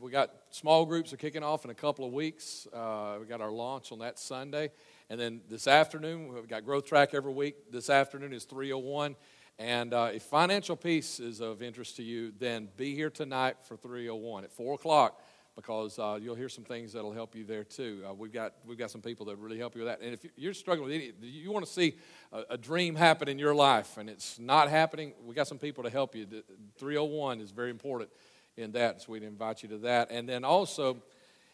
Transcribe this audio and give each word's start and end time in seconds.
we 0.00 0.10
got 0.10 0.30
small 0.50 0.84
groups 0.84 1.12
are 1.12 1.16
kicking 1.16 1.42
off 1.42 1.64
in 1.64 1.70
a 1.70 1.74
couple 1.74 2.04
of 2.04 2.12
weeks. 2.12 2.66
Uh, 2.72 3.16
we 3.20 3.26
got 3.26 3.40
our 3.40 3.50
launch 3.50 3.92
on 3.92 3.98
that 4.00 4.18
Sunday. 4.18 4.70
And 5.08 5.20
then 5.20 5.40
this 5.48 5.66
afternoon, 5.66 6.32
we've 6.32 6.48
got 6.48 6.64
Growth 6.64 6.86
Track 6.86 7.14
every 7.14 7.32
week. 7.32 7.70
This 7.70 7.90
afternoon 7.90 8.32
is 8.32 8.44
301. 8.44 9.16
And 9.58 9.92
uh, 9.92 10.10
if 10.14 10.22
financial 10.22 10.76
peace 10.76 11.20
is 11.20 11.40
of 11.40 11.62
interest 11.62 11.96
to 11.96 12.02
you, 12.02 12.32
then 12.38 12.68
be 12.76 12.94
here 12.94 13.10
tonight 13.10 13.56
for 13.62 13.76
301 13.76 14.44
at 14.44 14.52
4 14.52 14.74
o'clock 14.74 15.20
because 15.56 15.98
uh, 15.98 16.18
you'll 16.20 16.34
hear 16.34 16.48
some 16.48 16.64
things 16.64 16.92
that'll 16.92 17.12
help 17.12 17.34
you 17.34 17.44
there 17.44 17.64
too. 17.64 18.02
Uh, 18.08 18.14
we've, 18.14 18.32
got, 18.32 18.54
we've 18.64 18.78
got 18.78 18.90
some 18.90 19.02
people 19.02 19.26
that 19.26 19.36
really 19.36 19.58
help 19.58 19.74
you 19.74 19.82
with 19.82 19.88
that. 19.88 20.00
And 20.00 20.14
if 20.14 20.24
you're 20.36 20.54
struggling 20.54 20.88
with 20.88 20.94
any, 20.94 21.12
you 21.20 21.52
want 21.52 21.66
to 21.66 21.70
see 21.70 21.96
a, 22.32 22.42
a, 22.50 22.58
dream 22.58 22.94
happen 22.94 23.28
in 23.28 23.38
your 23.38 23.54
life 23.54 23.98
and 23.98 24.08
it's 24.08 24.38
not 24.38 24.70
happening, 24.70 25.12
we 25.24 25.34
got 25.34 25.46
some 25.46 25.58
people 25.58 25.84
to 25.84 25.90
help 25.90 26.14
you. 26.14 26.26
301 26.78 27.40
is 27.40 27.50
very 27.50 27.70
important 27.70 28.10
in 28.56 28.72
that, 28.72 29.02
so 29.02 29.12
we'd 29.12 29.22
invite 29.22 29.62
you 29.62 29.68
to 29.70 29.78
that. 29.78 30.10
And 30.10 30.28
then 30.28 30.44
also, 30.44 30.98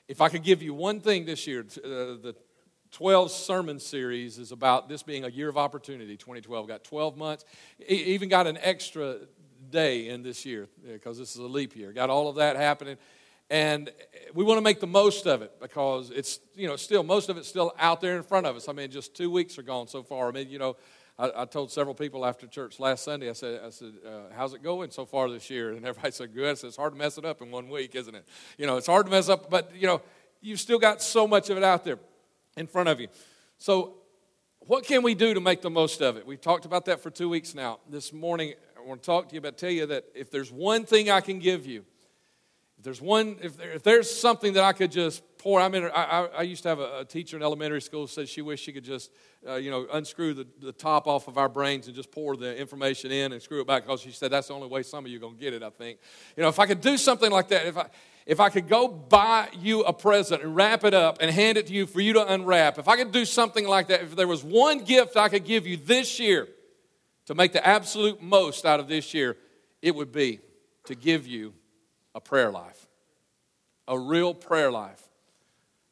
if 0.08 0.20
I 0.20 0.28
could 0.28 0.42
give 0.42 0.62
you 0.62 0.74
one 0.74 1.00
thing 1.00 1.24
this 1.24 1.46
year, 1.46 1.60
uh, 1.60 1.88
the 2.22 2.34
12 2.92 3.30
sermon 3.30 3.78
series 3.78 4.38
is 4.38 4.52
about 4.52 4.88
this 4.88 5.02
being 5.02 5.24
a 5.24 5.28
year 5.28 5.48
of 5.48 5.58
opportunity 5.58 6.16
2012 6.16 6.68
got 6.68 6.84
12 6.84 7.16
months. 7.16 7.44
Even 7.88 8.28
got 8.28 8.46
an 8.46 8.58
extra 8.60 9.18
day 9.70 10.08
in 10.08 10.22
this 10.22 10.46
year 10.46 10.68
because 10.86 11.18
this 11.18 11.34
is 11.34 11.36
a 11.36 11.46
leap 11.46 11.76
year. 11.76 11.92
Got 11.92 12.10
all 12.10 12.28
of 12.28 12.36
that 12.36 12.56
happening. 12.56 12.96
And 13.48 13.92
we 14.34 14.44
want 14.44 14.58
to 14.58 14.62
make 14.62 14.80
the 14.80 14.86
most 14.86 15.26
of 15.26 15.42
it 15.42 15.52
because 15.60 16.10
it's 16.10 16.40
you 16.54 16.66
know 16.66 16.76
still 16.76 17.04
most 17.04 17.28
of 17.28 17.36
it's 17.36 17.48
still 17.48 17.72
out 17.78 18.00
there 18.00 18.16
in 18.16 18.22
front 18.22 18.46
of 18.46 18.56
us. 18.56 18.68
I 18.68 18.72
mean 18.72 18.90
just 18.90 19.14
two 19.14 19.30
weeks 19.30 19.56
are 19.58 19.62
gone 19.62 19.86
so 19.86 20.02
far. 20.02 20.28
I 20.28 20.32
mean 20.32 20.48
you 20.48 20.58
know 20.58 20.76
i, 21.18 21.30
I 21.36 21.44
told 21.44 21.70
several 21.70 21.94
people 21.94 22.24
after 22.24 22.46
church 22.46 22.80
last 22.80 23.04
sunday 23.04 23.28
i 23.28 23.32
said 23.32 23.60
i 23.64 23.70
said 23.70 23.92
uh, 24.06 24.34
how's 24.34 24.54
it 24.54 24.62
going 24.62 24.90
so 24.90 25.04
far 25.04 25.30
this 25.30 25.50
year? 25.50 25.72
And 25.72 25.84
everybody 25.86 26.12
said 26.12 26.34
good. 26.34 26.50
I 26.50 26.54
said, 26.54 26.68
it's 26.68 26.76
hard 26.76 26.92
to 26.92 26.98
mess 26.98 27.18
it 27.18 27.24
up 27.24 27.42
in 27.42 27.50
one 27.50 27.68
week 27.68 27.94
isn't 27.94 28.14
it? 28.14 28.26
You 28.58 28.66
know 28.66 28.76
it's 28.76 28.86
hard 28.86 29.06
to 29.06 29.12
mess 29.12 29.28
up 29.28 29.50
but 29.50 29.72
you 29.74 29.86
know 29.86 30.02
you've 30.40 30.60
still 30.60 30.78
got 30.78 31.02
so 31.02 31.26
much 31.26 31.50
of 31.50 31.56
it 31.56 31.64
out 31.64 31.84
there 31.84 31.98
in 32.56 32.66
front 32.66 32.88
of 32.88 33.00
you. 33.00 33.08
So 33.58 33.94
what 34.60 34.84
can 34.84 35.02
we 35.02 35.14
do 35.14 35.34
to 35.34 35.40
make 35.40 35.62
the 35.62 35.70
most 35.70 36.00
of 36.02 36.16
it? 36.16 36.26
We've 36.26 36.40
talked 36.40 36.64
about 36.64 36.86
that 36.86 37.00
for 37.00 37.10
two 37.10 37.28
weeks 37.28 37.54
now. 37.54 37.80
This 37.88 38.12
morning 38.12 38.54
i 38.76 38.88
want 38.88 39.02
to 39.02 39.06
talk 39.06 39.28
to 39.28 39.34
you 39.34 39.40
about 39.40 39.58
tell 39.58 39.70
you 39.70 39.86
that 39.86 40.04
if 40.14 40.30
there's 40.30 40.52
one 40.52 40.84
thing 40.84 41.10
i 41.10 41.20
can 41.20 41.40
give 41.40 41.66
you 41.66 41.84
if 42.78 42.84
there's 42.84 43.00
one, 43.00 43.36
if, 43.42 43.56
there, 43.56 43.72
if 43.72 43.82
there's 43.82 44.10
something 44.10 44.52
that 44.52 44.64
I 44.64 44.72
could 44.72 44.92
just 44.92 45.22
pour, 45.38 45.60
I 45.60 45.68
mean, 45.68 45.84
I, 45.84 45.88
I, 45.88 46.26
I 46.38 46.42
used 46.42 46.62
to 46.64 46.68
have 46.68 46.78
a, 46.78 47.00
a, 47.00 47.04
teacher 47.04 47.36
in 47.36 47.42
elementary 47.42 47.80
school 47.80 48.06
said 48.06 48.28
she 48.28 48.42
wished 48.42 48.64
she 48.64 48.72
could 48.72 48.84
just, 48.84 49.10
uh, 49.48 49.54
you 49.54 49.70
know, 49.70 49.86
unscrew 49.92 50.34
the, 50.34 50.46
the 50.60 50.72
top 50.72 51.06
off 51.06 51.26
of 51.26 51.38
our 51.38 51.48
brains 51.48 51.86
and 51.86 51.96
just 51.96 52.10
pour 52.10 52.36
the 52.36 52.56
information 52.56 53.10
in 53.10 53.32
and 53.32 53.40
screw 53.40 53.60
it 53.60 53.66
back 53.66 53.84
because 53.84 54.00
she 54.00 54.10
said 54.10 54.30
that's 54.30 54.48
the 54.48 54.54
only 54.54 54.68
way 54.68 54.82
some 54.82 55.04
of 55.04 55.10
you 55.10 55.16
are 55.16 55.20
going 55.20 55.34
to 55.34 55.40
get 55.40 55.54
it, 55.54 55.62
I 55.62 55.70
think. 55.70 56.00
You 56.36 56.42
know, 56.42 56.48
if 56.48 56.58
I 56.58 56.66
could 56.66 56.80
do 56.82 56.98
something 56.98 57.30
like 57.30 57.48
that, 57.48 57.66
if 57.66 57.78
I, 57.78 57.86
if 58.26 58.40
I 58.40 58.50
could 58.50 58.68
go 58.68 58.88
buy 58.88 59.48
you 59.58 59.82
a 59.82 59.92
present 59.92 60.42
and 60.42 60.54
wrap 60.54 60.84
it 60.84 60.92
up 60.92 61.18
and 61.20 61.30
hand 61.30 61.56
it 61.56 61.68
to 61.68 61.72
you 61.72 61.86
for 61.86 62.00
you 62.00 62.12
to 62.14 62.32
unwrap, 62.32 62.76
if 62.76 62.88
I 62.88 62.96
could 62.96 63.12
do 63.12 63.24
something 63.24 63.66
like 63.66 63.86
that, 63.86 64.02
if 64.02 64.16
there 64.16 64.28
was 64.28 64.44
one 64.44 64.80
gift 64.84 65.16
I 65.16 65.28
could 65.28 65.44
give 65.44 65.66
you 65.66 65.76
this 65.76 66.18
year 66.18 66.48
to 67.26 67.34
make 67.34 67.52
the 67.52 67.66
absolute 67.66 68.20
most 68.20 68.66
out 68.66 68.80
of 68.80 68.88
this 68.88 69.14
year, 69.14 69.36
it 69.80 69.94
would 69.94 70.12
be 70.12 70.40
to 70.86 70.94
give 70.94 71.26
you 71.26 71.54
a 72.16 72.20
prayer 72.20 72.50
life, 72.50 72.88
a 73.86 73.96
real 73.96 74.32
prayer 74.32 74.72
life. 74.72 75.02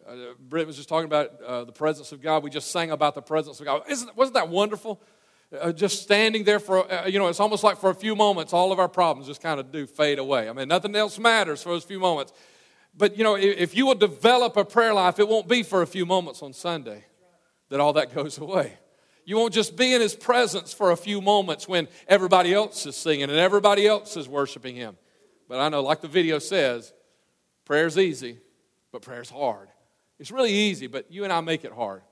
Uh, 0.09 0.33
Britt 0.41 0.67
was 0.67 0.77
just 0.77 0.89
talking 0.89 1.05
about 1.05 1.41
uh, 1.43 1.65
the 1.65 1.73
presence 1.73 2.13
of 2.13 2.23
God. 2.23 2.43
We 2.43 2.51
just 2.51 2.71
sang 2.71 2.91
about 2.91 3.15
the 3.15 3.23
presence 3.23 3.61
of 3.61 3.67
God. 3.67 3.83
Isn't, 3.89 4.17
wasn't 4.17 4.35
that 4.35 4.49
wonderful? 4.49 5.03
Uh, 5.61 5.71
just 5.71 6.03
standing 6.03 6.43
there 6.43 6.59
for, 6.59 6.91
uh, 6.91 7.07
you 7.07 7.19
know, 7.19 7.29
it's 7.29 7.41
almost 7.41 7.63
like 7.63 7.79
for 7.79 7.91
a 7.91 7.95
few 7.95 8.17
moments, 8.17 8.55
all 8.55 8.73
of 8.73 8.79
our 8.79 8.89
problems 8.89 9.29
just 9.29 9.43
kind 9.43 9.61
of 9.61 9.71
do 9.71 9.87
fade 9.87 10.19
away. 10.19 10.49
I 10.49 10.53
mean, 10.55 10.67
nothing 10.67 10.97
else 10.97 11.19
matters 11.19 11.63
for 11.63 11.69
those 11.69 11.85
few 11.85 12.01
moments. 12.01 12.33
But, 12.97 13.19
you 13.19 13.23
know, 13.23 13.37
if, 13.37 13.59
if 13.59 13.77
you 13.77 13.85
will 13.85 13.95
develop 13.95 14.57
a 14.57 14.65
prayer 14.65 14.95
life, 14.95 15.19
it 15.19 15.29
won't 15.29 15.47
be 15.47 15.63
for 15.63 15.83
a 15.83 15.87
few 15.87 16.07
moments 16.07 16.43
on 16.43 16.55
Sunday 16.55 17.05
that 17.69 17.81
all 17.81 17.93
that 17.93 18.15
goes 18.15 18.39
away. 18.39 18.73
You 19.27 19.37
won't 19.37 19.53
just 19.53 19.77
be 19.77 19.93
in 19.93 20.01
His 20.01 20.15
presence 20.15 20.73
for 20.73 20.91
a 20.91 20.97
few 20.97 21.21
moments 21.21 21.69
when 21.69 21.87
everybody 22.09 22.55
else 22.55 22.87
is 22.87 22.97
singing 22.97 23.25
and 23.25 23.33
everybody 23.33 23.87
else 23.87 24.17
is 24.17 24.27
worshiping 24.27 24.75
Him. 24.75 24.97
But 25.49 25.61
I 25.61 25.69
know, 25.69 25.83
like 25.83 26.01
the 26.01 26.09
video 26.09 26.39
says, 26.39 26.93
prayer's 27.65 27.99
easy, 27.99 28.39
but 28.93 29.03
prayer's 29.03 29.31
hard. 29.31 29.69
It's 30.19 30.31
really 30.31 30.53
easy, 30.53 30.87
but 30.87 31.11
you 31.11 31.25
and 31.25 31.33
I 31.33 31.41
make 31.41 31.65
it 31.65 31.73
hard. 31.73 32.03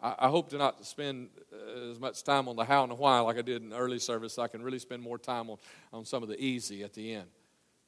I, 0.00 0.14
I 0.18 0.28
hope 0.28 0.50
to 0.50 0.58
not 0.58 0.84
spend 0.84 1.30
uh, 1.52 1.90
as 1.90 2.00
much 2.00 2.22
time 2.24 2.48
on 2.48 2.56
the 2.56 2.64
how 2.64 2.82
and 2.82 2.90
the 2.90 2.96
why 2.96 3.20
like 3.20 3.38
I 3.38 3.42
did 3.42 3.62
in 3.62 3.70
the 3.70 3.76
early 3.76 3.98
service. 3.98 4.34
So 4.34 4.42
I 4.42 4.48
can 4.48 4.62
really 4.62 4.78
spend 4.78 5.02
more 5.02 5.18
time 5.18 5.48
on, 5.50 5.58
on 5.92 6.04
some 6.04 6.22
of 6.22 6.28
the 6.28 6.42
easy 6.42 6.82
at 6.82 6.92
the 6.92 7.14
end. 7.14 7.28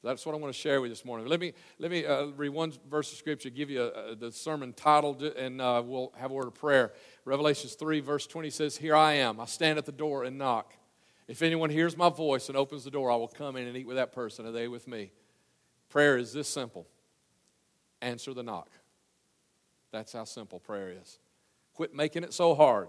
That's 0.02 0.26
what 0.26 0.34
I 0.34 0.38
want 0.38 0.52
to 0.52 0.60
share 0.60 0.82
with 0.82 0.90
you 0.90 0.94
this 0.94 1.04
morning. 1.04 1.26
Let 1.26 1.40
me, 1.40 1.54
let 1.78 1.90
me 1.90 2.04
uh, 2.04 2.26
read 2.36 2.50
one 2.50 2.74
verse 2.90 3.10
of 3.10 3.16
Scripture, 3.16 3.48
give 3.48 3.70
you 3.70 3.84
a, 3.84 4.14
the 4.14 4.30
sermon 4.30 4.74
titled, 4.74 5.22
and 5.22 5.62
uh, 5.62 5.82
we'll 5.84 6.12
have 6.18 6.30
a 6.30 6.34
word 6.34 6.46
of 6.46 6.54
prayer. 6.54 6.92
Revelations 7.24 7.72
3, 7.72 8.00
verse 8.00 8.26
20 8.26 8.50
says, 8.50 8.76
Here 8.76 8.94
I 8.94 9.14
am. 9.14 9.40
I 9.40 9.46
stand 9.46 9.78
at 9.78 9.86
the 9.86 9.92
door 9.92 10.24
and 10.24 10.36
knock. 10.36 10.74
If 11.26 11.42
anyone 11.42 11.70
hears 11.70 11.96
my 11.96 12.10
voice 12.10 12.48
and 12.48 12.56
opens 12.56 12.84
the 12.84 12.90
door, 12.90 13.10
I 13.10 13.16
will 13.16 13.28
come 13.28 13.56
in 13.56 13.66
and 13.66 13.76
eat 13.76 13.86
with 13.86 13.96
that 13.96 14.12
person, 14.12 14.46
and 14.46 14.54
they 14.54 14.68
with 14.68 14.86
me. 14.86 15.10
Prayer 15.88 16.16
is 16.16 16.32
this 16.32 16.48
simple 16.48 16.86
answer 18.02 18.34
the 18.34 18.42
knock. 18.42 18.68
That's 19.92 20.12
how 20.12 20.24
simple 20.24 20.58
prayer 20.58 20.92
is. 21.00 21.18
Quit 21.74 21.94
making 21.94 22.24
it 22.24 22.34
so 22.34 22.54
hard. 22.54 22.88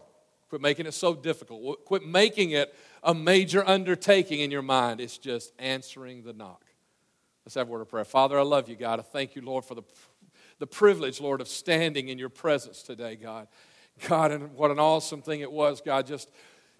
Quit 0.49 0.61
making 0.61 0.85
it 0.85 0.93
so 0.93 1.15
difficult. 1.15 1.85
Quit 1.85 2.05
making 2.05 2.51
it 2.51 2.75
a 3.03 3.13
major 3.13 3.67
undertaking 3.67 4.41
in 4.41 4.51
your 4.51 4.61
mind. 4.61 4.99
It's 4.99 5.17
just 5.17 5.53
answering 5.57 6.23
the 6.23 6.33
knock. 6.33 6.65
Let's 7.45 7.55
have 7.55 7.67
a 7.67 7.71
word 7.71 7.81
of 7.81 7.89
prayer. 7.89 8.03
Father, 8.03 8.39
I 8.39 8.43
love 8.43 8.69
you, 8.69 8.75
God. 8.75 8.99
I 8.99 9.03
thank 9.03 9.35
you, 9.35 9.41
Lord, 9.41 9.65
for 9.65 9.75
the, 9.75 9.83
the 10.59 10.67
privilege, 10.67 11.21
Lord, 11.21 11.41
of 11.41 11.47
standing 11.47 12.09
in 12.09 12.17
your 12.17 12.29
presence 12.29 12.81
today, 12.81 13.15
God. 13.15 13.47
God, 14.07 14.31
and 14.31 14.53
what 14.55 14.71
an 14.71 14.79
awesome 14.79 15.21
thing 15.21 15.41
it 15.41 15.51
was, 15.51 15.79
God, 15.79 16.05
just 16.05 16.29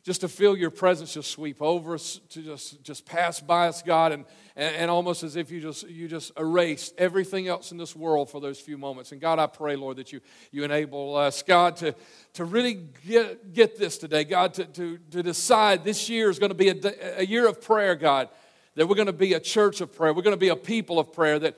just 0.05 0.21
to 0.21 0.27
feel 0.27 0.55
your 0.55 0.69
presence 0.69 1.15
just 1.15 1.31
sweep 1.31 1.63
over 1.63 1.95
us, 1.95 2.21
to 2.29 2.43
just, 2.43 2.83
just 2.83 3.07
pass 3.07 3.41
by 3.41 3.67
us, 3.67 3.81
God, 3.81 4.11
and, 4.11 4.25
and, 4.55 4.91
almost 4.91 5.23
as 5.23 5.35
if 5.35 5.49
you 5.49 5.59
just, 5.59 5.89
you 5.89 6.07
just 6.07 6.31
erased 6.37 6.93
everything 6.99 7.47
else 7.47 7.71
in 7.71 7.79
this 7.79 7.95
world 7.95 8.29
for 8.29 8.39
those 8.39 8.59
few 8.59 8.77
moments. 8.77 9.11
And 9.11 9.19
God, 9.19 9.39
I 9.39 9.47
pray, 9.47 9.75
Lord, 9.75 9.97
that 9.97 10.13
you, 10.13 10.21
you 10.51 10.63
enable 10.63 11.15
us, 11.15 11.41
God, 11.41 11.75
to, 11.77 11.95
to 12.33 12.45
really 12.45 12.85
get, 13.07 13.51
get 13.51 13.79
this 13.79 13.97
today, 13.97 14.23
God, 14.25 14.53
to, 14.53 14.65
to, 14.65 14.99
to 15.09 15.23
decide 15.23 15.83
this 15.83 16.07
year 16.07 16.29
is 16.29 16.37
going 16.37 16.51
to 16.51 16.55
be 16.55 16.69
a, 16.69 17.19
a 17.21 17.25
year 17.25 17.47
of 17.47 17.59
prayer, 17.59 17.95
God, 17.95 18.29
that 18.75 18.87
we're 18.87 18.95
going 18.95 19.07
to 19.07 19.13
be 19.13 19.33
a 19.33 19.39
church 19.39 19.81
of 19.81 19.91
prayer. 19.91 20.13
We're 20.13 20.21
going 20.21 20.33
to 20.33 20.37
be 20.37 20.49
a 20.49 20.55
people 20.55 20.99
of 20.99 21.11
prayer, 21.13 21.39
that 21.39 21.57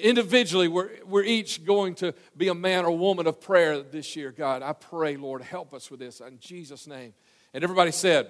individually 0.00 0.66
we're, 0.66 0.88
we're 1.04 1.24
each 1.24 1.62
going 1.66 1.94
to 1.96 2.14
be 2.38 2.48
a 2.48 2.54
man 2.54 2.86
or 2.86 2.96
woman 2.96 3.26
of 3.26 3.38
prayer 3.38 3.82
this 3.82 4.16
year, 4.16 4.32
God. 4.32 4.62
I 4.62 4.72
pray, 4.72 5.18
Lord, 5.18 5.42
help 5.42 5.74
us 5.74 5.90
with 5.90 6.00
this 6.00 6.20
in 6.20 6.38
Jesus' 6.38 6.86
name. 6.86 7.12
And 7.54 7.62
everybody 7.62 7.92
said, 7.92 8.28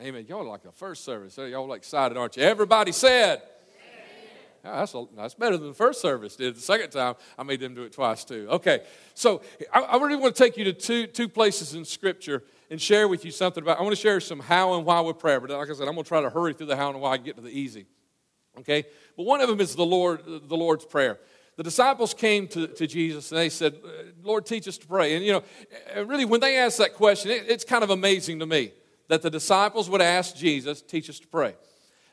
Amen. 0.00 0.26
Y'all 0.28 0.46
like 0.46 0.62
the 0.62 0.72
first 0.72 1.04
service. 1.04 1.38
Y'all 1.38 1.72
excited, 1.72 2.18
aren't 2.18 2.36
you? 2.36 2.42
Everybody 2.42 2.92
said, 2.92 3.40
yeah, 4.62 4.76
that's, 4.76 4.94
a, 4.94 5.06
that's 5.16 5.32
better 5.32 5.56
than 5.56 5.68
the 5.68 5.74
first 5.74 6.02
service 6.02 6.36
did. 6.36 6.54
The 6.54 6.60
second 6.60 6.90
time, 6.90 7.14
I 7.38 7.44
made 7.44 7.60
them 7.60 7.74
do 7.74 7.82
it 7.84 7.92
twice 7.92 8.22
too. 8.22 8.46
Okay, 8.50 8.82
so 9.14 9.40
I, 9.72 9.80
I 9.80 9.96
really 9.96 10.16
want 10.16 10.36
to 10.36 10.42
take 10.42 10.58
you 10.58 10.64
to 10.64 10.74
two, 10.74 11.06
two 11.06 11.28
places 11.28 11.72
in 11.72 11.86
Scripture 11.86 12.42
and 12.68 12.78
share 12.78 13.08
with 13.08 13.24
you 13.24 13.30
something 13.30 13.62
about. 13.62 13.78
I 13.78 13.82
want 13.82 13.94
to 13.94 14.00
share 14.00 14.20
some 14.20 14.40
how 14.40 14.74
and 14.74 14.84
why 14.84 15.00
with 15.00 15.18
prayer, 15.18 15.40
but 15.40 15.48
like 15.48 15.70
I 15.70 15.72
said, 15.72 15.88
I'm 15.88 15.94
going 15.94 16.04
to 16.04 16.08
try 16.08 16.20
to 16.20 16.30
hurry 16.30 16.52
through 16.52 16.66
the 16.66 16.76
how 16.76 16.90
and 16.90 17.00
why 17.00 17.14
and 17.14 17.24
get 17.24 17.36
to 17.36 17.42
the 17.42 17.48
easy. 17.48 17.86
Okay, 18.58 18.84
but 19.16 19.24
one 19.24 19.40
of 19.40 19.48
them 19.48 19.60
is 19.60 19.76
the 19.76 19.86
Lord, 19.86 20.20
the 20.26 20.56
Lord's 20.56 20.84
prayer 20.84 21.20
the 21.56 21.62
disciples 21.62 22.12
came 22.12 22.46
to, 22.48 22.66
to 22.66 22.86
Jesus 22.86 23.32
and 23.32 23.40
they 23.40 23.48
said, 23.48 23.76
Lord, 24.22 24.44
teach 24.44 24.68
us 24.68 24.76
to 24.78 24.86
pray. 24.86 25.16
And, 25.16 25.24
you 25.24 25.32
know, 25.32 25.42
really, 26.04 26.26
when 26.26 26.40
they 26.40 26.58
asked 26.58 26.78
that 26.78 26.94
question, 26.94 27.30
it, 27.30 27.46
it's 27.48 27.64
kind 27.64 27.82
of 27.82 27.90
amazing 27.90 28.38
to 28.40 28.46
me 28.46 28.72
that 29.08 29.22
the 29.22 29.30
disciples 29.30 29.88
would 29.88 30.02
ask 30.02 30.36
Jesus, 30.36 30.82
teach 30.82 31.08
us 31.08 31.18
to 31.20 31.26
pray. 31.26 31.54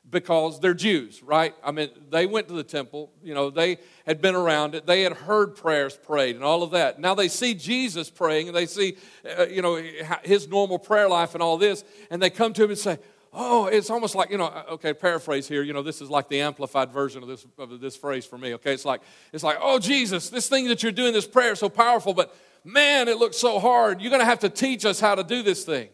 Because 0.10 0.60
they're 0.60 0.74
Jews, 0.74 1.24
right? 1.24 1.56
I 1.64 1.72
mean, 1.72 1.90
they 2.10 2.26
went 2.26 2.50
to 2.50 2.54
the 2.54 2.64
temple, 2.64 3.12
you 3.24 3.34
know, 3.34 3.50
they 3.50 3.78
had 4.06 4.22
been 4.22 4.36
around 4.36 4.76
it, 4.76 4.86
they 4.86 5.02
had 5.02 5.14
heard 5.14 5.56
prayers 5.56 5.96
prayed 5.96 6.36
and 6.36 6.44
all 6.44 6.62
of 6.62 6.72
that. 6.72 7.00
Now 7.00 7.16
they 7.16 7.30
see 7.30 7.54
Jesus 7.54 8.10
praying 8.10 8.50
and 8.50 8.56
they 8.56 8.66
see, 8.66 8.98
uh, 9.40 9.46
you 9.46 9.62
know, 9.62 9.82
his 10.24 10.50
normal 10.50 10.78
prayer 10.78 11.08
life 11.08 11.36
and 11.36 11.42
all 11.42 11.58
this, 11.58 11.86
and 12.12 12.22
they 12.22 12.30
come 12.30 12.52
to 12.52 12.66
him 12.66 12.70
and 12.70 12.78
say, 12.78 13.00
oh, 13.34 13.66
it's 13.66 13.90
almost 13.90 14.16
like, 14.16 14.30
you 14.30 14.38
know, 14.38 14.46
uh, 14.46 14.64
okay, 14.72 14.94
paraphrase 14.94 15.48
here, 15.48 15.64
you 15.64 15.74
know, 15.74 15.82
this 15.82 16.02
is 16.02 16.10
like 16.10 16.30
the 16.30 16.42
amplified 16.42 16.92
version 16.92 17.24
of 17.24 17.30
this, 17.30 17.46
of 17.58 17.80
this 17.80 17.96
phrase 17.96 18.26
for 18.26 18.38
me, 18.38 18.54
okay? 18.54 18.74
It's 18.74 18.86
like, 18.86 19.02
it's 19.32 19.44
like, 19.44 19.58
oh, 19.60 19.80
Jesus, 19.80 20.30
this 20.30 20.48
thing 20.48 20.68
that 20.68 20.84
you're 20.84 20.92
doing, 20.92 21.14
this 21.14 21.28
prayer 21.28 21.54
is 21.54 21.60
so 21.60 21.70
powerful, 21.70 22.14
but 22.14 22.36
man, 22.64 23.08
it 23.08 23.18
looks 23.18 23.38
so 23.38 23.60
hard. 23.60 24.02
You're 24.02 24.12
going 24.12 24.22
to 24.22 24.26
have 24.26 24.40
to 24.40 24.50
teach 24.50 24.86
us 24.86 25.00
how 25.00 25.16
to 25.16 25.24
do 25.24 25.42
this 25.42 25.66
thing. 25.66 25.90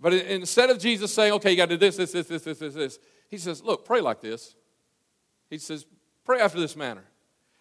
But 0.00 0.14
instead 0.14 0.68
of 0.70 0.78
Jesus 0.78 1.14
saying, 1.14 1.32
okay, 1.34 1.52
you 1.52 1.56
got 1.56 1.68
to 1.68 1.76
do 1.76 1.78
this, 1.78 1.96
this, 1.96 2.12
this, 2.12 2.26
this, 2.26 2.42
this, 2.42 2.58
this, 2.58 2.74
this, 2.74 2.98
he 3.30 3.38
says, 3.38 3.62
look, 3.62 3.84
pray 3.84 4.00
like 4.00 4.20
this. 4.20 4.56
He 5.48 5.58
says, 5.58 5.86
pray 6.24 6.40
after 6.40 6.58
this 6.58 6.74
manner. 6.74 7.04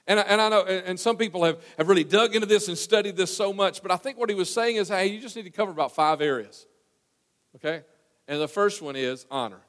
And, 0.07 0.19
and 0.19 0.41
I 0.41 0.49
know, 0.49 0.63
and 0.63 0.99
some 0.99 1.17
people 1.17 1.43
have, 1.43 1.63
have 1.77 1.87
really 1.87 2.03
dug 2.03 2.33
into 2.33 2.47
this 2.47 2.67
and 2.67 2.77
studied 2.77 3.15
this 3.15 3.35
so 3.35 3.53
much, 3.53 3.83
but 3.83 3.91
I 3.91 3.97
think 3.97 4.17
what 4.17 4.29
he 4.29 4.35
was 4.35 4.51
saying 4.51 4.77
is, 4.77 4.89
hey, 4.89 5.05
you 5.05 5.21
just 5.21 5.35
need 5.35 5.43
to 5.43 5.51
cover 5.51 5.69
about 5.69 5.93
five 5.93 6.19
areas. 6.19 6.65
Okay? 7.55 7.83
And 8.31 8.39
the 8.39 8.47
first 8.47 8.81
one 8.81 8.95
is 8.95 9.25
honor. 9.29 9.59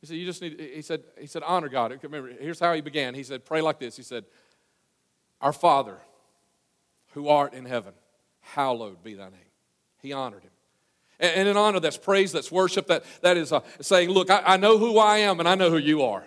He 0.00 0.06
said, 0.06 0.16
You 0.16 0.24
just 0.24 0.40
need, 0.40 0.60
he 0.60 0.80
said, 0.80 1.02
he 1.18 1.26
said, 1.26 1.42
honor 1.44 1.68
God. 1.68 1.98
Remember, 2.04 2.30
here's 2.40 2.60
how 2.60 2.72
he 2.72 2.80
began. 2.80 3.16
He 3.16 3.24
said, 3.24 3.44
Pray 3.44 3.62
like 3.62 3.80
this. 3.80 3.96
He 3.96 4.04
said, 4.04 4.26
Our 5.40 5.52
Father, 5.52 5.98
who 7.14 7.26
art 7.26 7.52
in 7.52 7.64
heaven, 7.64 7.92
hallowed 8.42 9.02
be 9.02 9.14
thy 9.14 9.24
name. 9.24 9.50
He 10.00 10.12
honored 10.12 10.44
him. 10.44 10.52
And 11.18 11.48
in 11.48 11.56
honor, 11.56 11.80
that's 11.80 11.96
praise, 11.96 12.30
that's 12.30 12.52
worship, 12.52 12.86
that, 12.86 13.04
that 13.22 13.36
is 13.36 13.50
uh, 13.50 13.58
saying, 13.80 14.08
Look, 14.08 14.30
I, 14.30 14.42
I 14.46 14.56
know 14.56 14.78
who 14.78 14.98
I 14.98 15.18
am 15.18 15.40
and 15.40 15.48
I 15.48 15.56
know 15.56 15.70
who 15.70 15.78
you 15.78 16.02
are. 16.02 16.24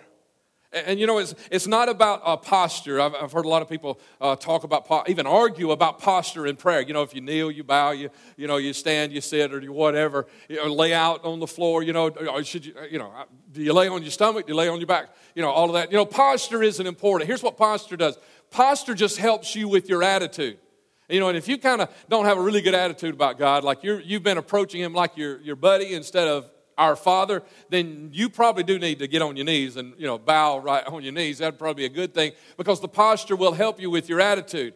And, 0.70 1.00
you 1.00 1.06
know, 1.06 1.16
it's, 1.16 1.34
it's 1.50 1.66
not 1.66 1.88
about 1.88 2.20
uh, 2.24 2.36
posture. 2.36 3.00
I've, 3.00 3.14
I've, 3.14 3.32
heard 3.32 3.46
a 3.46 3.48
lot 3.48 3.62
of 3.62 3.70
people 3.70 3.98
uh, 4.20 4.36
talk 4.36 4.64
about, 4.64 4.84
po- 4.84 5.02
even 5.06 5.26
argue 5.26 5.70
about 5.70 5.98
posture 5.98 6.46
in 6.46 6.56
prayer. 6.56 6.82
You 6.82 6.92
know, 6.92 7.00
if 7.00 7.14
you 7.14 7.22
kneel, 7.22 7.50
you 7.50 7.64
bow, 7.64 7.92
you, 7.92 8.10
you 8.36 8.46
know, 8.46 8.58
you 8.58 8.74
stand, 8.74 9.10
you 9.10 9.22
sit, 9.22 9.54
or 9.54 9.62
you 9.62 9.72
whatever. 9.72 10.26
You 10.46 10.56
know, 10.56 10.66
lay 10.66 10.92
out 10.92 11.24
on 11.24 11.40
the 11.40 11.46
floor, 11.46 11.82
you 11.82 11.94
know, 11.94 12.10
should 12.42 12.66
you, 12.66 12.74
you 12.90 12.98
know, 12.98 13.10
do 13.50 13.62
you 13.62 13.72
lay 13.72 13.88
on 13.88 14.02
your 14.02 14.10
stomach? 14.10 14.46
Do 14.46 14.52
you 14.52 14.58
lay 14.58 14.68
on 14.68 14.78
your 14.78 14.86
back? 14.86 15.08
You 15.34 15.40
know, 15.40 15.50
all 15.50 15.68
of 15.68 15.72
that. 15.72 15.90
You 15.90 15.96
know, 15.96 16.04
posture 16.04 16.62
isn't 16.62 16.86
important. 16.86 17.28
Here's 17.28 17.42
what 17.42 17.56
posture 17.56 17.96
does 17.96 18.18
posture 18.50 18.94
just 18.94 19.16
helps 19.16 19.54
you 19.54 19.68
with 19.68 19.88
your 19.88 20.02
attitude. 20.02 20.58
You 21.08 21.20
know, 21.20 21.28
and 21.28 21.38
if 21.38 21.48
you 21.48 21.56
kind 21.56 21.80
of 21.80 21.88
don't 22.10 22.26
have 22.26 22.36
a 22.36 22.42
really 22.42 22.60
good 22.60 22.74
attitude 22.74 23.14
about 23.14 23.38
God, 23.38 23.64
like 23.64 23.82
you 23.82 24.02
you've 24.04 24.22
been 24.22 24.36
approaching 24.36 24.82
Him 24.82 24.92
like 24.92 25.16
your, 25.16 25.40
your 25.40 25.56
buddy 25.56 25.94
instead 25.94 26.28
of 26.28 26.50
our 26.78 26.94
Father, 26.96 27.42
then 27.68 28.10
you 28.12 28.30
probably 28.30 28.62
do 28.62 28.78
need 28.78 29.00
to 29.00 29.08
get 29.08 29.20
on 29.20 29.36
your 29.36 29.44
knees 29.44 29.76
and, 29.76 29.92
you 29.98 30.06
know, 30.06 30.16
bow 30.16 30.58
right 30.58 30.86
on 30.86 31.02
your 31.02 31.12
knees. 31.12 31.38
That'd 31.38 31.58
probably 31.58 31.82
be 31.82 31.92
a 31.92 31.94
good 31.94 32.14
thing 32.14 32.32
because 32.56 32.80
the 32.80 32.88
posture 32.88 33.36
will 33.36 33.52
help 33.52 33.80
you 33.80 33.90
with 33.90 34.08
your 34.08 34.20
attitude. 34.20 34.74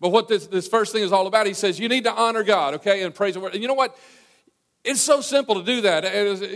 But 0.00 0.10
what 0.10 0.26
this, 0.28 0.48
this 0.48 0.66
first 0.66 0.92
thing 0.92 1.02
is 1.02 1.12
all 1.12 1.28
about, 1.28 1.46
he 1.46 1.54
says, 1.54 1.78
you 1.78 1.88
need 1.88 2.04
to 2.04 2.12
honor 2.12 2.42
God, 2.42 2.74
okay, 2.74 3.04
and 3.04 3.14
praise 3.14 3.34
the 3.34 3.40
Word. 3.40 3.54
And 3.54 3.62
you 3.62 3.68
know 3.68 3.74
what? 3.74 3.96
It's 4.82 5.00
so 5.00 5.22
simple 5.22 5.54
to 5.54 5.62
do 5.62 5.80
that. 5.82 6.04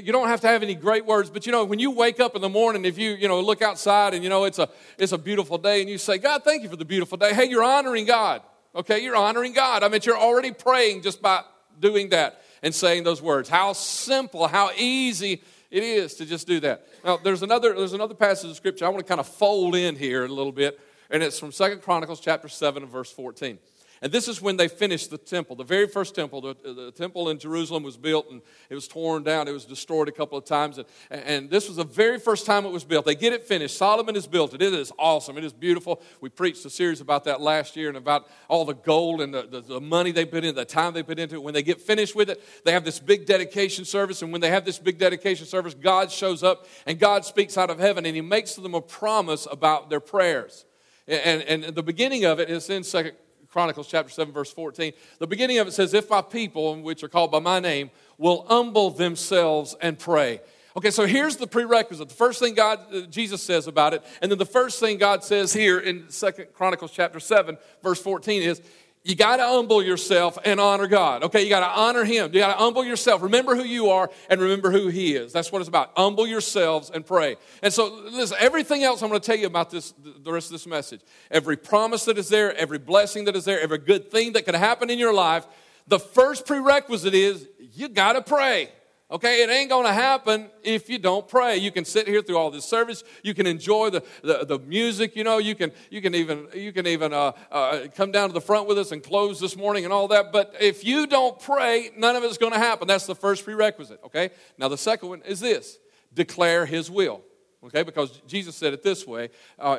You 0.05 0.13
don't 0.13 0.29
have 0.29 0.43
to 0.43 0.49
have 0.49 0.63
any 0.63 0.75
great 0.75 1.07
words, 1.07 1.31
but 1.31 1.47
you 1.47 1.53
know, 1.53 1.65
when 1.65 1.79
you 1.79 1.93
wake 1.93 2.21
up 2.21 2.37
in 2.37 2.43
the 2.43 2.49
morning, 2.49 2.85
if 2.85 2.99
you, 2.99 3.13
you 3.13 3.29
know, 3.29 3.41
look 3.41 3.63
outside 3.63 4.13
and 4.13 4.23
you 4.23 4.29
know 4.29 4.45
it's 4.45 4.59
a, 4.59 4.69
it's 4.99 5.13
a 5.13 5.19
beautiful 5.19 5.57
day 5.57 5.81
and 5.81 5.89
you 5.89 5.97
say, 5.97 6.19
God, 6.19 6.45
thank 6.45 6.63
you 6.63 6.69
for 6.69 6.77
the 6.77 6.85
beautiful 6.85 7.17
day. 7.17 7.33
Hey, 7.33 7.49
you're 7.49 7.65
honoring 7.65 8.05
God. 8.05 8.43
Okay, 8.75 9.03
you're 9.03 9.17
honoring 9.17 9.55
God. 9.55 9.83
I 9.83 9.89
mean, 9.89 10.01
you're 10.05 10.19
already 10.19 10.51
praying 10.51 11.03
just 11.03 11.23
by 11.23 11.43
doing 11.81 12.11
that 12.11 12.43
and 12.63 12.75
saying 12.75 13.05
those 13.05 13.23
words. 13.23 13.49
How 13.49 13.73
simple, 13.73 14.47
how 14.49 14.71
easy 14.77 15.43
it 15.71 15.83
is 15.83 16.15
to 16.15 16.27
just 16.27 16.47
do 16.47 16.61
that. 16.61 16.87
Now, 17.05 17.19
there's 17.19 17.43
another, 17.43 17.75
there's 17.75 17.93
another 17.93 18.15
passage 18.15 18.51
of 18.51 18.57
scripture 18.57 18.87
I 18.87 18.89
want 18.89 19.01
to 19.01 19.09
kind 19.09 19.21
of 19.21 19.27
fold 19.27 19.75
in 19.75 19.97
here 19.97 20.25
a 20.25 20.29
little 20.29 20.53
bit, 20.53 20.81
and 21.11 21.23
it's 21.23 21.39
from 21.39 21.53
Second 21.53 21.83
Chronicles 21.83 22.21
chapter 22.21 22.49
7 22.49 22.83
and 22.83 22.91
verse 22.91 23.13
14. 23.13 23.59
And 24.01 24.13
this 24.13 24.29
is 24.29 24.41
when 24.41 24.57
they 24.57 24.69
finished 24.69 25.11
the 25.11 25.19
temple. 25.19 25.57
The 25.57 25.65
very 25.65 25.89
first 25.89 26.15
temple, 26.15 26.41
the, 26.41 26.57
the, 26.63 26.93
temple 26.93 27.29
in 27.31 27.39
Jerusalem 27.39 27.83
was 27.83 27.97
built 27.97 28.31
and 28.31 28.41
it 28.71 28.75
was 28.75 28.87
torn 28.87 29.25
down. 29.25 29.49
It 29.49 29.53
was 29.53 29.65
destroyed 29.65 30.09
a 30.09 30.13
couple 30.13 30.39
of 30.39 30.45
times. 30.45 30.79
And, 30.79 30.87
and 31.11 31.51
this 31.51 31.67
was 31.67 31.77
the 31.77 31.85
very 31.85 32.19
first 32.19 32.47
time 32.47 32.65
it 32.65 32.71
was 32.71 32.85
built. 32.85 33.07
They 33.07 33.15
get 33.15 33.33
it 33.33 33.47
finished. 33.47 33.77
Solomon 33.77 34.15
has 34.15 34.27
built 34.27 34.55
it. 34.55 34.63
It 34.63 34.73
is 34.73 34.93
awesome. 34.99 35.37
It 35.37 35.45
is 35.45 35.53
beautiful. 35.53 36.01
We 36.21 36.29
preached 36.29 36.65
a 36.65 36.71
series 36.71 37.01
about 37.01 37.25
that 37.25 37.41
last 37.41 37.77
year 37.77 37.89
and 37.89 37.97
about 37.97 38.29
all 38.49 38.65
the 38.65 38.75
gold 38.75 39.21
and 39.21 39.35
the, 39.35 39.43
the, 39.43 39.61
the 39.61 39.81
money 39.81 40.13
they 40.13 40.25
put 40.25 40.45
in, 40.45 40.55
the 40.55 40.65
time 40.65 40.95
they 40.95 41.03
put 41.03 41.19
into 41.19 41.35
it. 41.35 41.43
When 41.43 41.55
they 41.55 41.63
get 41.63 41.81
finished 41.81 42.15
with 42.15 42.31
it, 42.31 42.43
they 42.65 42.73
have 42.73 42.85
this 42.85 43.01
big 43.01 43.27
dedication 43.27 43.85
service. 43.85 44.23
And 44.23 44.31
when 44.31 44.41
they 44.41 44.51
have 44.51 44.65
this 44.65 44.79
big 44.79 44.99
dedication 44.99 45.47
service, 45.47 45.75
God 45.75 46.13
shows 46.13 46.43
up 46.43 46.67
and 46.87 46.99
God 46.99 47.25
speaks 47.25 47.59
out 47.59 47.71
of 47.71 47.79
heaven 47.79 48.07
and 48.07 48.15
he 48.15 48.23
makes 48.23 48.55
them 48.55 48.75
a 48.75 48.81
promise 48.81 49.47
about 49.51 49.91
their 49.91 50.01
prayers. 50.01 50.65
And, 51.09 51.43
and, 51.43 51.65
and 51.65 51.75
the 51.75 51.83
beginning 51.83 52.25
of 52.25 52.39
it 52.39 52.51
is 52.51 52.69
in 52.71 52.85
Second 52.85 53.15
Chronicles 53.51 53.89
chapter 53.89 54.11
7, 54.11 54.33
verse 54.33 54.53
14. 54.53 54.93
The 55.19 55.27
beginning 55.27 55.59
of 55.59 55.69
it 55.69 55.73
says, 55.73 55.95
If 55.95 56.11
my 56.11 56.23
people, 56.23 56.81
which 56.83 57.03
are 57.03 57.09
called 57.09 57.31
by 57.31 57.39
my 57.39 57.61
name, 57.61 57.91
will 58.19 58.45
humble 58.47 58.91
themselves 58.91 59.75
and 59.81 59.99
pray. 59.99 60.41
Okay, 60.77 60.91
so 60.91 61.07
here's 61.07 61.37
the 61.37 61.47
prerequisite. 61.47 62.09
The 62.09 62.15
first 62.15 62.39
thing 62.39 62.55
God, 62.55 62.79
uh, 62.95 63.01
Jesus 63.03 63.43
says 63.43 63.67
about 63.67 63.95
it, 63.95 64.05
and 64.23 64.31
then 64.31 64.39
the 64.39 64.47
first 64.47 64.79
thing 64.79 64.99
God 64.99 65.25
says 65.25 65.53
here 65.53 65.79
in 65.79 66.11
Second 66.11 66.49
Chronicles 66.53 66.93
chapter 66.93 67.19
7, 67.19 67.57
verse 67.83 68.01
14 68.01 68.43
is, 68.43 68.63
you 69.09 69.15
got 69.15 69.39
to 69.39 69.47
humble 69.47 69.83
yourself 69.83 70.37
and 70.45 70.61
honor 70.61 70.87
God. 70.87 71.25
Okay, 71.25 71.43
you 71.43 71.49
got 71.49 71.61
to 71.61 71.81
honor 71.81 72.05
Him. 72.05 72.31
You 72.35 72.41
got 72.41 72.53
to 72.53 72.59
humble 72.59 72.85
yourself. 72.85 73.23
Remember 73.23 73.57
who 73.57 73.65
you 73.65 73.89
are 73.89 74.11
and 74.29 74.39
remember 74.39 74.71
who 74.71 74.89
He 74.89 75.15
is. 75.17 75.33
That's 75.33 75.51
what 75.51 75.61
it's 75.61 75.69
about. 75.69 75.93
Humble 75.97 76.27
yourselves 76.27 76.91
and 76.91 77.07
pray. 77.07 77.37
And 77.63 77.73
so, 77.73 77.87
listen, 78.13 78.37
everything 78.39 78.85
else 78.85 79.03
I'm 79.03 79.09
going 79.09 79.19
to 79.19 79.27
tell 79.27 79.39
you 79.39 79.47
about 79.47 79.71
this, 79.71 79.95
the 79.99 80.31
rest 80.31 80.49
of 80.49 80.53
this 80.53 80.67
message, 80.67 81.01
every 81.31 81.57
promise 81.57 82.05
that 82.05 82.19
is 82.19 82.29
there, 82.29 82.55
every 82.55 82.77
blessing 82.77 83.25
that 83.25 83.35
is 83.35 83.47
there, 83.47 83.59
every 83.59 83.79
good 83.79 84.11
thing 84.11 84.35
that 84.35 84.45
could 84.45 84.55
happen 84.55 84.91
in 84.91 84.99
your 84.99 85.15
life, 85.15 85.47
the 85.87 85.99
first 85.99 86.45
prerequisite 86.45 87.15
is 87.15 87.49
you 87.73 87.89
got 87.89 88.13
to 88.13 88.21
pray. 88.21 88.69
Okay, 89.11 89.43
it 89.43 89.49
ain't 89.49 89.71
gonna 89.71 89.93
happen 89.93 90.51
if 90.63 90.91
you 90.91 90.99
don't 90.99 91.27
pray. 91.27 91.57
You 91.57 91.73
can 91.73 91.87
sit 91.87 92.07
here 92.07 92.21
through 92.21 92.37
all 92.37 92.51
this 92.51 92.67
service. 92.67 93.03
You 93.23 93.33
can 93.33 93.47
enjoy 93.47 93.89
the, 93.89 94.03
the, 94.23 94.45
the 94.45 94.59
music. 94.59 95.17
You 95.17 95.25
know, 95.25 95.39
you 95.39 95.55
can 95.55 95.73
you 95.89 96.03
can 96.03 96.15
even 96.15 96.47
you 96.53 96.75
can 96.75 96.87
even 96.87 97.15
uh, 97.15 97.33
uh, 97.51 97.87
come 97.97 98.13
down 98.13 98.29
to 98.29 98.35
the 98.35 98.41
front 98.43 98.69
with 98.69 98.77
us 98.77 98.93
and 98.93 99.03
close 99.03 99.41
this 99.41 99.57
morning 99.57 99.85
and 99.85 99.95
all 99.95 100.09
that. 100.09 100.31
But 100.31 100.55
if 100.61 100.85
you 100.85 101.07
don't 101.07 101.41
pray, 101.41 101.89
none 101.97 102.17
of 102.17 102.23
it's 102.23 102.37
to 102.37 102.51
happen. 102.51 102.87
That's 102.87 103.07
the 103.07 103.15
first 103.15 103.47
prerequisite. 103.47 104.01
Okay. 104.05 104.29
Now 104.59 104.69
the 104.69 104.77
second 104.77 105.09
one 105.09 105.23
is 105.23 105.41
this: 105.41 105.79
declare 106.13 106.67
His 106.67 106.91
will. 106.91 107.23
Okay, 107.65 107.85
because 107.85 108.21
Jesus 108.27 108.57
said 108.57 108.75
it 108.75 108.83
this 108.83 109.07
way. 109.07 109.31
Uh, 109.59 109.79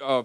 uh 0.00 0.22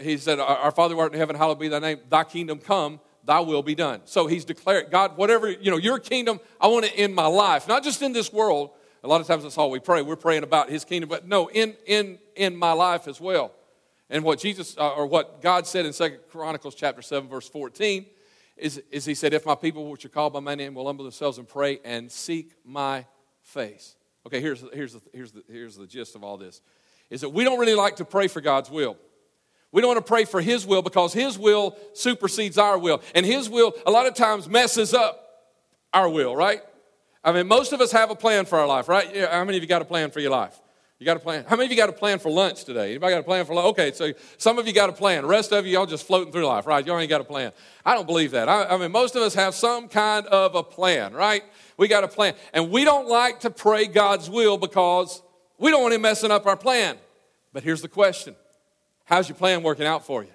he 0.00 0.16
said, 0.16 0.38
"Our 0.38 0.70
Father 0.70 0.94
who 0.94 1.00
art 1.00 1.12
in 1.12 1.18
heaven, 1.18 1.34
hallowed 1.34 1.58
be 1.58 1.66
Thy 1.66 1.80
name. 1.80 1.98
Thy 2.08 2.22
kingdom 2.22 2.60
come." 2.60 3.00
Thy 3.28 3.40
will 3.40 3.62
be 3.62 3.74
done. 3.74 4.00
So 4.06 4.26
he's 4.26 4.46
declared, 4.46 4.90
God, 4.90 5.18
whatever, 5.18 5.50
you 5.50 5.70
know, 5.70 5.76
your 5.76 5.98
kingdom, 5.98 6.40
I 6.58 6.66
want 6.68 6.86
it 6.86 6.94
in 6.94 7.14
my 7.14 7.26
life, 7.26 7.68
not 7.68 7.84
just 7.84 8.00
in 8.00 8.14
this 8.14 8.32
world. 8.32 8.70
A 9.04 9.06
lot 9.06 9.20
of 9.20 9.26
times 9.26 9.42
that's 9.42 9.58
all 9.58 9.70
we 9.70 9.80
pray. 9.80 10.00
We're 10.00 10.16
praying 10.16 10.44
about 10.44 10.70
his 10.70 10.82
kingdom, 10.82 11.10
but 11.10 11.28
no, 11.28 11.50
in, 11.50 11.76
in, 11.86 12.18
in 12.36 12.56
my 12.56 12.72
life 12.72 13.06
as 13.06 13.20
well. 13.20 13.52
And 14.08 14.24
what 14.24 14.38
Jesus, 14.38 14.74
uh, 14.78 14.94
or 14.94 15.06
what 15.06 15.42
God 15.42 15.66
said 15.66 15.84
in 15.84 15.92
Second 15.92 16.20
Chronicles 16.30 16.74
chapter 16.74 17.02
7, 17.02 17.28
verse 17.28 17.46
14, 17.50 18.06
is, 18.56 18.82
is 18.90 19.04
he 19.04 19.14
said, 19.14 19.34
if 19.34 19.44
my 19.44 19.54
people 19.54 19.90
which 19.90 20.06
are 20.06 20.08
called 20.08 20.32
by 20.32 20.40
my 20.40 20.54
name 20.54 20.72
will 20.72 20.86
humble 20.86 21.04
themselves 21.04 21.36
and 21.36 21.46
pray 21.46 21.80
and 21.84 22.10
seek 22.10 22.54
my 22.64 23.04
face. 23.42 23.94
Okay, 24.26 24.40
here's, 24.40 24.64
here's, 24.72 24.94
the, 24.94 25.02
here's, 25.12 25.32
the, 25.32 25.44
here's 25.52 25.76
the 25.76 25.86
gist 25.86 26.14
of 26.14 26.24
all 26.24 26.38
this. 26.38 26.62
Is 27.10 27.20
that 27.20 27.28
we 27.28 27.44
don't 27.44 27.58
really 27.58 27.74
like 27.74 27.96
to 27.96 28.06
pray 28.06 28.26
for 28.26 28.40
God's 28.40 28.70
will. 28.70 28.96
We 29.72 29.82
don't 29.82 29.88
want 29.88 30.04
to 30.04 30.08
pray 30.08 30.24
for 30.24 30.40
His 30.40 30.66
will 30.66 30.82
because 30.82 31.12
His 31.12 31.38
will 31.38 31.76
supersedes 31.92 32.58
our 32.58 32.78
will. 32.78 33.02
And 33.14 33.26
His 33.26 33.48
will, 33.48 33.74
a 33.86 33.90
lot 33.90 34.06
of 34.06 34.14
times, 34.14 34.48
messes 34.48 34.94
up 34.94 35.24
our 35.92 36.08
will, 36.08 36.34
right? 36.34 36.62
I 37.22 37.32
mean, 37.32 37.46
most 37.48 37.72
of 37.72 37.80
us 37.80 37.92
have 37.92 38.10
a 38.10 38.14
plan 38.14 38.46
for 38.46 38.58
our 38.58 38.66
life, 38.66 38.88
right? 38.88 39.14
Yeah, 39.14 39.30
how 39.30 39.44
many 39.44 39.58
of 39.58 39.62
you 39.62 39.68
got 39.68 39.82
a 39.82 39.84
plan 39.84 40.10
for 40.10 40.20
your 40.20 40.30
life? 40.30 40.58
You 40.98 41.04
got 41.04 41.16
a 41.16 41.20
plan? 41.20 41.44
How 41.46 41.54
many 41.54 41.66
of 41.66 41.70
you 41.70 41.76
got 41.76 41.88
a 41.88 41.92
plan 41.92 42.18
for 42.18 42.28
lunch 42.28 42.64
today? 42.64 42.90
Anybody 42.90 43.12
got 43.12 43.20
a 43.20 43.24
plan 43.24 43.44
for 43.44 43.54
lunch? 43.54 43.66
Okay, 43.68 43.92
so 43.92 44.12
some 44.36 44.58
of 44.58 44.66
you 44.66 44.72
got 44.72 44.90
a 44.90 44.92
plan. 44.92 45.22
The 45.22 45.28
rest 45.28 45.52
of 45.52 45.64
you, 45.64 45.74
y'all 45.74 45.86
just 45.86 46.04
floating 46.04 46.32
through 46.32 46.44
life, 46.46 46.66
right? 46.66 46.84
Y'all 46.84 46.98
ain't 46.98 47.08
got 47.08 47.20
a 47.20 47.24
plan. 47.24 47.52
I 47.86 47.94
don't 47.94 48.06
believe 48.06 48.32
that. 48.32 48.48
I, 48.48 48.64
I 48.64 48.76
mean, 48.78 48.90
most 48.90 49.14
of 49.14 49.22
us 49.22 49.32
have 49.34 49.54
some 49.54 49.88
kind 49.88 50.26
of 50.26 50.56
a 50.56 50.62
plan, 50.64 51.12
right? 51.12 51.44
We 51.76 51.86
got 51.86 52.02
a 52.02 52.08
plan. 52.08 52.34
And 52.52 52.70
we 52.70 52.82
don't 52.82 53.06
like 53.06 53.40
to 53.40 53.50
pray 53.50 53.86
God's 53.86 54.28
will 54.28 54.58
because 54.58 55.22
we 55.56 55.70
don't 55.70 55.82
want 55.82 55.94
Him 55.94 56.02
messing 56.02 56.32
up 56.32 56.46
our 56.46 56.56
plan. 56.56 56.96
But 57.52 57.62
here's 57.62 57.82
the 57.82 57.88
question 57.88 58.34
How's 59.08 59.26
your 59.26 59.36
plan 59.36 59.62
working 59.62 59.86
out 59.86 60.04
for 60.04 60.22
you? 60.22 60.28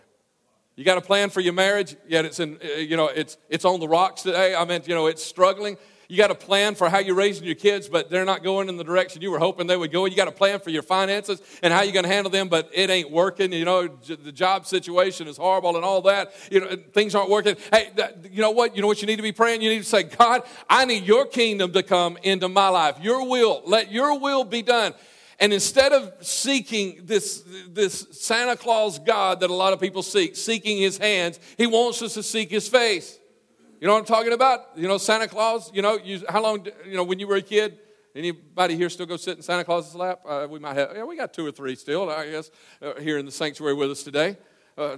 You 0.76 0.84
got 0.84 0.98
a 0.98 1.02
plan 1.02 1.30
for 1.30 1.42
your 1.42 1.54
marriage, 1.54 1.96
yet 2.08 2.26
it's 2.26 2.40
in, 2.40 2.58
uh, 2.58 2.80
you 2.80 2.98
know, 2.98 3.06
it's, 3.06 3.38
it's 3.48 3.66
on 3.66 3.80
the 3.80 3.88
rocks 3.88 4.24
today. 4.24 4.56
I 4.56 4.66
mean, 4.66 4.82
you 4.88 4.96
know, 4.96 5.06
it's 5.06 5.24
struggling. 5.24 5.78
You 6.10 6.18
got 6.18 6.32
a 6.32 6.36
plan 6.36 6.74
for 6.74 6.90
how 6.90 6.98
you're 6.98 7.14
raising 7.14 7.46
your 7.46 7.54
kids, 7.54 7.88
but 7.88 8.10
they're 8.10 8.26
not 8.26 8.42
going 8.44 8.70
in 8.70 8.78
the 8.78 8.84
direction 8.84 9.22
you 9.22 9.30
were 9.30 9.38
hoping 9.38 9.68
they 9.68 9.78
would 9.78 9.92
go. 9.92 10.06
You 10.06 10.16
got 10.16 10.28
a 10.28 10.32
plan 10.32 10.60
for 10.60 10.72
your 10.72 10.82
finances 10.82 11.40
and 11.62 11.72
how 11.72 11.84
you're 11.84 11.94
going 11.94 12.06
to 12.06 12.12
handle 12.12 12.32
them, 12.32 12.50
but 12.50 12.68
it 12.74 12.90
ain't 12.90 13.12
working. 13.12 13.54
You 13.54 13.66
know, 13.66 13.88
the 13.88 14.32
job 14.32 14.66
situation 14.66 15.28
is 15.28 15.38
horrible 15.38 15.76
and 15.76 15.86
all 15.86 16.02
that. 16.02 16.34
You 16.50 16.62
know, 16.62 16.76
things 16.94 17.14
aren't 17.14 17.30
working. 17.30 17.56
Hey, 17.72 17.92
you 18.32 18.42
know 18.42 18.52
what? 18.52 18.76
You 18.76 18.82
know 18.82 18.88
what 18.88 19.02
you 19.02 19.08
need 19.08 19.18
to 19.18 19.22
be 19.22 19.32
praying? 19.32 19.62
You 19.62 19.70
need 19.70 19.84
to 19.84 19.90
say, 19.90 20.02
God, 20.02 20.42
I 20.68 20.86
need 20.86 21.04
your 21.04 21.28
kingdom 21.28 21.74
to 21.74 21.84
come 21.84 22.18
into 22.24 22.50
my 22.50 22.70
life. 22.70 22.98
Your 23.04 23.30
will, 23.30 23.62
let 23.68 23.92
your 23.92 24.20
will 24.20 24.44
be 24.44 24.64
done. 24.64 24.96
And 25.44 25.52
instead 25.52 25.92
of 25.92 26.14
seeking 26.26 27.02
this, 27.04 27.44
this 27.68 28.08
Santa 28.12 28.56
Claus 28.56 28.98
God 28.98 29.42
that 29.42 29.50
a 29.50 29.54
lot 29.54 29.74
of 29.74 29.82
people 29.82 30.02
seek, 30.02 30.38
seeking 30.38 30.78
his 30.78 30.98
hands, 30.98 31.38
he 31.58 31.68
wants 31.68 32.02
us 32.02 32.14
to 32.14 32.24
seek 32.24 32.50
his 32.50 32.70
face. 32.70 33.20
You 33.82 33.88
know 33.88 33.94
what 33.96 34.00
I'm 34.00 34.06
talking 34.06 34.32
about? 34.32 34.70
You 34.78 34.88
know, 34.88 34.98
Santa 34.98 35.28
Claus, 35.28 35.70
you 35.74 35.82
know, 35.82 35.98
you, 36.02 36.22
how 36.30 36.42
long, 36.42 36.66
you 36.86 36.96
know, 36.96 37.04
when 37.04 37.20
you 37.20 37.28
were 37.28 37.36
a 37.36 37.42
kid, 37.42 37.78
anybody 38.16 38.78
here 38.78 38.90
still 38.90 39.06
go 39.06 39.18
sit 39.18 39.36
in 39.36 39.44
Santa 39.44 39.66
Claus's 39.66 39.94
lap? 39.96 40.22
Uh, 40.26 40.48
we 40.50 40.60
might 40.60 40.78
have, 40.78 40.92
yeah, 40.96 41.04
we 41.04 41.18
got 41.18 41.34
two 41.34 41.46
or 41.46 41.52
three 41.52 41.76
still, 41.76 42.10
I 42.10 42.32
guess, 42.32 42.50
uh, 42.82 42.94
here 43.02 43.18
in 43.18 43.26
the 43.26 43.32
sanctuary 43.32 43.74
with 43.74 43.92
us 43.92 44.02
today. 44.02 44.38
Uh, 44.78 44.96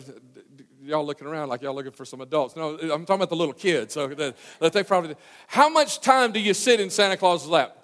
y'all 0.84 1.08
looking 1.08 1.26
around 1.26 1.50
like 1.50 1.64
y'all 1.64 1.74
looking 1.74 1.92
for 1.92 2.06
some 2.06 2.22
adults. 2.22 2.56
No, 2.56 2.78
I'm 2.78 3.04
talking 3.04 3.16
about 3.16 3.30
the 3.30 3.36
little 3.36 3.52
kids. 3.52 3.96
So 3.96 4.10
that, 4.10 4.36
that 4.60 4.74
they 4.74 4.84
probably. 4.84 5.16
How 5.48 5.70
much 5.70 6.02
time 6.02 6.32
do 6.32 6.40
you 6.40 6.54
sit 6.54 6.80
in 6.80 6.92
Santa 6.92 7.18
Claus's 7.18 7.50
lap? 7.50 7.76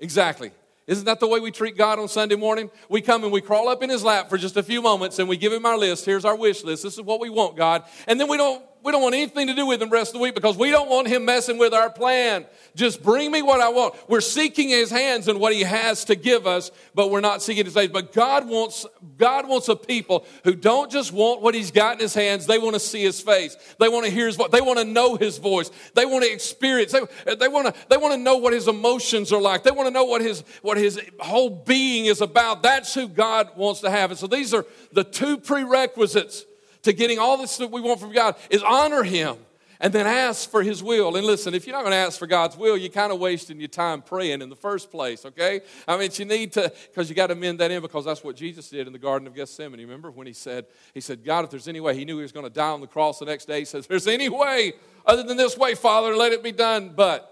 Exactly. 0.00 0.50
Isn't 0.86 1.04
that 1.04 1.20
the 1.20 1.28
way 1.28 1.38
we 1.40 1.50
treat 1.50 1.76
God 1.76 1.98
on 1.98 2.08
Sunday 2.08 2.34
morning? 2.34 2.70
We 2.88 3.00
come 3.00 3.22
and 3.22 3.32
we 3.32 3.40
crawl 3.40 3.68
up 3.68 3.82
in 3.82 3.90
His 3.90 4.02
lap 4.02 4.28
for 4.28 4.36
just 4.36 4.56
a 4.56 4.62
few 4.62 4.82
moments 4.82 5.18
and 5.18 5.28
we 5.28 5.36
give 5.36 5.52
Him 5.52 5.64
our 5.64 5.78
list. 5.78 6.04
Here's 6.04 6.24
our 6.24 6.36
wish 6.36 6.64
list. 6.64 6.82
This 6.82 6.94
is 6.94 7.02
what 7.02 7.20
we 7.20 7.30
want, 7.30 7.56
God. 7.56 7.84
And 8.08 8.20
then 8.20 8.28
we 8.28 8.36
don't 8.36 8.64
we 8.82 8.90
don't 8.90 9.02
want 9.02 9.14
anything 9.14 9.46
to 9.46 9.54
do 9.54 9.66
with 9.66 9.80
him 9.80 9.90
the 9.90 9.94
rest 9.94 10.10
of 10.10 10.14
the 10.14 10.22
week 10.22 10.34
because 10.34 10.56
we 10.56 10.70
don't 10.70 10.88
want 10.88 11.06
him 11.06 11.24
messing 11.24 11.56
with 11.56 11.72
our 11.72 11.88
plan. 11.88 12.44
Just 12.74 13.02
bring 13.02 13.30
me 13.30 13.40
what 13.40 13.60
I 13.60 13.68
want. 13.68 13.94
We're 14.08 14.20
seeking 14.20 14.70
his 14.70 14.90
hands 14.90 15.28
and 15.28 15.38
what 15.38 15.52
he 15.52 15.60
has 15.60 16.04
to 16.06 16.16
give 16.16 16.46
us, 16.46 16.70
but 16.94 17.10
we're 17.10 17.20
not 17.20 17.42
seeking 17.42 17.64
his 17.64 17.74
face. 17.74 17.90
But 17.92 18.12
God 18.12 18.48
wants, 18.48 18.84
God 19.18 19.48
wants 19.48 19.68
a 19.68 19.76
people 19.76 20.26
who 20.42 20.54
don't 20.54 20.90
just 20.90 21.12
want 21.12 21.42
what 21.42 21.54
he's 21.54 21.70
got 21.70 21.94
in 21.94 22.00
his 22.00 22.14
hands. 22.14 22.46
They 22.46 22.58
want 22.58 22.74
to 22.74 22.80
see 22.80 23.02
his 23.02 23.20
face. 23.20 23.56
They 23.78 23.88
want 23.88 24.04
to 24.06 24.10
hear 24.10 24.26
his 24.26 24.36
voice. 24.36 24.50
They 24.50 24.60
want 24.60 24.78
to 24.80 24.84
know 24.84 25.16
his 25.16 25.38
voice. 25.38 25.70
They 25.94 26.04
want 26.04 26.24
to 26.24 26.32
experience. 26.32 26.92
They, 26.92 27.34
they 27.36 27.48
want 27.48 27.72
to, 27.72 27.74
they 27.88 27.96
want 27.96 28.14
to 28.14 28.18
know 28.18 28.38
what 28.38 28.52
his 28.52 28.66
emotions 28.66 29.32
are 29.32 29.40
like. 29.40 29.62
They 29.62 29.70
want 29.70 29.86
to 29.86 29.92
know 29.92 30.04
what 30.04 30.22
his, 30.22 30.42
what 30.62 30.76
his 30.76 31.00
whole 31.20 31.50
being 31.50 32.06
is 32.06 32.20
about. 32.20 32.62
That's 32.62 32.94
who 32.94 33.06
God 33.06 33.56
wants 33.56 33.80
to 33.82 33.90
have. 33.90 34.10
And 34.10 34.18
so 34.18 34.26
these 34.26 34.52
are 34.52 34.66
the 34.92 35.04
two 35.04 35.38
prerequisites 35.38 36.46
to 36.82 36.92
getting 36.92 37.18
all 37.18 37.36
this 37.36 37.56
that 37.58 37.70
we 37.70 37.80
want 37.80 38.00
from 38.00 38.12
God 38.12 38.36
is 38.50 38.62
honor 38.62 39.02
Him 39.02 39.36
and 39.82 39.92
then 39.92 40.06
ask 40.06 40.48
for 40.48 40.62
His 40.62 40.80
will. 40.80 41.16
And 41.16 41.26
listen, 41.26 41.54
if 41.54 41.66
you're 41.66 41.74
not 41.74 41.82
going 41.82 41.90
to 41.90 41.96
ask 41.96 42.16
for 42.16 42.28
God's 42.28 42.56
will, 42.56 42.76
you're 42.76 42.88
kind 42.88 43.12
of 43.12 43.18
wasting 43.18 43.58
your 43.58 43.68
time 43.68 44.00
praying 44.00 44.40
in 44.40 44.48
the 44.48 44.56
first 44.56 44.92
place, 44.92 45.26
okay? 45.26 45.60
I 45.88 45.98
mean, 45.98 46.10
you 46.14 46.24
need 46.24 46.52
to, 46.52 46.72
because 46.88 47.08
you 47.08 47.16
got 47.16 47.26
to 47.26 47.34
mend 47.34 47.58
that 47.58 47.72
in 47.72 47.82
because 47.82 48.04
that's 48.04 48.22
what 48.22 48.36
Jesus 48.36 48.70
did 48.70 48.86
in 48.86 48.92
the 48.92 48.98
Garden 48.98 49.26
of 49.26 49.34
Gethsemane. 49.34 49.80
Remember 49.80 50.12
when 50.12 50.28
He 50.28 50.32
said, 50.32 50.66
He 50.94 51.00
said, 51.00 51.24
God, 51.24 51.44
if 51.44 51.50
there's 51.50 51.66
any 51.66 51.80
way, 51.80 51.96
He 51.96 52.04
knew 52.04 52.16
He 52.16 52.22
was 52.22 52.32
going 52.32 52.46
to 52.46 52.50
die 52.50 52.70
on 52.70 52.80
the 52.80 52.86
cross 52.86 53.18
the 53.18 53.24
next 53.24 53.46
day. 53.46 53.58
He 53.58 53.64
says, 53.64 53.88
There's 53.88 54.06
any 54.06 54.28
way 54.28 54.74
other 55.04 55.24
than 55.24 55.36
this 55.36 55.58
way, 55.58 55.74
Father, 55.74 56.16
let 56.16 56.30
it 56.30 56.44
be 56.44 56.52
done. 56.52 56.92
But 56.94 57.28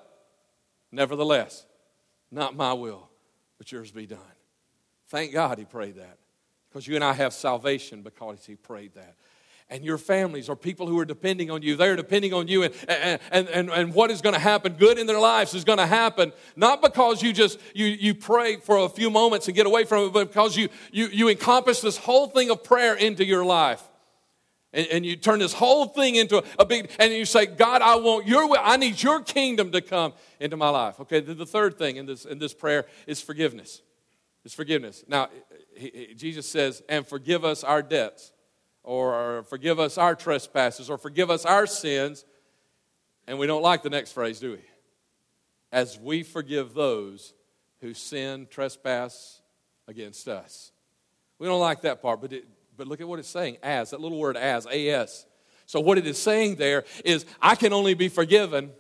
nevertheless, 0.90 1.64
not 2.33 2.57
my 2.57 2.73
will, 2.73 3.09
but 3.59 3.71
yours 3.71 3.92
be 3.92 4.07
done. 4.07 4.19
Thank 5.07 5.33
God 5.33 5.57
He 5.57 5.64
prayed 5.64 5.97
that 5.97 6.19
because 6.69 6.88
you 6.88 6.97
and 6.97 7.04
I 7.04 7.12
have 7.12 7.33
salvation 7.33 8.02
because 8.02 8.45
He 8.45 8.57
prayed 8.57 8.95
that 8.95 9.14
and 9.71 9.85
your 9.85 9.99
families 9.99 10.49
or 10.49 10.57
people 10.57 10.87
who 10.87 10.99
are 10.99 11.05
depending 11.05 11.50
on 11.50 11.62
you. 11.62 11.77
They're 11.77 11.97
depending 11.97 12.35
on 12.35 12.49
you, 12.49 12.65
and, 12.65 12.75
and, 12.89 13.49
and, 13.49 13.71
and 13.71 13.95
what 13.95 14.11
is 14.11 14.21
going 14.21 14.35
to 14.35 14.41
happen 14.41 14.73
good 14.75 14.99
in 14.99 15.07
their 15.07 15.21
lives 15.21 15.55
is 15.55 15.65
going 15.65 15.79
to 15.79 15.87
happen, 15.87 16.33
not 16.57 16.83
because 16.83 17.23
you 17.23 17.33
just 17.33 17.59
you, 17.75 17.87
you 17.87 18.15
pray 18.15 18.57
for 18.57 18.79
a 18.79 18.89
few 18.89 19.11
moments 19.11 19.47
and 19.47 19.55
get 19.55 19.67
away 19.67 19.85
from 19.85 20.07
it, 20.07 20.12
but 20.12 20.29
because 20.29 20.57
you, 20.57 20.69
you, 20.93 21.07
you 21.07 21.29
encompass 21.29 21.81
this 21.81 21.97
whole 21.97 22.27
thing 22.27 22.50
of 22.50 22.65
prayer 22.65 22.95
into 22.95 23.25
your 23.25 23.45
life. 23.45 23.83
And, 24.73 24.87
and 24.89 25.07
you 25.07 25.17
turn 25.17 25.41
this 25.41 25.53
whole 25.53 25.87
thing 25.87 26.15
into 26.15 26.39
a, 26.39 26.45
a 26.61 26.65
big, 26.65 26.91
and 26.99 27.12
you 27.12 27.25
say, 27.25 27.47
God, 27.47 27.83
I 27.83 27.97
want 27.97 28.27
your 28.27 28.49
will. 28.49 28.61
I 28.62 28.77
need 28.77 29.03
your 29.03 29.21
kingdom 29.21 29.73
to 29.73 29.81
come 29.81 30.12
into 30.39 30.57
my 30.57 30.69
life. 30.69 31.00
Okay, 31.00 31.21
the, 31.21 31.35
the 31.35 31.47
third 31.47 31.77
thing 31.77 31.97
in 31.97 32.07
this, 32.07 32.25
in 32.25 32.39
this 32.39 32.55
prayer 32.55 32.87
is 33.07 33.21
forgiveness. 33.21 33.83
It's 34.45 34.55
forgiveness. 34.55 35.05
Now, 35.09 35.29
he, 35.77 35.91
he, 35.93 36.15
Jesus 36.15 36.49
says, 36.49 36.83
and 36.89 37.05
forgive 37.07 37.45
us 37.45 37.65
our 37.65 37.83
debts 37.83 38.31
or 38.83 39.45
forgive 39.49 39.79
us 39.79 39.99
our 39.99 40.15
trespasses 40.15 40.91
or 40.91 40.99
forgive 40.99 41.31
us 41.31 41.45
our 41.45 41.67
sins. 41.67 42.25
And 43.27 43.39
we 43.39 43.47
don't 43.47 43.63
like 43.63 43.83
the 43.83 43.91
next 43.91 44.13
phrase, 44.13 44.41
do 44.41 44.53
we? 44.53 44.61
As 45.73 45.99
we 45.99 46.23
forgive 46.23 46.75
those 46.75 47.35
who 47.81 47.95
sin, 47.95 48.47
trespass 48.51 49.41
against 49.87 50.29
us. 50.29 50.73
We 51.39 51.47
don't 51.47 51.61
like 51.61 51.83
that 51.83 52.03
part, 52.03 52.21
but, 52.21 52.33
it, 52.33 52.47
but 52.77 52.87
look 52.87 53.01
at 53.01 53.09
what 53.09 53.19
it's 53.19 53.29
saying 53.29 53.59
as, 53.63 53.91
that 53.91 54.01
little 54.01 54.19
word 54.19 54.37
as, 54.37 54.67
as. 54.67 55.27
So, 55.67 55.81
what 55.81 55.99
it 55.99 56.07
is 56.07 56.19
saying 56.19 56.57
there 56.57 56.85
is, 57.05 57.25
I 57.41 57.55
can 57.55 57.73
only 57.73 57.95
be 57.95 58.09
forgiven. 58.09 58.73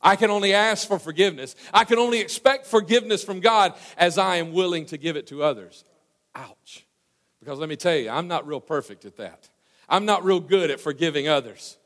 I 0.00 0.16
can 0.16 0.30
only 0.30 0.54
ask 0.54 0.88
for 0.88 0.98
forgiveness. 0.98 1.54
I 1.72 1.84
can 1.84 1.98
only 1.98 2.20
expect 2.20 2.66
forgiveness 2.66 3.22
from 3.22 3.40
God 3.40 3.74
as 3.98 4.16
I 4.16 4.36
am 4.36 4.52
willing 4.52 4.86
to 4.86 4.96
give 4.96 5.16
it 5.16 5.26
to 5.26 5.42
others. 5.42 5.84
Ouch. 6.34 6.86
Because 7.40 7.58
let 7.58 7.68
me 7.68 7.76
tell 7.76 7.96
you, 7.96 8.10
I'm 8.10 8.28
not 8.28 8.46
real 8.46 8.60
perfect 8.60 9.04
at 9.04 9.16
that. 9.16 9.48
I'm 9.88 10.04
not 10.04 10.24
real 10.24 10.40
good 10.40 10.70
at 10.70 10.78
forgiving 10.78 11.28
others. 11.28 11.78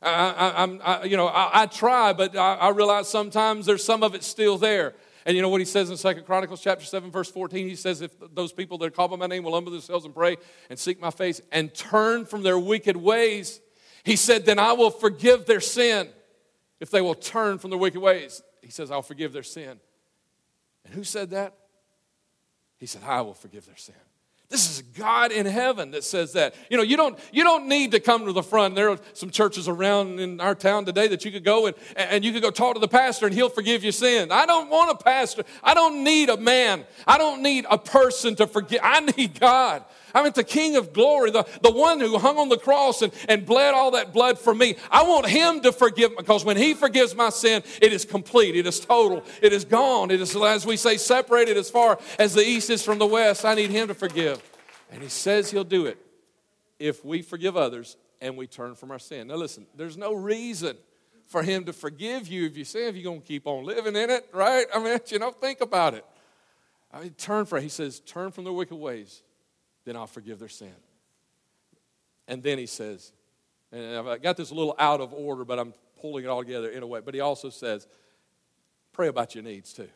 I, 0.00 0.62
am 0.62 0.80
you 1.04 1.16
know, 1.16 1.26
I, 1.26 1.62
I 1.62 1.66
try, 1.66 2.12
but 2.12 2.36
I, 2.36 2.54
I, 2.54 2.68
realize 2.68 3.08
sometimes 3.08 3.66
there's 3.66 3.82
some 3.82 4.04
of 4.04 4.14
it 4.14 4.22
still 4.22 4.56
there. 4.56 4.94
And 5.26 5.34
you 5.34 5.42
know 5.42 5.48
what 5.48 5.60
he 5.60 5.64
says 5.64 5.90
in 5.90 5.96
Second 5.96 6.24
Chronicles 6.24 6.60
chapter 6.60 6.84
7, 6.84 7.10
verse 7.10 7.30
14? 7.30 7.66
He 7.68 7.74
says, 7.74 8.00
If 8.00 8.12
those 8.32 8.52
people 8.52 8.78
that 8.78 8.94
call 8.94 9.08
by 9.08 9.16
my 9.16 9.26
name 9.26 9.42
will 9.42 9.54
humble 9.54 9.72
themselves 9.72 10.04
and 10.04 10.14
pray 10.14 10.36
and 10.70 10.78
seek 10.78 11.00
my 11.00 11.10
face 11.10 11.40
and 11.50 11.74
turn 11.74 12.26
from 12.26 12.44
their 12.44 12.58
wicked 12.58 12.96
ways, 12.96 13.60
he 14.04 14.16
said, 14.16 14.46
then 14.46 14.58
I 14.58 14.72
will 14.72 14.90
forgive 14.90 15.46
their 15.46 15.60
sin. 15.60 16.08
If 16.80 16.90
they 16.90 17.00
will 17.00 17.14
turn 17.14 17.58
from 17.58 17.70
their 17.70 17.78
wicked 17.78 18.00
ways, 18.00 18.42
he 18.62 18.70
says, 18.70 18.90
I'll 18.90 19.02
forgive 19.02 19.32
their 19.32 19.42
sin. 19.42 19.80
And 20.84 20.94
who 20.94 21.04
said 21.04 21.30
that? 21.30 21.54
He 22.78 22.86
said, 22.86 23.02
I 23.04 23.20
will 23.22 23.34
forgive 23.34 23.66
their 23.66 23.76
sin. 23.76 23.94
This 24.50 24.70
is 24.70 24.82
God 24.96 25.30
in 25.30 25.44
heaven 25.44 25.90
that 25.90 26.04
says 26.04 26.32
that. 26.32 26.54
You 26.70 26.78
know, 26.78 26.82
you 26.82 26.96
don't, 26.96 27.18
you 27.32 27.44
don't 27.44 27.68
need 27.68 27.90
to 27.90 28.00
come 28.00 28.24
to 28.24 28.32
the 28.32 28.42
front. 28.42 28.76
There 28.76 28.88
are 28.88 28.98
some 29.12 29.28
churches 29.28 29.68
around 29.68 30.20
in 30.20 30.40
our 30.40 30.54
town 30.54 30.86
today 30.86 31.06
that 31.08 31.22
you 31.26 31.30
could 31.30 31.44
go 31.44 31.66
and, 31.66 31.76
and 31.96 32.24
you 32.24 32.32
could 32.32 32.40
go 32.40 32.50
talk 32.50 32.72
to 32.72 32.80
the 32.80 32.88
pastor 32.88 33.26
and 33.26 33.34
he'll 33.34 33.50
forgive 33.50 33.82
your 33.82 33.92
sin. 33.92 34.32
I 34.32 34.46
don't 34.46 34.70
want 34.70 34.98
a 34.98 35.04
pastor. 35.04 35.44
I 35.62 35.74
don't 35.74 36.02
need 36.02 36.30
a 36.30 36.38
man. 36.38 36.86
I 37.06 37.18
don't 37.18 37.42
need 37.42 37.66
a 37.70 37.76
person 37.76 38.36
to 38.36 38.46
forgive. 38.46 38.80
I 38.82 39.00
need 39.00 39.38
God. 39.38 39.84
I 40.14 40.22
mean, 40.22 40.32
the 40.34 40.44
King 40.44 40.76
of 40.76 40.92
glory, 40.92 41.30
the, 41.30 41.46
the 41.62 41.70
one 41.70 42.00
who 42.00 42.18
hung 42.18 42.38
on 42.38 42.48
the 42.48 42.58
cross 42.58 43.02
and, 43.02 43.12
and 43.28 43.44
bled 43.44 43.74
all 43.74 43.92
that 43.92 44.12
blood 44.12 44.38
for 44.38 44.54
me. 44.54 44.76
I 44.90 45.02
want 45.02 45.26
him 45.26 45.60
to 45.62 45.72
forgive 45.72 46.16
because 46.16 46.44
when 46.44 46.56
he 46.56 46.74
forgives 46.74 47.14
my 47.14 47.30
sin, 47.30 47.62
it 47.80 47.92
is 47.92 48.04
complete, 48.04 48.56
it 48.56 48.66
is 48.66 48.80
total, 48.80 49.24
it 49.42 49.52
is 49.52 49.64
gone. 49.64 50.10
It 50.10 50.20
is, 50.20 50.34
as 50.36 50.66
we 50.66 50.76
say, 50.76 50.96
separated 50.96 51.56
as 51.56 51.70
far 51.70 51.98
as 52.18 52.34
the 52.34 52.42
east 52.42 52.70
is 52.70 52.82
from 52.82 52.98
the 52.98 53.06
west. 53.06 53.44
I 53.44 53.54
need 53.54 53.70
him 53.70 53.88
to 53.88 53.94
forgive. 53.94 54.42
And 54.90 55.02
he 55.02 55.08
says 55.08 55.50
he'll 55.50 55.64
do 55.64 55.86
it 55.86 55.98
if 56.78 57.04
we 57.04 57.22
forgive 57.22 57.56
others 57.56 57.96
and 58.20 58.36
we 58.36 58.46
turn 58.46 58.74
from 58.74 58.90
our 58.90 58.98
sin. 58.98 59.28
Now, 59.28 59.36
listen, 59.36 59.66
there's 59.76 59.96
no 59.96 60.14
reason 60.14 60.76
for 61.26 61.42
him 61.42 61.64
to 61.64 61.72
forgive 61.72 62.26
you 62.26 62.46
if 62.46 62.56
you 62.56 62.64
sin, 62.64 62.88
if 62.88 62.96
you're 62.96 63.04
going 63.04 63.20
to 63.20 63.26
keep 63.26 63.46
on 63.46 63.64
living 63.64 63.94
in 63.94 64.10
it, 64.10 64.26
right? 64.32 64.66
I 64.74 64.82
mean, 64.82 64.98
you 65.06 65.18
know, 65.18 65.30
think 65.30 65.60
about 65.60 65.94
it. 65.94 66.04
I 66.92 67.00
mean, 67.00 67.10
turn 67.10 67.44
from, 67.44 67.62
he 67.62 67.68
says, 67.68 68.00
turn 68.00 68.30
from 68.30 68.44
the 68.44 68.52
wicked 68.52 68.76
ways 68.76 69.22
then 69.88 69.96
I'll 69.96 70.06
forgive 70.06 70.38
their 70.38 70.48
sin. 70.48 70.74
And 72.26 72.42
then 72.42 72.58
he 72.58 72.66
says, 72.66 73.12
and 73.72 73.96
I've 73.96 74.22
got 74.22 74.36
this 74.36 74.50
a 74.50 74.54
little 74.54 74.74
out 74.78 75.00
of 75.00 75.12
order, 75.12 75.44
but 75.44 75.58
I'm 75.58 75.72
pulling 76.00 76.24
it 76.24 76.28
all 76.28 76.42
together 76.42 76.68
in 76.68 76.82
a 76.82 76.86
way. 76.86 77.00
But 77.00 77.14
he 77.14 77.20
also 77.20 77.50
says, 77.50 77.86
pray 78.92 79.08
about 79.08 79.34
your 79.34 79.44
needs 79.44 79.72
too. 79.72 79.88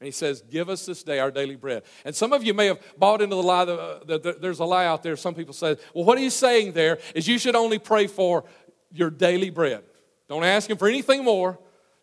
And 0.00 0.06
he 0.06 0.12
says, 0.12 0.42
Give 0.42 0.68
us 0.68 0.86
this 0.86 1.02
day 1.02 1.18
our 1.18 1.30
daily 1.30 1.56
bread. 1.56 1.82
And 2.04 2.14
some 2.14 2.32
of 2.32 2.44
you 2.44 2.54
may 2.54 2.66
have 2.66 2.80
bought 2.96 3.20
into 3.20 3.34
the 3.34 3.42
lie 3.42 3.64
that 3.64 4.26
uh, 4.26 4.32
there's 4.40 4.60
a 4.60 4.64
lie 4.64 4.86
out 4.86 5.02
there. 5.02 5.16
Some 5.16 5.34
people 5.34 5.54
say, 5.54 5.76
Well, 5.92 6.04
what 6.04 6.18
he's 6.18 6.34
saying 6.34 6.72
there 6.72 6.98
is 7.14 7.26
you 7.26 7.38
should 7.38 7.56
only 7.56 7.78
pray 7.78 8.06
for 8.06 8.44
your 8.92 9.10
daily 9.10 9.50
bread. 9.50 9.82
Don't 10.28 10.44
ask 10.44 10.70
him 10.70 10.76
for 10.76 10.88
anything 10.88 11.24
more. 11.24 11.58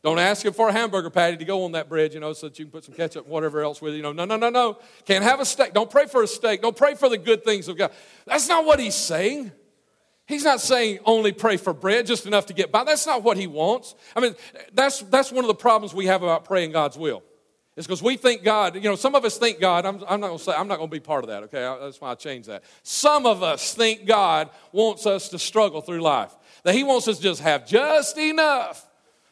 Don't 0.06 0.20
ask 0.20 0.46
him 0.46 0.54
for 0.54 0.70
a 0.70 0.72
hamburger 0.72 1.10
patty 1.10 1.36
to 1.36 1.46
go 1.46 1.64
on 1.64 1.72
that 1.72 1.90
bread, 1.90 2.14
you 2.14 2.20
know, 2.20 2.32
so 2.32 2.48
that 2.48 2.60
you 2.60 2.66
can 2.66 2.72
put 2.72 2.84
some 2.84 2.94
ketchup 2.94 3.26
and 3.26 3.34
whatever 3.34 3.62
else 3.62 3.82
with 3.82 3.96
it. 3.96 3.98
You 3.98 4.04
know, 4.04 4.12
no, 4.12 4.24
no, 4.24 4.38
no, 4.38 4.52
no. 4.52 4.78
Can't 5.04 5.24
have 5.24 5.40
a 5.40 5.46
steak. 5.46 5.74
Don't 5.74 5.90
pray 5.90 6.06
for 6.06 6.22
a 6.22 6.28
steak. 6.28 6.62
Don't 6.62 6.78
pray 6.78 6.94
for 6.94 7.10
the 7.10 7.18
good 7.18 7.44
things 7.44 7.68
of 7.68 7.76
God. 7.76 7.92
That's 8.28 8.48
not 8.48 8.68
what 8.68 8.80
he's 8.80 8.94
saying. 8.94 9.52
He's 10.28 10.44
not 10.44 10.62
saying 10.62 11.00
only 11.06 11.32
pray 11.32 11.58
for 11.58 11.74
bread, 11.74 12.06
just 12.06 12.28
enough 12.28 12.46
to 12.46 12.54
get 12.54 12.72
by. 12.72 12.84
That's 12.84 13.08
not 13.08 13.24
what 13.24 13.36
he 13.36 13.48
wants. 13.48 13.96
I 14.16 14.20
mean, 14.20 14.36
that's, 14.74 15.00
that's 15.00 15.32
one 15.32 15.44
of 15.44 15.48
the 15.48 15.56
problems 15.56 15.92
we 15.92 16.06
have 16.06 16.22
about 16.22 16.46
praying 16.46 16.72
God's 16.72 17.00
will. 17.00 17.24
It's 17.76 17.88
because 17.88 18.04
we 18.04 18.16
think 18.16 18.44
God, 18.44 18.76
you 18.76 18.82
know, 18.82 18.96
some 18.96 19.16
of 19.16 19.26
us 19.26 19.40
think 19.40 19.60
God, 19.60 19.88
I'm, 19.88 20.04
I'm 20.08 20.20
not 20.20 20.28
going 20.28 20.38
to 20.38 20.44
say, 20.44 20.54
I'm 20.54 20.68
not 20.68 20.78
going 20.78 20.92
to 20.92 20.96
be 20.96 21.00
part 21.00 21.24
of 21.24 21.32
that, 21.32 21.42
okay? 21.46 21.78
That's 21.84 22.00
why 22.00 22.12
I 22.12 22.16
changed 22.16 22.48
that. 22.48 22.64
Some 22.84 23.26
of 23.26 23.42
us 23.42 23.74
think 23.74 24.06
God 24.06 24.52
wants 24.72 25.08
us 25.08 25.30
to 25.30 25.40
struggle 25.40 25.82
through 25.82 26.02
life, 26.02 26.36
that 26.64 26.76
He 26.76 26.84
wants 26.84 27.08
us 27.08 27.18
to 27.18 27.24
just 27.24 27.42
have 27.42 27.66
just 27.66 28.20
enough 28.20 28.88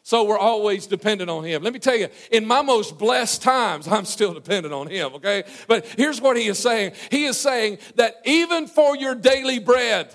so 0.06 0.24
we're 0.24 0.38
always 0.38 0.86
dependent 0.86 1.30
on 1.30 1.44
Him. 1.44 1.62
Let 1.62 1.72
me 1.72 1.78
tell 1.78 1.96
you, 1.96 2.08
in 2.30 2.46
my 2.46 2.60
most 2.60 2.98
blessed 2.98 3.40
times, 3.40 3.88
I'm 3.88 4.04
still 4.04 4.34
dependent 4.34 4.74
on 4.74 4.86
Him, 4.86 5.14
okay? 5.14 5.44
But 5.66 5.86
here's 5.86 6.20
what 6.20 6.36
He 6.36 6.46
is 6.46 6.58
saying 6.58 6.92
He 7.10 7.24
is 7.24 7.38
saying 7.38 7.78
that 7.96 8.16
even 8.26 8.66
for 8.66 8.94
your 8.94 9.14
daily 9.14 9.58
bread, 9.58 10.14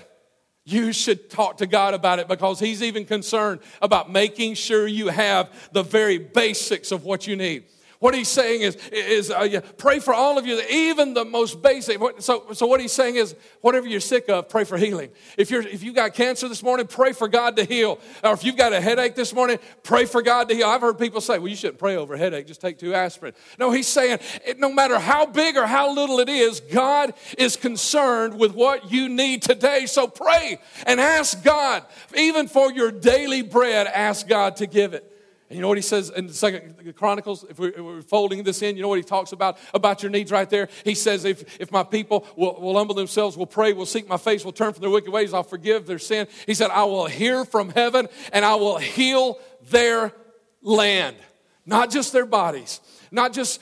you 0.63 0.93
should 0.93 1.31
talk 1.31 1.58
to 1.58 1.65
God 1.65 1.96
about 1.96 2.19
it 2.19 2.27
because 2.27 2.60
He's 2.60 2.84
even 2.84 3.03
concerned 3.03 3.62
about 3.81 4.12
making 4.12 4.53
sure 4.53 4.86
you 4.86 5.08
have 5.08 5.51
the 5.72 5.81
very 5.81 6.19
basics 6.19 6.91
of 6.91 7.03
what 7.03 7.25
you 7.25 7.36
need. 7.36 7.63
What 7.99 8.15
he's 8.15 8.29
saying 8.29 8.61
is, 8.61 8.77
is 8.93 9.29
uh, 9.29 9.59
pray 9.77 9.99
for 9.99 10.13
all 10.13 10.37
of 10.37 10.47
you, 10.47 10.61
even 10.69 11.13
the 11.13 11.25
most 11.25 11.61
basic. 11.61 11.99
So, 12.19 12.45
so 12.53 12.65
what 12.65 12.79
he's 12.79 12.93
saying 12.93 13.17
is, 13.17 13.35
whatever 13.59 13.87
you're 13.87 13.99
sick 13.99 14.29
of, 14.29 14.47
pray 14.47 14.63
for 14.63 14.77
healing. 14.77 15.09
If 15.37 15.51
you're 15.51 15.63
if 15.63 15.83
you 15.83 15.91
got 15.91 16.13
cancer 16.13 16.47
this 16.47 16.63
morning, 16.63 16.87
pray 16.87 17.11
for 17.11 17.27
God 17.27 17.57
to 17.57 17.65
heal. 17.65 17.99
Or 18.23 18.31
if 18.31 18.45
you've 18.45 18.55
got 18.55 18.71
a 18.71 18.79
headache 18.79 19.15
this 19.15 19.33
morning, 19.33 19.59
pray 19.83 20.05
for 20.05 20.21
God 20.21 20.47
to 20.47 20.55
heal. 20.55 20.67
I've 20.67 20.79
heard 20.79 20.97
people 20.97 21.19
say, 21.19 21.39
well, 21.39 21.49
you 21.49 21.57
shouldn't 21.57 21.77
pray 21.77 21.97
over 21.97 22.13
a 22.13 22.17
headache, 22.17 22.47
just 22.47 22.61
take 22.61 22.77
two 22.77 22.93
aspirin. 22.93 23.33
No, 23.57 23.69
he's 23.71 23.87
saying, 23.87 24.19
no 24.57 24.71
matter 24.71 24.97
how 24.97 25.25
big 25.25 25.57
or 25.57 25.67
how 25.67 25.93
little 25.93 26.21
it 26.21 26.29
is, 26.29 26.61
God 26.61 27.13
is 27.37 27.57
concerned 27.57 28.39
with 28.39 28.53
what 28.53 28.89
you 28.89 29.09
need 29.09 29.41
today. 29.41 29.85
So 29.87 30.07
pray 30.07 30.59
and 30.85 31.01
ask 31.01 31.43
God, 31.43 31.83
even 32.15 32.47
for 32.47 32.71
your 32.71 32.91
daily 32.91 33.41
bread, 33.41 33.87
ask 33.87 34.25
God 34.25 34.55
to 34.57 34.67
give 34.67 34.93
it. 34.93 35.05
And 35.49 35.55
you 35.55 35.63
know 35.63 35.67
what 35.67 35.77
he 35.77 35.83
says 35.83 36.11
in 36.11 36.27
the 36.27 36.33
Second 36.33 36.93
Chronicles? 36.95 37.43
If 37.49 37.57
we're, 37.57 37.69
if 37.69 37.79
we're, 37.79 38.01
folding 38.03 38.43
this 38.43 38.61
in, 38.61 38.75
you 38.75 38.83
know 38.83 38.87
what 38.87 38.99
he 38.99 39.03
talks 39.03 39.31
about 39.31 39.57
about 39.73 40.03
your 40.03 40.11
needs 40.11 40.31
right 40.31 40.47
there. 40.47 40.69
He 40.83 40.93
says, 40.93 41.25
"If 41.25 41.59
if 41.59 41.71
my 41.71 41.83
people 41.83 42.27
will, 42.35 42.61
will 42.61 42.77
humble 42.77 42.93
themselves, 42.93 43.35
will 43.35 43.47
pray, 43.47 43.73
will 43.73 43.87
seek 43.87 44.07
my 44.07 44.17
face, 44.17 44.45
will 44.45 44.51
turn 44.51 44.73
from 44.73 44.81
their 44.81 44.91
wicked 44.91 45.11
ways, 45.11 45.33
I'll 45.33 45.41
forgive 45.41 45.87
their 45.87 45.97
sin." 45.97 46.27
He 46.45 46.53
said, 46.53 46.69
"I 46.69 46.83
will 46.83 47.07
hear 47.07 47.45
from 47.45 47.69
heaven 47.69 48.07
and 48.31 48.45
I 48.45 48.55
will 48.55 48.77
heal 48.77 49.39
their 49.71 50.13
land, 50.61 51.17
not 51.65 51.89
just 51.89 52.13
their 52.13 52.27
bodies." 52.27 52.79
Not 53.11 53.33
just 53.33 53.61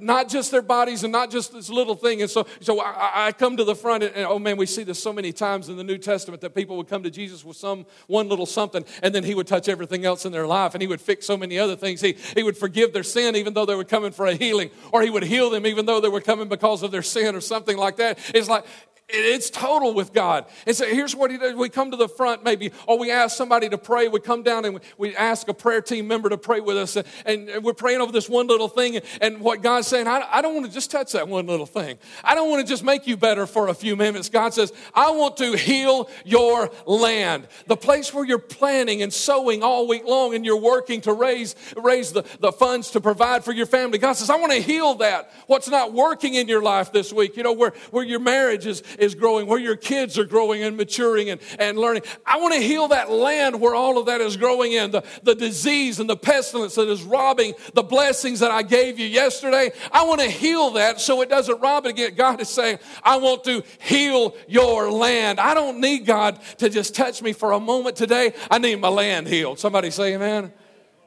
not 0.00 0.28
just 0.28 0.50
their 0.50 0.62
bodies 0.62 1.04
and 1.04 1.12
not 1.12 1.30
just 1.30 1.52
this 1.52 1.68
little 1.68 1.94
thing. 1.94 2.22
And 2.22 2.30
so, 2.30 2.46
so 2.60 2.80
I, 2.80 3.26
I 3.26 3.32
come 3.32 3.56
to 3.56 3.64
the 3.64 3.74
front, 3.74 4.02
and, 4.02 4.14
and, 4.14 4.26
oh 4.26 4.38
man, 4.38 4.56
we 4.56 4.66
see 4.66 4.82
this 4.82 5.02
so 5.02 5.12
many 5.12 5.32
times 5.32 5.68
in 5.68 5.76
the 5.76 5.84
New 5.84 5.98
Testament 5.98 6.40
that 6.42 6.54
people 6.54 6.76
would 6.76 6.88
come 6.88 7.02
to 7.02 7.10
Jesus 7.10 7.44
with 7.44 7.56
some 7.56 7.86
one 8.06 8.28
little 8.28 8.46
something, 8.46 8.84
and 9.02 9.14
then 9.14 9.24
He 9.24 9.34
would 9.34 9.46
touch 9.46 9.68
everything 9.68 10.04
else 10.04 10.24
in 10.24 10.32
their 10.32 10.46
life, 10.46 10.74
and 10.74 10.82
He 10.82 10.86
would 10.86 11.00
fix 11.00 11.26
so 11.26 11.36
many 11.36 11.58
other 11.58 11.76
things. 11.76 12.00
He 12.00 12.16
He 12.34 12.42
would 12.42 12.56
forgive 12.56 12.92
their 12.92 13.02
sin 13.02 13.36
even 13.36 13.54
though 13.54 13.66
they 13.66 13.74
were 13.74 13.84
coming 13.84 14.12
for 14.12 14.26
a 14.26 14.34
healing, 14.34 14.70
or 14.92 15.02
He 15.02 15.10
would 15.10 15.24
heal 15.24 15.50
them 15.50 15.66
even 15.66 15.86
though 15.86 16.00
they 16.00 16.08
were 16.08 16.20
coming 16.20 16.48
because 16.48 16.82
of 16.82 16.90
their 16.90 17.02
sin, 17.02 17.34
or 17.34 17.40
something 17.40 17.76
like 17.76 17.96
that. 17.96 18.18
It's 18.34 18.48
like 18.48 18.64
it's 19.08 19.50
total 19.50 19.92
with 19.92 20.14
God. 20.14 20.46
And 20.66 20.74
so 20.74 20.86
here's 20.86 21.14
what 21.14 21.30
he 21.30 21.36
does. 21.36 21.54
We 21.54 21.68
come 21.68 21.90
to 21.90 21.96
the 21.96 22.08
front 22.08 22.42
maybe, 22.42 22.72
or 22.86 22.98
we 22.98 23.10
ask 23.10 23.36
somebody 23.36 23.68
to 23.68 23.76
pray. 23.76 24.08
We 24.08 24.18
come 24.20 24.42
down 24.42 24.64
and 24.64 24.80
we 24.96 25.14
ask 25.14 25.46
a 25.48 25.54
prayer 25.54 25.82
team 25.82 26.08
member 26.08 26.30
to 26.30 26.38
pray 26.38 26.60
with 26.60 26.78
us. 26.78 26.96
And 27.26 27.62
we're 27.62 27.74
praying 27.74 28.00
over 28.00 28.12
this 28.12 28.28
one 28.28 28.46
little 28.46 28.68
thing. 28.68 29.00
And 29.20 29.40
what 29.40 29.62
God's 29.62 29.88
saying, 29.88 30.08
I 30.08 30.40
don't 30.40 30.54
want 30.54 30.66
to 30.66 30.72
just 30.72 30.90
touch 30.90 31.12
that 31.12 31.28
one 31.28 31.46
little 31.46 31.66
thing. 31.66 31.98
I 32.22 32.34
don't 32.34 32.50
want 32.50 32.66
to 32.66 32.68
just 32.70 32.82
make 32.82 33.06
you 33.06 33.16
better 33.16 33.46
for 33.46 33.68
a 33.68 33.74
few 33.74 33.94
minutes. 33.94 34.30
God 34.30 34.54
says, 34.54 34.72
I 34.94 35.10
want 35.10 35.36
to 35.36 35.56
heal 35.56 36.08
your 36.24 36.70
land. 36.86 37.46
The 37.66 37.76
place 37.76 38.12
where 38.14 38.24
you're 38.24 38.38
planning 38.38 39.02
and 39.02 39.12
sowing 39.12 39.62
all 39.62 39.86
week 39.86 40.04
long 40.06 40.34
and 40.34 40.46
you're 40.46 40.60
working 40.60 41.02
to 41.02 41.12
raise, 41.12 41.54
raise 41.76 42.12
the, 42.12 42.22
the 42.40 42.52
funds 42.52 42.90
to 42.92 43.00
provide 43.02 43.44
for 43.44 43.52
your 43.52 43.66
family. 43.66 43.98
God 43.98 44.14
says, 44.14 44.30
I 44.30 44.36
want 44.36 44.52
to 44.52 44.60
heal 44.60 44.94
that. 44.96 45.30
What's 45.46 45.68
not 45.68 45.92
working 45.92 46.34
in 46.34 46.48
your 46.48 46.62
life 46.62 46.90
this 46.90 47.12
week, 47.12 47.36
you 47.36 47.42
know, 47.42 47.52
where, 47.52 47.74
where 47.90 48.04
your 48.04 48.20
marriage 48.20 48.64
is, 48.64 48.82
is 48.98 49.14
growing, 49.14 49.46
where 49.46 49.58
your 49.58 49.76
kids 49.76 50.18
are 50.18 50.24
growing 50.24 50.62
and 50.62 50.76
maturing 50.76 51.30
and, 51.30 51.40
and 51.58 51.78
learning. 51.78 52.02
I 52.26 52.38
want 52.38 52.54
to 52.54 52.60
heal 52.60 52.88
that 52.88 53.10
land 53.10 53.60
where 53.60 53.74
all 53.74 53.98
of 53.98 54.06
that 54.06 54.20
is 54.20 54.36
growing 54.36 54.72
in, 54.72 54.90
the, 54.90 55.04
the 55.22 55.34
disease 55.34 56.00
and 56.00 56.08
the 56.08 56.16
pestilence 56.16 56.74
that 56.74 56.88
is 56.88 57.02
robbing 57.02 57.54
the 57.74 57.82
blessings 57.82 58.40
that 58.40 58.50
I 58.50 58.62
gave 58.62 58.98
you 58.98 59.06
yesterday. 59.06 59.72
I 59.92 60.04
want 60.04 60.20
to 60.20 60.28
heal 60.28 60.70
that 60.72 61.00
so 61.00 61.20
it 61.22 61.28
doesn't 61.28 61.60
rob 61.60 61.86
it 61.86 61.90
again. 61.90 62.14
God 62.14 62.40
is 62.40 62.48
saying, 62.48 62.78
I 63.02 63.16
want 63.16 63.44
to 63.44 63.62
heal 63.80 64.36
your 64.48 64.90
land. 64.90 65.40
I 65.40 65.54
don't 65.54 65.80
need 65.80 66.06
God 66.06 66.40
to 66.58 66.68
just 66.68 66.94
touch 66.94 67.22
me 67.22 67.32
for 67.32 67.52
a 67.52 67.60
moment 67.60 67.96
today. 67.96 68.32
I 68.50 68.58
need 68.58 68.80
my 68.80 68.88
land 68.88 69.26
healed. 69.28 69.58
Somebody 69.58 69.90
say 69.90 70.14
amen. 70.14 70.52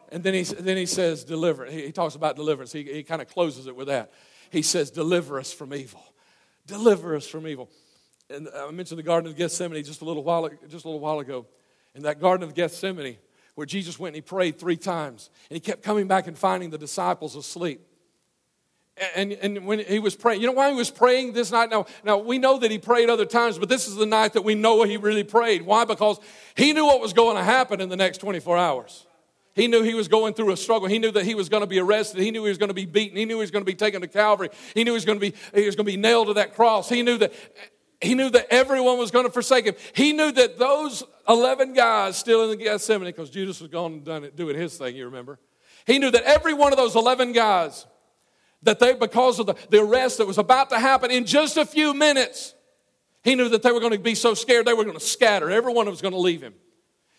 And 0.09 0.23
then 0.23 0.33
he, 0.33 0.43
then 0.43 0.77
he 0.77 0.85
says, 0.85 1.23
deliver. 1.23 1.65
He, 1.65 1.87
he 1.87 1.91
talks 1.91 2.15
about 2.15 2.35
deliverance. 2.35 2.71
He, 2.71 2.83
he 2.83 3.03
kind 3.03 3.21
of 3.21 3.27
closes 3.27 3.67
it 3.67 3.75
with 3.75 3.87
that. 3.87 4.11
He 4.49 4.61
says, 4.61 4.89
deliver 4.89 5.39
us 5.39 5.51
from 5.51 5.73
evil. 5.73 6.01
Deliver 6.67 7.15
us 7.15 7.25
from 7.25 7.47
evil 7.47 7.69
and 8.29 8.49
I 8.55 8.69
mentioned 8.71 8.99
the 8.99 9.03
Garden 9.03 9.29
of 9.29 9.37
Gethsemane 9.37 9.83
just 9.83 10.01
a 10.01 10.05
little 10.05 10.23
while, 10.23 10.49
just 10.67 10.85
a 10.85 10.87
little 10.87 10.99
while 10.99 11.19
ago. 11.19 11.45
In 11.95 12.03
that 12.03 12.19
Garden 12.19 12.47
of 12.47 12.53
Gethsemane, 12.53 13.17
where 13.55 13.65
Jesus 13.65 13.97
went 13.97 14.15
and 14.15 14.17
he 14.17 14.21
prayed 14.21 14.59
three 14.59 14.77
times, 14.77 15.29
and 15.49 15.55
he 15.55 15.59
kept 15.59 15.81
coming 15.81 16.07
back 16.07 16.27
and 16.27 16.37
finding 16.37 16.69
the 16.69 16.77
disciples 16.77 17.35
asleep. 17.35 17.81
And, 19.15 19.31
and 19.31 19.65
when 19.65 19.79
he 19.79 19.99
was 19.99 20.15
praying, 20.15 20.41
you 20.41 20.47
know 20.47 20.53
why 20.53 20.71
he 20.71 20.75
was 20.75 20.89
praying 20.89 21.33
this 21.33 21.51
night? 21.51 21.69
Now, 21.69 21.85
now, 22.03 22.17
we 22.17 22.39
know 22.39 22.57
that 22.59 22.71
he 22.71 22.79
prayed 22.79 23.09
other 23.09 23.25
times, 23.25 23.59
but 23.59 23.69
this 23.69 23.87
is 23.87 23.95
the 23.95 24.07
night 24.07 24.33
that 24.33 24.43
we 24.43 24.55
know 24.55 24.83
he 24.83 24.97
really 24.97 25.23
prayed. 25.23 25.61
Why? 25.61 25.85
Because 25.85 26.19
he 26.55 26.73
knew 26.73 26.85
what 26.85 26.99
was 26.99 27.13
going 27.13 27.37
to 27.37 27.43
happen 27.43 27.79
in 27.79 27.89
the 27.89 27.95
next 27.95 28.17
24 28.19 28.57
hours. 28.57 29.06
He 29.57 29.67
knew 29.67 29.81
he 29.81 29.95
was 29.95 30.07
going 30.07 30.35
through 30.35 30.51
a 30.51 30.57
struggle. 30.57 30.87
He 30.87 30.99
knew 30.99 31.09
that 31.11 31.25
he 31.25 31.33
was 31.33 31.49
going 31.49 31.61
to 31.61 31.67
be 31.67 31.79
arrested. 31.79 32.21
He 32.21 32.29
knew 32.29 32.43
he 32.43 32.49
was 32.49 32.59
going 32.59 32.69
to 32.69 32.75
be 32.75 32.85
beaten. 32.85 33.17
He 33.17 33.25
knew 33.25 33.37
he 33.37 33.41
was 33.41 33.49
going 33.49 33.65
to 33.65 33.69
be 33.69 33.75
taken 33.75 34.01
to 34.01 34.07
Calvary. 34.07 34.49
He 34.75 34.83
knew 34.83 34.91
he 34.91 34.95
was 34.95 35.03
going 35.03 35.19
to 35.19 35.31
be, 35.31 35.35
he 35.55 35.65
was 35.65 35.75
going 35.75 35.87
to 35.87 35.91
be 35.91 35.97
nailed 35.97 36.27
to 36.27 36.33
that 36.35 36.53
cross. 36.53 36.87
He 36.87 37.01
knew 37.01 37.17
that 37.17 37.33
he 37.99 38.13
knew 38.13 38.29
that 38.29 38.45
everyone 38.51 38.99
was 38.99 39.09
going 39.09 39.25
to 39.25 39.31
forsake 39.31 39.65
him. 39.65 39.73
He 39.93 40.13
knew 40.13 40.31
that 40.31 40.59
those 40.59 41.03
11 41.27 41.73
guys 41.73 42.15
still 42.15 42.43
in 42.43 42.51
the 42.51 42.55
Gethsemane, 42.55 43.07
because 43.07 43.31
Judas 43.31 43.59
was 43.59 43.71
gone 43.71 43.93
and 43.93 44.05
done 44.05 44.23
it, 44.23 44.35
doing 44.35 44.55
his 44.55 44.77
thing, 44.77 44.95
you 44.95 45.05
remember. 45.05 45.39
He 45.87 45.97
knew 45.97 46.11
that 46.11 46.21
every 46.21 46.53
one 46.53 46.71
of 46.71 46.77
those 46.77 46.95
11 46.95 47.31
guys, 47.31 47.87
that 48.61 48.77
they, 48.77 48.93
because 48.93 49.39
of 49.39 49.47
the, 49.47 49.55
the 49.71 49.81
arrest 49.81 50.19
that 50.19 50.27
was 50.27 50.37
about 50.37 50.69
to 50.69 50.77
happen 50.77 51.09
in 51.09 51.25
just 51.25 51.57
a 51.57 51.65
few 51.65 51.95
minutes, 51.95 52.53
he 53.23 53.33
knew 53.33 53.49
that 53.49 53.63
they 53.63 53.71
were 53.71 53.79
going 53.79 53.93
to 53.93 53.97
be 53.97 54.13
so 54.13 54.35
scared 54.35 54.67
they 54.67 54.75
were 54.75 54.83
going 54.83 54.99
to 54.99 55.03
scatter. 55.03 55.49
Every 55.49 55.73
one 55.73 55.81
of 55.81 55.85
them 55.85 55.93
was 55.93 56.01
going 56.01 56.13
to 56.13 56.19
leave 56.19 56.43
him. 56.43 56.53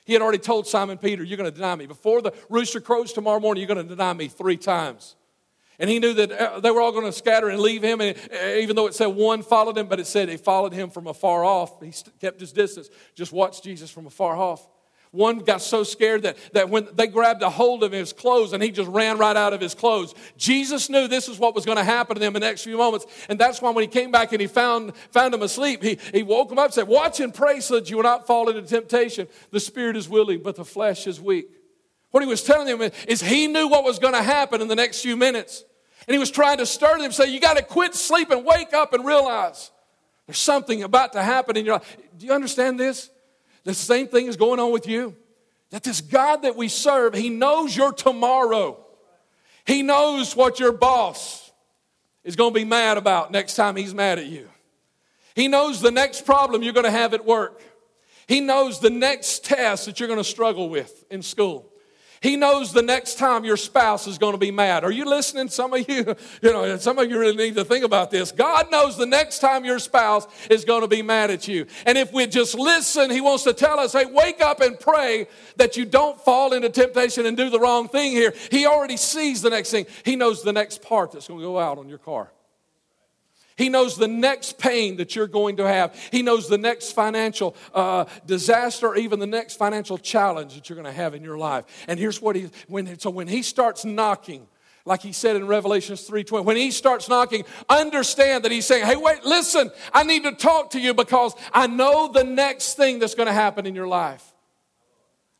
He 0.09 0.15
had 0.15 0.23
already 0.23 0.39
told 0.39 0.67
Simon 0.67 0.97
Peter, 0.97 1.23
You're 1.23 1.37
going 1.37 1.51
to 1.51 1.55
deny 1.55 1.75
me. 1.75 1.85
Before 1.85 2.23
the 2.23 2.33
rooster 2.49 2.81
crows 2.81 3.13
tomorrow 3.13 3.39
morning, 3.41 3.61
you're 3.61 3.75
going 3.75 3.87
to 3.87 3.95
deny 3.95 4.15
me 4.15 4.27
three 4.29 4.57
times. 4.57 5.17
And 5.79 5.91
he 5.91 5.99
knew 5.99 6.15
that 6.15 6.33
uh, 6.33 6.61
they 6.61 6.71
were 6.71 6.81
all 6.81 6.93
going 6.93 7.05
to 7.05 7.13
scatter 7.13 7.51
and 7.51 7.61
leave 7.61 7.83
him. 7.83 8.01
And 8.01 8.17
uh, 8.33 8.57
even 8.57 8.75
though 8.75 8.87
it 8.87 8.95
said 8.95 9.09
one 9.09 9.43
followed 9.43 9.77
him, 9.77 9.87
but 9.87 10.01
it 10.01 10.07
said 10.07 10.31
he 10.31 10.39
followed 10.39 10.73
him 10.73 10.89
from 10.89 11.07
afar 11.09 11.45
off. 11.45 11.83
He 11.83 11.93
kept 12.23 12.41
his 12.41 12.55
distance, 12.55 12.89
just 13.15 13.33
watched 13.33 13.63
Jesus 13.63 13.91
from 13.91 14.07
afar 14.07 14.35
off. 14.35 14.67
One 15.11 15.39
got 15.39 15.63
so 15.63 15.85
scared 15.85 16.23
that, 16.23 16.37
that 16.53 16.69
when 16.69 16.89
they 16.95 17.07
grabbed 17.07 17.43
a 17.43 17.49
hold 17.49 17.83
of 17.83 17.93
his 17.93 18.13
clothes 18.13 18.53
and 18.53 18.63
he 18.63 18.71
just 18.71 18.91
ran 18.91 19.17
right 19.17 19.37
out 19.37 19.53
of 19.53 19.61
his 19.61 19.75
clothes. 19.75 20.15
Jesus 20.37 20.91
knew 20.91 21.09
this 21.09 21.29
is 21.29 21.39
what 21.39 21.55
was 21.55 21.65
going 21.65 21.79
to 21.79 21.85
happen 21.85 22.15
to 22.15 22.21
them 22.21 22.37
in 22.37 22.41
the 22.41 22.47
next 22.47 22.65
few 22.65 22.77
moments. 22.77 23.07
And 23.29 23.39
that's 23.39 23.63
why 23.63 23.71
when 23.71 23.83
he 23.83 23.89
came 23.89 24.11
back 24.11 24.33
and 24.33 24.41
he 24.41 24.47
found, 24.47 24.95
found 25.11 25.33
him 25.33 25.43
asleep, 25.43 25.83
he, 25.83 25.99
he 26.13 26.23
woke 26.23 26.53
him 26.53 26.59
up 26.59 26.67
and 26.67 26.75
said, 26.75 26.89
Watch 26.89 27.21
and 27.21 27.33
pray 27.33 27.61
so 27.61 27.75
that 27.77 27.89
you 27.89 27.97
will 27.97 28.05
not 28.05 28.27
fall 28.27 28.49
into 28.51 28.63
temptation. 28.63 29.29
The 29.51 29.61
spirit 29.61 29.97
is 29.97 30.09
willing, 30.09 30.43
but 30.43 30.57
the 30.57 30.65
flesh 30.65 31.07
is 31.07 31.21
weak. 31.21 31.49
What 32.11 32.23
he 32.23 32.29
was 32.29 32.43
telling 32.43 32.67
them 32.67 32.91
is 33.07 33.23
he 33.23 33.47
knew 33.47 33.69
what 33.69 33.85
was 33.85 33.99
going 33.99 34.15
to 34.15 34.23
happen 34.23 34.61
in 34.61 34.69
the 34.69 34.77
next 34.77 35.03
few 35.03 35.17
minutes. 35.17 35.65
And 36.07 36.15
he 36.15 36.19
was 36.19 36.31
trying 36.31 36.59
to 36.59 36.67
stir 36.67 36.99
them, 36.99 37.13
say, 37.13 37.31
You 37.31 37.41
got 37.41 37.57
to 37.57 37.63
quit 37.63 37.95
sleeping, 37.95 38.45
wake 38.45 38.73
up 38.73 38.93
and 38.93 39.05
realize 39.05 39.71
there's 40.27 40.39
something 40.39 40.83
about 40.83 41.13
to 41.15 41.23
happen 41.23 41.57
in 41.57 41.65
your 41.65 41.77
life. 41.77 41.97
Do 42.17 42.27
you 42.27 42.33
understand 42.33 42.79
this? 42.79 43.11
The 43.69 43.75
same 43.75 44.09
thing 44.09 44.29
is 44.29 44.37
going 44.37 44.61
on 44.61 44.73
with 44.73 44.89
you. 44.89 45.15
That 45.73 45.83
this 45.83 46.01
God 46.01 46.41
that 46.45 46.57
we 46.57 46.69
serve, 46.69 47.13
He 47.13 47.29
knows 47.29 47.77
your 47.77 47.93
tomorrow. 47.93 48.83
He 49.67 49.83
knows 49.83 50.35
what 50.35 50.59
your 50.59 50.73
boss 50.73 51.53
is 52.25 52.35
going 52.35 52.55
to 52.55 52.59
be 52.59 52.65
mad 52.65 52.97
about 52.97 53.31
next 53.31 53.57
time 53.57 53.77
he's 53.77 53.93
mad 53.93 54.19
at 54.19 54.25
you. 54.25 54.49
He 55.35 55.49
knows 55.49 55.83
the 55.83 55.91
next 55.91 56.25
problem 56.25 56.63
you're 56.63 56.73
going 56.73 56.87
to 56.87 56.91
have 56.91 57.13
at 57.13 57.27
work. 57.27 57.61
He 58.27 58.41
knows 58.41 58.81
the 58.81 58.89
next 58.89 59.45
test 59.45 59.85
that 59.85 60.01
you're 60.01 60.09
going 60.09 60.17
to 60.17 60.25
struggle 60.25 60.71
with 60.71 61.05
in 61.11 61.21
school. 61.21 61.68
He 62.21 62.37
knows 62.37 62.73
the 62.73 62.83
next 62.83 63.19
time 63.19 63.45
your 63.45 63.57
spouse 63.57 64.07
is 64.07 64.19
going 64.19 64.33
to 64.33 64.39
be 64.39 64.51
mad. 64.51 64.85
Are 64.85 64.91
you 64.91 65.05
listening? 65.05 65.49
Some 65.49 65.73
of 65.73 65.89
you, 65.89 66.17
you 66.43 66.53
know, 66.53 66.77
some 66.79 66.99
of 66.99 67.11
you 67.11 67.19
really 67.19 67.37
need 67.37 67.55
to 67.57 67.65
think 67.65 67.85
about 67.85 68.11
this. 68.11 68.33
God 68.33 68.71
knows 68.71 68.97
the 68.97 69.07
next 69.07 69.39
time 69.39 69.65
your 69.65 69.79
spouse 69.79 70.27
is 70.51 70.65
going 70.65 70.83
to 70.83 70.89
be 70.89 71.03
mad 71.03 71.31
at 71.31 71.47
you. 71.47 71.67
And 71.87 71.97
if 71.97 72.13
we 72.13 72.27
just 72.27 72.55
listen, 72.55 73.11
He 73.11 73.21
wants 73.21 73.45
to 73.45 73.53
tell 73.53 73.79
us, 73.79 73.93
hey, 73.93 74.07
wake 74.07 74.41
up 74.41 74.61
and 74.61 74.79
pray 74.79 75.29
that 75.57 75.77
you 75.77 75.85
don't 75.85 76.21
fall 76.21 76.53
into 76.53 76.69
temptation 76.69 77.27
and 77.27 77.37
do 77.37 77.51
the 77.51 77.61
wrong 77.61 77.89
thing 77.89 78.13
here. 78.13 78.35
He 78.51 78.67
already 78.67 78.97
sees 78.97 79.43
the 79.43 79.51
next 79.51 79.71
thing. 79.71 79.87
He 80.05 80.17
knows 80.17 80.43
the 80.43 80.53
next 80.53 80.83
part 80.83 81.13
that's 81.13 81.29
going 81.29 81.41
to 81.41 81.47
go 81.47 81.59
out 81.59 81.79
on 81.79 81.89
your 81.89 81.99
car. 81.99 82.31
He 83.59 83.69
knows 83.69 83.97
the 83.97 84.09
next 84.09 84.57
pain 84.57 84.97
that 84.97 85.17
you're 85.17 85.27
going 85.27 85.57
to 85.57 85.67
have. 85.67 85.95
He 86.13 86.23
knows 86.23 86.49
the 86.49 86.57
next 86.57 86.93
financial 86.93 87.57
uh, 87.75 88.05
disaster, 88.25 88.87
or 88.87 88.97
even 88.97 89.19
the 89.19 89.27
next 89.27 89.57
financial 89.57 89.99
challenge 89.99 90.55
that 90.55 90.69
you're 90.69 90.77
going 90.77 90.87
to 90.87 90.93
have 90.93 91.15
in 91.15 91.25
your 91.25 91.37
life. 91.37 91.65
And 91.89 91.99
here's 91.99 92.23
what 92.23 92.37
he, 92.37 92.51
when, 92.69 92.99
so 93.01 93.11
when 93.11 93.27
he 93.27 93.43
starts 93.43 93.85
knocking, 93.85 94.47
like 94.85 95.03
he 95.03 95.13
said 95.13 95.37
in 95.37 95.47
Revelations 95.47 96.09
3:20. 96.09 96.45
When 96.45 96.57
he 96.57 96.71
starts 96.71 97.09
knocking, 97.09 97.45
understand 97.69 98.45
that 98.45 98.53
he's 98.53 98.65
saying, 98.65 98.87
"Hey, 98.87 98.97
wait, 98.97 99.25
listen. 99.25 99.71
I 99.93 100.03
need 100.05 100.23
to 100.23 100.33
talk 100.33 100.71
to 100.71 100.81
you 100.81 100.95
because 100.95 101.35
I 101.53 101.67
know 101.67 102.09
the 102.09 102.25
next 102.25 102.75
thing 102.75 102.99
that's 102.99 103.15
going 103.15 103.27
to 103.27 103.33
happen 103.35 103.67
in 103.67 103.75
your 103.75 103.89
life." 103.89 104.25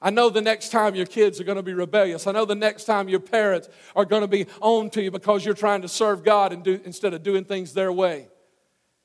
I 0.01 0.11
know 0.11 0.31
the 0.31 0.41
next 0.41 0.71
time 0.71 0.95
your 0.95 1.07
kids 1.07 1.41
are 1.41 1.45
going 1.45 1.57
to 1.57 1.63
be 1.63 1.75
rebellious. 1.75 2.27
I 2.29 2.33
know 2.33 2.45
the 2.45 2.55
next 2.55 2.85
time 2.85 3.09
your 3.09 3.21
parents 3.21 3.69
are 3.97 4.05
going 4.05 4.23
to 4.23 4.29
be 4.29 4.47
on 4.61 4.91
to 4.91 5.03
you 5.03 5.11
because 5.11 5.45
you're 5.45 5.55
trying 5.55 5.83
to 5.83 5.89
serve 5.89 6.23
God 6.23 6.53
and 6.53 6.63
do, 6.63 6.81
instead 6.85 7.15
of 7.15 7.25
doing 7.25 7.45
things 7.45 7.75
their 7.75 7.93
way. 7.93 8.29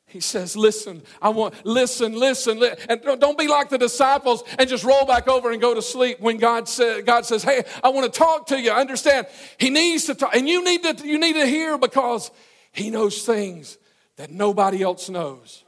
He 0.05 0.19
says, 0.19 0.55
Listen, 0.55 1.01
I 1.19 1.29
want, 1.29 1.55
listen, 1.65 2.13
listen, 2.13 2.59
li-. 2.59 2.75
and 2.87 3.01
don't 3.19 3.37
be 3.37 3.47
like 3.47 3.69
the 3.69 3.79
disciples 3.79 4.43
and 4.59 4.69
just 4.69 4.83
roll 4.83 5.05
back 5.07 5.27
over 5.27 5.51
and 5.51 5.59
go 5.59 5.73
to 5.73 5.81
sleep 5.81 6.19
when 6.19 6.37
God, 6.37 6.69
say, 6.69 7.01
God 7.01 7.25
says, 7.25 7.41
Hey, 7.41 7.63
I 7.83 7.89
want 7.89 8.13
to 8.13 8.19
talk 8.19 8.45
to 8.47 8.61
you. 8.61 8.71
Understand, 8.71 9.25
He 9.57 9.71
needs 9.71 10.05
to 10.05 10.13
talk, 10.13 10.35
and 10.35 10.47
you 10.47 10.63
need 10.63 10.83
to, 10.83 11.07
you 11.07 11.17
need 11.17 11.33
to 11.33 11.47
hear 11.47 11.79
because 11.79 12.29
He 12.71 12.91
knows 12.91 13.25
things 13.25 13.79
that 14.17 14.29
nobody 14.29 14.83
else 14.83 15.09
knows 15.09 15.63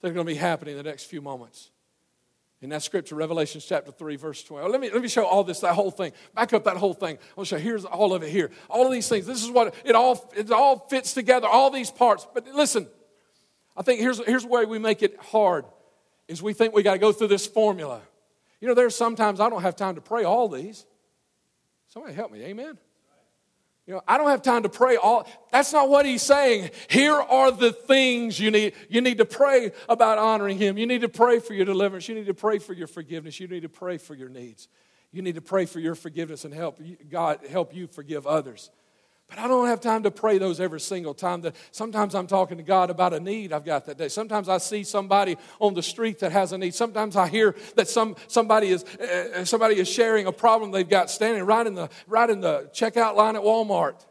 that 0.00 0.08
are 0.08 0.12
going 0.12 0.26
to 0.26 0.32
be 0.32 0.38
happening 0.38 0.76
in 0.76 0.82
the 0.82 0.90
next 0.90 1.04
few 1.04 1.22
moments 1.22 1.70
in 2.64 2.70
that 2.70 2.82
scripture, 2.82 3.14
Revelation 3.14 3.60
chapter 3.62 3.92
3, 3.92 4.16
verse 4.16 4.42
12. 4.42 4.70
Let 4.70 4.80
me, 4.80 4.90
let 4.90 5.02
me 5.02 5.08
show 5.08 5.26
all 5.26 5.44
this, 5.44 5.60
that 5.60 5.74
whole 5.74 5.90
thing. 5.90 6.12
Back 6.34 6.54
up 6.54 6.64
that 6.64 6.78
whole 6.78 6.94
thing. 6.94 7.18
I 7.18 7.32
want 7.36 7.46
to 7.50 7.56
show 7.56 7.62
here's 7.62 7.84
all 7.84 8.14
of 8.14 8.22
it 8.22 8.30
here. 8.30 8.50
All 8.70 8.86
of 8.86 8.92
these 8.92 9.06
things. 9.06 9.26
This 9.26 9.44
is 9.44 9.50
what 9.50 9.74
it 9.84 9.94
all 9.94 10.32
it 10.34 10.50
all 10.50 10.78
fits 10.88 11.12
together, 11.12 11.46
all 11.46 11.70
these 11.70 11.90
parts. 11.90 12.26
But 12.32 12.48
listen, 12.48 12.88
I 13.76 13.82
think 13.82 14.00
here's, 14.00 14.24
here's 14.24 14.46
where 14.46 14.66
we 14.66 14.78
make 14.78 15.02
it 15.02 15.18
hard 15.20 15.66
is 16.26 16.42
we 16.42 16.54
think 16.54 16.74
we 16.74 16.82
got 16.82 16.94
to 16.94 16.98
go 16.98 17.12
through 17.12 17.28
this 17.28 17.46
formula. 17.46 18.00
You 18.62 18.68
know, 18.68 18.74
there's 18.74 18.96
sometimes 18.96 19.40
I 19.40 19.50
don't 19.50 19.60
have 19.60 19.76
time 19.76 19.96
to 19.96 20.00
pray 20.00 20.24
all 20.24 20.48
these. 20.48 20.86
Somebody 21.88 22.14
help 22.14 22.32
me, 22.32 22.44
amen? 22.44 22.78
You 23.86 23.94
know, 23.94 24.02
I 24.08 24.16
don't 24.16 24.30
have 24.30 24.40
time 24.40 24.62
to 24.62 24.70
pray 24.70 24.96
all. 24.96 25.28
That's 25.52 25.72
not 25.72 25.90
what 25.90 26.06
he's 26.06 26.22
saying. 26.22 26.70
Here 26.88 27.12
are 27.14 27.50
the 27.50 27.70
things 27.70 28.40
you 28.40 28.50
need. 28.50 28.72
You 28.88 29.02
need 29.02 29.18
to 29.18 29.26
pray 29.26 29.72
about 29.90 30.16
honoring 30.16 30.56
him. 30.56 30.78
You 30.78 30.86
need 30.86 31.02
to 31.02 31.08
pray 31.08 31.38
for 31.38 31.52
your 31.52 31.66
deliverance. 31.66 32.08
You 32.08 32.14
need 32.14 32.26
to 32.26 32.34
pray 32.34 32.58
for 32.58 32.72
your 32.72 32.86
forgiveness. 32.86 33.38
You 33.38 33.46
need 33.46 33.62
to 33.62 33.68
pray 33.68 33.98
for 33.98 34.14
your 34.14 34.30
needs. 34.30 34.68
You 35.12 35.20
need 35.20 35.34
to 35.34 35.42
pray 35.42 35.66
for 35.66 35.80
your 35.80 35.94
forgiveness 35.94 36.46
and 36.46 36.54
help 36.54 36.80
God 37.10 37.40
help 37.48 37.74
you 37.74 37.86
forgive 37.86 38.26
others. 38.26 38.70
But 39.28 39.38
I 39.38 39.48
don't 39.48 39.66
have 39.66 39.80
time 39.80 40.02
to 40.02 40.10
pray 40.10 40.38
those 40.38 40.60
every 40.60 40.80
single 40.80 41.14
time. 41.14 41.40
That 41.40 41.56
sometimes 41.70 42.14
I'm 42.14 42.26
talking 42.26 42.58
to 42.58 42.62
God 42.62 42.90
about 42.90 43.14
a 43.14 43.20
need 43.20 43.52
I've 43.52 43.64
got 43.64 43.86
that 43.86 43.96
day. 43.96 44.08
Sometimes 44.08 44.48
I 44.48 44.58
see 44.58 44.84
somebody 44.84 45.36
on 45.60 45.74
the 45.74 45.82
street 45.82 46.18
that 46.20 46.30
has 46.32 46.52
a 46.52 46.58
need. 46.58 46.74
Sometimes 46.74 47.16
I 47.16 47.26
hear 47.28 47.56
that 47.76 47.88
some 47.88 48.16
somebody 48.26 48.68
is 48.68 48.84
uh, 48.84 49.44
somebody 49.44 49.78
is 49.78 49.88
sharing 49.88 50.26
a 50.26 50.32
problem 50.32 50.70
they've 50.70 50.88
got 50.88 51.10
standing 51.10 51.42
right 51.44 51.66
in 51.66 51.74
the 51.74 51.88
right 52.06 52.28
in 52.28 52.40
the 52.40 52.70
checkout 52.74 53.16
line 53.16 53.34
at 53.34 53.42
Walmart. 53.42 54.04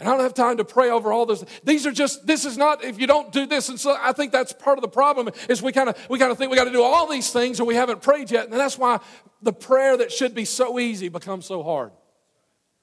And 0.00 0.08
I 0.08 0.12
don't 0.12 0.22
have 0.22 0.34
time 0.34 0.56
to 0.56 0.64
pray 0.64 0.88
over 0.88 1.12
all 1.12 1.26
this. 1.26 1.44
These 1.62 1.86
are 1.86 1.92
just, 1.92 2.26
this 2.26 2.46
is 2.46 2.56
not, 2.56 2.82
if 2.82 2.98
you 2.98 3.06
don't 3.06 3.30
do 3.32 3.44
this, 3.44 3.68
and 3.68 3.78
so 3.78 3.94
I 4.00 4.12
think 4.12 4.32
that's 4.32 4.50
part 4.50 4.78
of 4.78 4.82
the 4.82 4.88
problem 4.88 5.28
is 5.46 5.60
we 5.60 5.72
kind 5.72 5.90
of 5.90 6.08
we 6.08 6.18
kind 6.18 6.32
of 6.32 6.38
think 6.38 6.50
we 6.50 6.56
got 6.56 6.64
to 6.64 6.72
do 6.72 6.82
all 6.82 7.06
these 7.06 7.30
things 7.30 7.60
and 7.60 7.68
we 7.68 7.74
haven't 7.74 8.00
prayed 8.00 8.30
yet. 8.30 8.44
And 8.44 8.52
that's 8.54 8.78
why 8.78 9.00
the 9.42 9.52
prayer 9.52 9.98
that 9.98 10.10
should 10.10 10.34
be 10.34 10.46
so 10.46 10.78
easy 10.78 11.10
becomes 11.10 11.44
so 11.44 11.62
hard. 11.62 11.92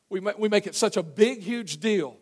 We 0.10 0.20
make, 0.20 0.38
we 0.38 0.50
make 0.50 0.68
it 0.68 0.76
such 0.76 0.98
a 0.98 1.04
big, 1.04 1.42
huge 1.42 1.78
deal. 1.78 2.18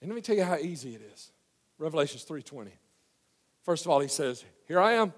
And 0.00 0.08
let 0.10 0.14
me 0.14 0.22
tell 0.22 0.36
you 0.36 0.44
how 0.44 0.56
easy 0.56 0.94
it 0.94 1.02
is. 1.12 1.32
Revelations 1.78 2.24
3.20. 2.24 2.68
First 3.64 3.84
of 3.84 3.90
all, 3.90 4.00
he 4.00 4.08
says, 4.08 4.44
Here 4.66 4.80
I 4.80 4.92
am. 4.92 5.12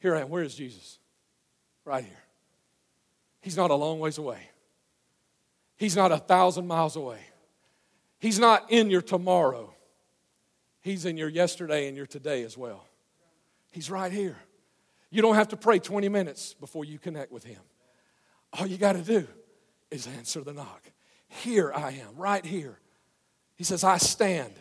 Here 0.00 0.14
I 0.14 0.20
am. 0.20 0.28
Where 0.28 0.42
is 0.42 0.54
Jesus? 0.54 0.98
Right 1.84 2.04
here. 2.04 2.22
He's 3.40 3.56
not 3.56 3.70
a 3.70 3.74
long 3.74 4.00
ways 4.00 4.18
away. 4.18 4.40
He's 5.76 5.94
not 5.94 6.10
a 6.10 6.18
thousand 6.18 6.66
miles 6.66 6.96
away. 6.96 7.20
He's 8.18 8.38
not 8.38 8.70
in 8.70 8.90
your 8.90 9.02
tomorrow. 9.02 9.72
He's 10.80 11.04
in 11.04 11.16
your 11.16 11.28
yesterday 11.28 11.88
and 11.88 11.96
your 11.96 12.06
today 12.06 12.42
as 12.42 12.56
well. 12.56 12.86
He's 13.72 13.90
right 13.90 14.10
here. 14.10 14.36
You 15.10 15.22
don't 15.22 15.34
have 15.34 15.48
to 15.48 15.56
pray 15.56 15.78
20 15.78 16.08
minutes 16.08 16.54
before 16.54 16.84
you 16.84 16.98
connect 16.98 17.30
with 17.30 17.44
Him. 17.44 17.60
All 18.52 18.66
you 18.66 18.78
got 18.78 18.94
to 18.94 19.02
do 19.02 19.26
is 19.90 20.06
answer 20.06 20.42
the 20.42 20.52
knock. 20.52 20.82
Here 21.28 21.72
I 21.72 21.92
am, 21.92 22.16
right 22.16 22.44
here. 22.44 22.78
He 23.56 23.64
says, 23.64 23.84
I 23.84 23.96
stand. 23.98 24.52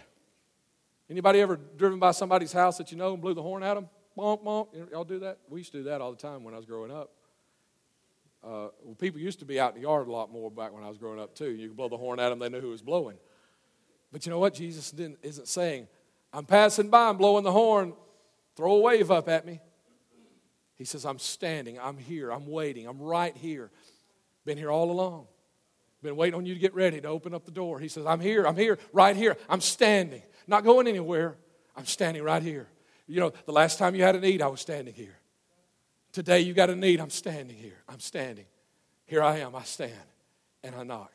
Anybody 1.10 1.42
ever 1.42 1.58
driven 1.78 2.00
by 2.00 2.12
somebody's 2.12 2.52
house 2.52 2.78
that 2.78 2.92
you 2.92 2.98
know 2.98 3.14
and 3.14 3.22
blew 3.22 3.34
the 3.34 3.42
horn 3.42 3.64
at 3.64 3.76
them? 3.76 3.90
Bonk, 4.18 4.44
bonk. 4.44 4.92
Y'all 4.92 5.04
do 5.04 5.20
that? 5.20 5.40
We 5.50 5.60
used 5.60 5.72
to 5.74 5.80
do 5.80 5.84
that 5.86 6.02
all 6.02 6.12
the 6.12 6.18
time 6.18 6.44
when 6.44 6.54
I 6.54 6.58
was 6.58 6.66
growing 6.66 6.92
up. 6.92 7.12
Uh, 8.44 8.70
well, 8.84 8.96
people 8.98 9.20
used 9.20 9.40
to 9.40 9.46
be 9.46 9.60
out 9.60 9.76
in 9.76 9.82
the 9.82 9.88
yard 9.88 10.08
a 10.08 10.12
lot 10.12 10.32
more 10.32 10.50
back 10.52 10.72
when 10.74 10.84
I 10.84 10.88
was 10.88 10.98
growing 10.98 11.20
up, 11.20 11.36
too. 11.36 11.52
You 11.52 11.68
could 11.68 11.78
blow 11.78 11.90
the 11.90 11.98
horn 11.98 12.20
at 12.20 12.30
them, 12.30 12.40
they 12.40 12.50
knew 12.50 12.62
who 12.62 12.70
was 12.70 12.82
blowing. 12.82 13.18
But 14.12 14.26
you 14.26 14.30
know 14.30 14.40
what? 14.40 14.54
Jesus 14.54 14.94
isn't 14.94 15.48
saying, 15.48 15.88
I'm 16.32 16.46
passing 16.46 16.90
by, 16.90 17.10
I'm 17.10 17.18
blowing 17.18 17.44
the 17.44 17.52
horn, 17.52 17.94
throw 18.56 18.76
a 18.76 18.80
wave 18.80 19.12
up 19.12 19.28
at 19.28 19.46
me. 19.46 19.60
He 20.76 20.86
says, 20.86 21.06
I'm 21.06 21.20
standing, 21.20 21.80
I'm 21.80 21.98
here, 21.98 22.32
I'm 22.32 22.48
waiting, 22.48 22.88
I'm 22.88 23.02
right 23.02 23.36
here. 23.36 23.72
Been 24.46 24.58
here 24.58 24.72
all 24.72 24.92
along. 24.92 25.28
Been 26.02 26.16
waiting 26.16 26.36
on 26.36 26.46
you 26.46 26.54
to 26.54 26.60
get 26.60 26.76
ready 26.76 27.02
to 27.02 27.08
open 27.08 27.34
up 27.34 27.46
the 27.46 27.52
door. 27.52 27.80
He 27.80 27.88
says, 27.88 28.06
I'm 28.06 28.20
here, 28.20 28.46
I'm 28.46 28.56
here, 28.56 28.78
right 28.94 29.16
here. 29.16 29.38
I'm 29.50 29.60
standing. 29.60 30.22
Not 30.48 30.64
going 30.64 30.88
anywhere. 30.88 31.36
I'm 31.76 31.86
standing 31.86 32.22
right 32.24 32.44
here. 32.44 32.68
You 33.08 33.20
know, 33.20 33.34
the 33.46 33.52
last 33.52 33.80
time 33.80 33.96
you 33.96 34.04
had 34.04 34.16
a 34.16 34.20
need, 34.20 34.42
I 34.42 34.48
was 34.48 34.62
standing 34.62 34.94
here. 34.94 35.18
Today 36.12 36.42
you 36.42 36.54
got 36.54 36.70
a 36.70 36.76
need, 36.76 37.00
I'm 37.00 37.10
standing 37.10 37.58
here. 37.58 37.82
I'm 37.90 38.00
standing. 38.00 38.46
Here 39.06 39.22
I 39.22 39.40
am, 39.40 39.56
I 39.56 39.64
stand, 39.64 39.94
and 40.64 40.76
I 40.76 40.84
knock. 40.84 41.12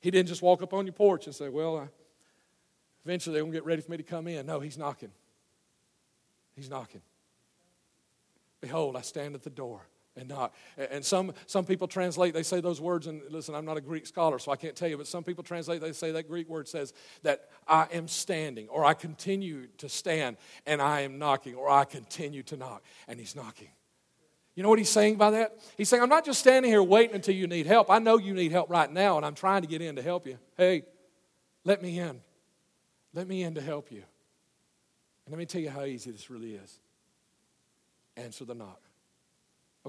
He 0.00 0.10
didn't 0.10 0.28
just 0.28 0.42
walk 0.42 0.62
up 0.62 0.74
on 0.74 0.86
your 0.86 0.92
porch 0.92 1.26
and 1.26 1.34
say, 1.34 1.48
Well, 1.48 1.78
I, 1.78 1.88
eventually 3.04 3.34
they're 3.34 3.42
going 3.42 3.52
to 3.52 3.56
get 3.56 3.64
ready 3.64 3.82
for 3.82 3.90
me 3.90 3.96
to 3.96 4.02
come 4.02 4.26
in. 4.28 4.46
No, 4.46 4.60
he's 4.60 4.76
knocking. 4.76 5.10
He's 6.54 6.68
knocking. 6.68 7.02
Behold, 8.60 8.96
I 8.96 9.00
stand 9.02 9.34
at 9.34 9.42
the 9.42 9.50
door 9.50 9.86
and 10.20 10.28
knock. 10.28 10.54
And 10.76 11.04
some, 11.04 11.32
some 11.46 11.64
people 11.64 11.88
translate, 11.88 12.34
they 12.34 12.42
say 12.42 12.60
those 12.60 12.80
words, 12.80 13.06
and 13.06 13.22
listen, 13.30 13.54
I'm 13.54 13.64
not 13.64 13.76
a 13.76 13.80
Greek 13.80 14.06
scholar, 14.06 14.38
so 14.38 14.52
I 14.52 14.56
can't 14.56 14.76
tell 14.76 14.88
you, 14.88 14.98
but 14.98 15.06
some 15.06 15.24
people 15.24 15.42
translate, 15.42 15.80
they 15.80 15.92
say 15.92 16.12
that 16.12 16.28
Greek 16.28 16.48
word 16.48 16.68
says 16.68 16.92
that 17.22 17.48
I 17.66 17.88
am 17.92 18.06
standing, 18.06 18.68
or 18.68 18.84
I 18.84 18.94
continue 18.94 19.66
to 19.78 19.88
stand, 19.88 20.36
and 20.66 20.80
I 20.80 21.00
am 21.00 21.18
knocking, 21.18 21.54
or 21.54 21.68
I 21.68 21.84
continue 21.84 22.42
to 22.44 22.56
knock, 22.56 22.84
and 23.08 23.18
he's 23.18 23.34
knocking. 23.34 23.70
You 24.54 24.62
know 24.62 24.68
what 24.68 24.78
he's 24.78 24.90
saying 24.90 25.16
by 25.16 25.30
that? 25.30 25.58
He's 25.78 25.88
saying, 25.88 26.02
I'm 26.02 26.08
not 26.08 26.24
just 26.24 26.40
standing 26.40 26.70
here 26.70 26.82
waiting 26.82 27.14
until 27.14 27.34
you 27.34 27.46
need 27.46 27.66
help. 27.66 27.90
I 27.90 27.98
know 27.98 28.18
you 28.18 28.34
need 28.34 28.52
help 28.52 28.68
right 28.68 28.92
now, 28.92 29.16
and 29.16 29.24
I'm 29.24 29.34
trying 29.34 29.62
to 29.62 29.68
get 29.68 29.80
in 29.80 29.96
to 29.96 30.02
help 30.02 30.26
you. 30.26 30.38
Hey, 30.56 30.82
let 31.64 31.80
me 31.82 31.98
in. 31.98 32.20
Let 33.14 33.26
me 33.26 33.42
in 33.42 33.54
to 33.54 33.60
help 33.60 33.90
you. 33.90 34.02
And 35.24 35.32
let 35.32 35.38
me 35.38 35.46
tell 35.46 35.60
you 35.60 35.70
how 35.70 35.84
easy 35.84 36.10
this 36.10 36.28
really 36.30 36.54
is. 36.54 36.78
Answer 38.16 38.44
the 38.44 38.54
knock. 38.54 38.80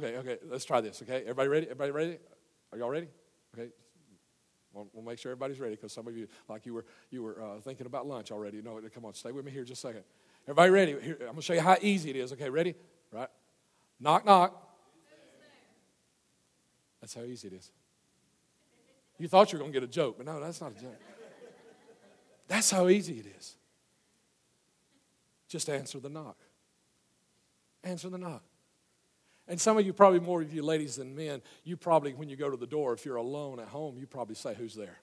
Okay, 0.02 0.18
okay, 0.18 0.38
let's 0.50 0.66
try 0.66 0.82
this, 0.82 1.00
okay? 1.04 1.22
Everybody 1.22 1.48
ready? 1.48 1.66
Everybody 1.68 1.92
ready? 1.92 2.18
Are 2.72 2.78
y'all 2.80 2.90
ready? 2.90 3.08
Okay. 3.54 3.70
We'll, 4.74 4.88
we'll 4.94 5.04
make 5.04 5.20
sure 5.20 5.32
everybody's 5.32 5.60
ready 5.60 5.76
because 5.76 5.94
some 5.94 6.08
of 6.08 6.18
you, 6.18 6.28
like 6.50 6.66
you 6.66 6.74
were, 6.74 6.86
you 7.12 7.22
were 7.22 7.40
uh, 7.40 7.60
thinking 7.60 7.86
about 7.86 8.08
lunch 8.08 8.32
already. 8.32 8.64
No, 8.64 8.80
come 8.92 9.06
on, 9.06 9.14
stay 9.14 9.32
with 9.32 9.46
me 9.46 9.52
here 9.52 9.64
just 9.64 9.84
a 9.84 9.88
second. 9.88 10.04
Everybody 10.46 10.72
ready? 10.72 10.92
Here, 11.00 11.18
I'm 11.20 11.26
going 11.28 11.36
to 11.36 11.42
show 11.44 11.54
you 11.54 11.62
how 11.62 11.78
easy 11.82 12.10
it 12.10 12.16
is. 12.16 12.34
Okay, 12.34 12.50
ready? 12.50 12.74
Right? 13.12 13.28
Knock, 14.00 14.26
knock. 14.26 14.76
That's 17.00 17.14
how 17.14 17.22
easy 17.22 17.50
it 17.50 17.54
is. 17.54 17.70
You 19.20 19.28
thought 19.28 19.52
you 19.52 19.60
were 19.60 19.64
going 19.64 19.74
to 19.74 19.80
get 19.80 19.88
a 19.88 19.92
joke, 19.92 20.16
but 20.18 20.26
no, 20.26 20.40
that's 20.40 20.62
not 20.62 20.72
a 20.72 20.82
joke. 20.82 21.00
That's 22.48 22.72
how 22.72 22.88
easy 22.88 23.20
it 23.20 23.28
is. 23.38 23.56
Just 25.48 25.70
answer 25.70 26.00
the 26.00 26.10
knock. 26.10 26.38
Answer 27.84 28.10
the 28.10 28.18
knock. 28.18 28.42
And 29.52 29.60
some 29.60 29.78
of 29.78 29.86
you, 29.86 29.92
probably 29.92 30.22
more 30.22 30.42
of 30.42 30.54
you 30.54 30.64
ladies 30.64 30.96
than 30.96 31.14
men, 31.14 31.42
you 31.66 31.76
probably, 31.76 32.14
when 32.14 32.30
you 32.30 32.38
go 32.38 32.50
to 32.50 32.56
the 32.56 32.66
door, 32.66 32.94
if 32.94 33.04
you're 33.04 33.18
alone 33.18 33.60
at 33.60 33.68
home, 33.68 33.98
you 33.98 34.08
probably 34.08 34.34
say, 34.34 34.54
Who's 34.54 34.74
there? 34.74 34.98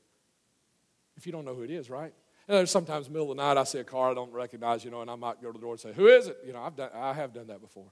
If 1.18 1.26
you 1.26 1.32
don't 1.32 1.44
know 1.44 1.54
who 1.54 1.64
it 1.64 1.70
is, 1.70 1.90
right? 1.90 2.14
And 2.48 2.56
there's 2.56 2.70
sometimes 2.70 3.10
middle 3.10 3.30
of 3.30 3.36
the 3.36 3.42
night, 3.42 3.58
I 3.58 3.64
see 3.64 3.78
a 3.78 3.84
car 3.84 4.10
I 4.10 4.14
don't 4.14 4.32
recognize, 4.32 4.86
you 4.86 4.90
know, 4.90 5.02
and 5.02 5.10
I 5.10 5.16
might 5.16 5.42
go 5.42 5.48
to 5.48 5.52
the 5.52 5.60
door 5.60 5.72
and 5.72 5.80
say, 5.80 5.92
Who 5.92 6.06
is 6.06 6.28
it? 6.28 6.38
You 6.46 6.54
know, 6.54 6.62
I've 6.62 6.74
done, 6.74 6.88
I 6.94 7.12
have 7.12 7.34
done 7.34 7.48
that 7.48 7.60
before. 7.60 7.90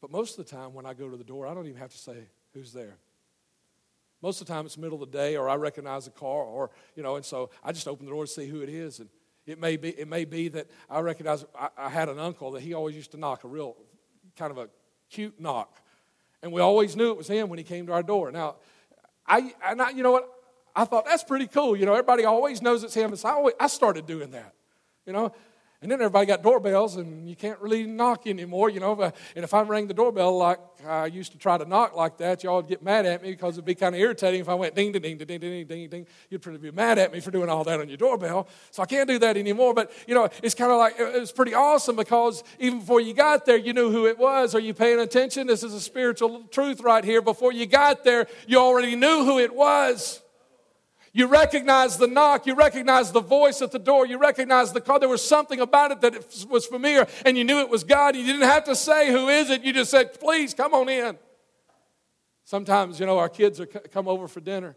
But 0.00 0.12
most 0.12 0.38
of 0.38 0.46
the 0.46 0.56
time, 0.56 0.74
when 0.74 0.86
I 0.86 0.94
go 0.94 1.10
to 1.10 1.16
the 1.16 1.24
door, 1.24 1.48
I 1.48 1.54
don't 1.54 1.66
even 1.66 1.80
have 1.80 1.90
to 1.90 1.98
say, 1.98 2.28
Who's 2.52 2.72
there? 2.72 2.96
Most 4.22 4.40
of 4.40 4.46
the 4.46 4.52
time, 4.52 4.64
it's 4.64 4.78
middle 4.78 5.02
of 5.02 5.10
the 5.10 5.18
day, 5.18 5.36
or 5.36 5.48
I 5.48 5.56
recognize 5.56 6.06
a 6.06 6.12
car, 6.12 6.44
or, 6.44 6.70
you 6.94 7.02
know, 7.02 7.16
and 7.16 7.24
so 7.24 7.50
I 7.64 7.72
just 7.72 7.88
open 7.88 8.06
the 8.06 8.12
door 8.12 8.26
to 8.26 8.30
see 8.30 8.46
who 8.46 8.60
it 8.60 8.68
is. 8.68 9.00
And 9.00 9.08
it 9.44 9.60
may 9.60 9.76
be, 9.76 9.88
it 9.88 10.06
may 10.06 10.24
be 10.24 10.46
that 10.50 10.68
I 10.88 11.00
recognize, 11.00 11.44
I, 11.58 11.70
I 11.76 11.88
had 11.88 12.08
an 12.08 12.20
uncle 12.20 12.52
that 12.52 12.62
he 12.62 12.74
always 12.74 12.94
used 12.94 13.10
to 13.10 13.16
knock 13.16 13.42
a 13.42 13.48
real 13.48 13.76
kind 14.36 14.52
of 14.52 14.58
a 14.58 14.68
cute 15.14 15.40
knock. 15.40 15.72
And 16.42 16.52
we 16.52 16.60
always 16.60 16.96
knew 16.96 17.10
it 17.10 17.16
was 17.16 17.28
him 17.28 17.48
when 17.48 17.58
he 17.58 17.64
came 17.64 17.86
to 17.86 17.92
our 17.92 18.02
door. 18.02 18.30
Now, 18.30 18.56
I, 19.26 19.54
and 19.64 19.80
I, 19.80 19.90
you 19.90 20.02
know 20.02 20.12
what? 20.12 20.28
I 20.76 20.84
thought 20.84 21.06
that's 21.06 21.24
pretty 21.24 21.46
cool. 21.46 21.76
You 21.76 21.86
know, 21.86 21.92
everybody 21.92 22.24
always 22.24 22.60
knows 22.60 22.82
it's 22.82 22.94
him. 22.94 23.14
So 23.16 23.28
I, 23.28 23.32
always, 23.32 23.54
I 23.60 23.68
started 23.68 24.06
doing 24.06 24.32
that. 24.32 24.52
You 25.06 25.12
know, 25.12 25.32
and 25.84 25.92
then 25.92 26.00
everybody 26.00 26.24
got 26.24 26.42
doorbells, 26.42 26.96
and 26.96 27.28
you 27.28 27.36
can't 27.36 27.60
really 27.60 27.84
knock 27.84 28.26
anymore, 28.26 28.70
you 28.70 28.80
know. 28.80 28.98
And 29.36 29.44
if 29.44 29.52
I 29.52 29.60
rang 29.60 29.86
the 29.86 29.92
doorbell 29.92 30.34
like 30.38 30.58
I 30.86 31.04
used 31.04 31.32
to 31.32 31.38
try 31.38 31.58
to 31.58 31.66
knock 31.66 31.94
like 31.94 32.16
that, 32.16 32.42
y'all 32.42 32.56
would 32.56 32.68
get 32.68 32.82
mad 32.82 33.04
at 33.04 33.22
me 33.22 33.32
because 33.32 33.56
it'd 33.56 33.66
be 33.66 33.74
kind 33.74 33.94
of 33.94 34.00
irritating 34.00 34.40
if 34.40 34.48
I 34.48 34.54
went 34.54 34.74
ding, 34.74 34.92
ding, 34.92 35.02
ding, 35.02 35.18
ding, 35.18 35.26
ding, 35.26 35.40
ding, 35.40 35.66
ding, 35.66 35.88
ding. 35.90 36.06
You'd 36.30 36.40
probably 36.40 36.70
be 36.70 36.74
mad 36.74 36.98
at 36.98 37.12
me 37.12 37.20
for 37.20 37.30
doing 37.30 37.50
all 37.50 37.64
that 37.64 37.80
on 37.80 37.88
your 37.88 37.98
doorbell. 37.98 38.48
So 38.70 38.82
I 38.82 38.86
can't 38.86 39.06
do 39.06 39.18
that 39.18 39.36
anymore. 39.36 39.74
But, 39.74 39.92
you 40.08 40.14
know, 40.14 40.26
it's 40.42 40.54
kind 40.54 40.72
of 40.72 40.78
like, 40.78 40.98
it 40.98 41.20
was 41.20 41.32
pretty 41.32 41.52
awesome 41.52 41.96
because 41.96 42.42
even 42.58 42.78
before 42.78 43.02
you 43.02 43.12
got 43.12 43.44
there, 43.44 43.58
you 43.58 43.74
knew 43.74 43.90
who 43.90 44.06
it 44.06 44.18
was. 44.18 44.54
Are 44.54 44.60
you 44.60 44.72
paying 44.72 45.00
attention? 45.00 45.46
This 45.46 45.62
is 45.62 45.74
a 45.74 45.80
spiritual 45.82 46.44
truth 46.44 46.80
right 46.80 47.04
here. 47.04 47.20
Before 47.20 47.52
you 47.52 47.66
got 47.66 48.04
there, 48.04 48.26
you 48.46 48.56
already 48.56 48.96
knew 48.96 49.26
who 49.26 49.38
it 49.38 49.54
was. 49.54 50.22
You 51.16 51.28
recognize 51.28 51.96
the 51.96 52.08
knock. 52.08 52.44
You 52.44 52.56
recognize 52.56 53.12
the 53.12 53.20
voice 53.20 53.62
at 53.62 53.70
the 53.70 53.78
door. 53.78 54.04
You 54.04 54.18
recognize 54.18 54.72
the 54.72 54.80
call. 54.80 54.98
There 54.98 55.08
was 55.08 55.26
something 55.26 55.60
about 55.60 55.92
it 55.92 56.00
that 56.00 56.16
it 56.16 56.46
was 56.50 56.66
familiar, 56.66 57.06
and 57.24 57.38
you 57.38 57.44
knew 57.44 57.60
it 57.60 57.70
was 57.70 57.84
God. 57.84 58.16
You 58.16 58.26
didn't 58.26 58.42
have 58.42 58.64
to 58.64 58.74
say, 58.74 59.12
Who 59.12 59.28
is 59.28 59.48
it? 59.48 59.62
You 59.62 59.72
just 59.72 59.92
said, 59.92 60.18
Please 60.18 60.54
come 60.54 60.74
on 60.74 60.88
in. 60.88 61.16
Sometimes, 62.42 62.98
you 62.98 63.06
know, 63.06 63.16
our 63.16 63.28
kids 63.28 63.60
are 63.60 63.66
come 63.66 64.08
over 64.08 64.26
for 64.26 64.40
dinner. 64.40 64.74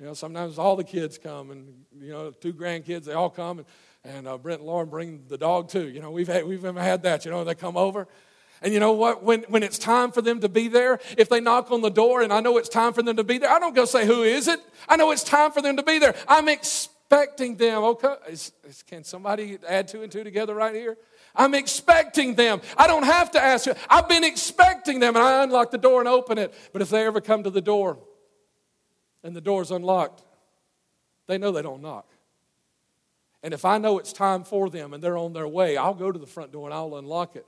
You 0.00 0.06
know, 0.06 0.14
sometimes 0.14 0.58
all 0.58 0.74
the 0.74 0.84
kids 0.84 1.16
come, 1.16 1.52
and, 1.52 1.84
you 1.96 2.10
know, 2.10 2.32
two 2.32 2.52
grandkids, 2.52 3.04
they 3.04 3.12
all 3.12 3.30
come, 3.30 3.58
and, 3.58 3.66
and 4.04 4.28
uh, 4.28 4.36
Brent 4.36 4.60
and 4.60 4.66
Lauren 4.66 4.88
bring 4.88 5.26
the 5.28 5.38
dog 5.38 5.68
too. 5.68 5.88
You 5.88 6.00
know, 6.00 6.10
we've 6.10 6.26
had, 6.26 6.44
we've 6.44 6.64
had 6.64 7.04
that. 7.04 7.24
You 7.24 7.30
know, 7.30 7.44
they 7.44 7.54
come 7.54 7.76
over, 7.76 8.08
and 8.62 8.72
you 8.72 8.80
know 8.80 8.92
what? 8.92 9.22
When, 9.22 9.42
when 9.48 9.62
it's 9.62 9.78
time 9.78 10.12
for 10.12 10.22
them 10.22 10.40
to 10.40 10.48
be 10.48 10.68
there, 10.68 10.98
if 11.18 11.28
they 11.28 11.40
knock 11.40 11.70
on 11.70 11.82
the 11.82 11.90
door 11.90 12.22
and 12.22 12.32
I 12.32 12.40
know 12.40 12.56
it's 12.56 12.68
time 12.68 12.92
for 12.92 13.02
them 13.02 13.16
to 13.16 13.24
be 13.24 13.38
there, 13.38 13.50
I 13.50 13.58
don't 13.58 13.74
go 13.74 13.84
say, 13.84 14.06
Who 14.06 14.22
is 14.22 14.48
it? 14.48 14.60
I 14.88 14.96
know 14.96 15.10
it's 15.10 15.24
time 15.24 15.52
for 15.52 15.60
them 15.60 15.76
to 15.76 15.82
be 15.82 15.98
there. 15.98 16.14
I'm 16.26 16.48
expecting 16.48 17.56
them. 17.56 17.82
Okay, 17.84 18.14
is, 18.28 18.52
is, 18.64 18.82
can 18.82 19.04
somebody 19.04 19.58
add 19.68 19.88
two 19.88 20.02
and 20.02 20.10
two 20.10 20.24
together 20.24 20.54
right 20.54 20.74
here? 20.74 20.96
I'm 21.34 21.54
expecting 21.54 22.34
them. 22.34 22.62
I 22.78 22.86
don't 22.86 23.02
have 23.02 23.30
to 23.32 23.42
ask 23.42 23.66
you. 23.66 23.74
I've 23.90 24.08
been 24.08 24.24
expecting 24.24 25.00
them, 25.00 25.16
and 25.16 25.24
I 25.24 25.42
unlock 25.42 25.70
the 25.70 25.78
door 25.78 26.00
and 26.00 26.08
open 26.08 26.38
it. 26.38 26.54
But 26.72 26.80
if 26.80 26.88
they 26.88 27.04
ever 27.04 27.20
come 27.20 27.42
to 27.42 27.50
the 27.50 27.60
door 27.60 27.98
and 29.22 29.36
the 29.36 29.42
door's 29.42 29.70
unlocked, 29.70 30.22
they 31.26 31.36
know 31.36 31.52
they 31.52 31.60
don't 31.60 31.82
knock. 31.82 32.08
And 33.42 33.52
if 33.52 33.66
I 33.66 33.76
know 33.76 33.98
it's 33.98 34.14
time 34.14 34.44
for 34.44 34.70
them 34.70 34.94
and 34.94 35.04
they're 35.04 35.18
on 35.18 35.34
their 35.34 35.46
way, 35.46 35.76
I'll 35.76 35.94
go 35.94 36.10
to 36.10 36.18
the 36.18 36.26
front 36.26 36.52
door 36.52 36.66
and 36.66 36.74
I'll 36.74 36.96
unlock 36.96 37.36
it 37.36 37.46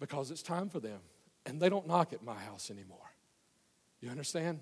because 0.00 0.30
it's 0.30 0.42
time 0.42 0.68
for 0.68 0.80
them. 0.80 0.98
And 1.46 1.60
they 1.60 1.68
don't 1.68 1.86
knock 1.86 2.12
at 2.12 2.24
my 2.24 2.34
house 2.34 2.70
anymore. 2.70 2.98
You 4.00 4.10
understand? 4.10 4.60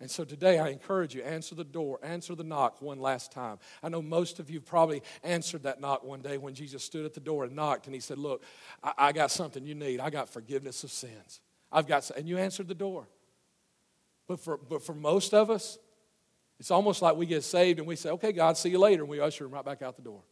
And 0.00 0.10
so 0.10 0.24
today 0.24 0.58
I 0.58 0.68
encourage 0.68 1.14
you 1.14 1.22
answer 1.22 1.54
the 1.54 1.64
door, 1.64 1.98
answer 2.02 2.34
the 2.34 2.44
knock 2.44 2.80
one 2.80 2.98
last 2.98 3.32
time. 3.32 3.58
I 3.82 3.90
know 3.90 4.00
most 4.00 4.40
of 4.40 4.48
you 4.48 4.60
probably 4.60 5.02
answered 5.22 5.64
that 5.64 5.80
knock 5.80 6.04
one 6.04 6.22
day 6.22 6.38
when 6.38 6.54
Jesus 6.54 6.82
stood 6.82 7.04
at 7.04 7.12
the 7.12 7.20
door 7.20 7.44
and 7.44 7.54
knocked 7.54 7.86
and 7.86 7.94
he 7.94 8.00
said, 8.00 8.16
Look, 8.16 8.42
I, 8.82 8.92
I 8.96 9.12
got 9.12 9.30
something 9.30 9.66
you 9.66 9.74
need. 9.74 10.00
I 10.00 10.08
got 10.08 10.30
forgiveness 10.30 10.84
of 10.84 10.90
sins. 10.90 11.40
I've 11.70 11.86
got, 11.86 12.08
and 12.10 12.26
you 12.26 12.38
answered 12.38 12.66
the 12.66 12.74
door. 12.74 13.08
But 14.26 14.40
for, 14.40 14.56
but 14.56 14.82
for 14.82 14.94
most 14.94 15.34
of 15.34 15.50
us, 15.50 15.78
it's 16.58 16.70
almost 16.70 17.02
like 17.02 17.16
we 17.16 17.26
get 17.26 17.44
saved 17.44 17.78
and 17.78 17.86
we 17.86 17.96
say, 17.96 18.10
Okay, 18.10 18.32
God, 18.32 18.56
see 18.56 18.70
you 18.70 18.78
later, 18.78 19.02
and 19.02 19.10
we 19.10 19.20
usher 19.20 19.44
him 19.44 19.50
right 19.50 19.64
back 19.64 19.82
out 19.82 19.96
the 19.96 20.02
door. 20.02 20.22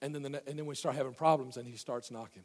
And 0.00 0.14
then, 0.14 0.22
the, 0.22 0.42
and 0.46 0.56
then 0.58 0.66
we 0.66 0.76
start 0.76 0.94
having 0.94 1.14
problems 1.14 1.56
and 1.56 1.66
he 1.66 1.76
starts 1.76 2.10
knocking. 2.10 2.44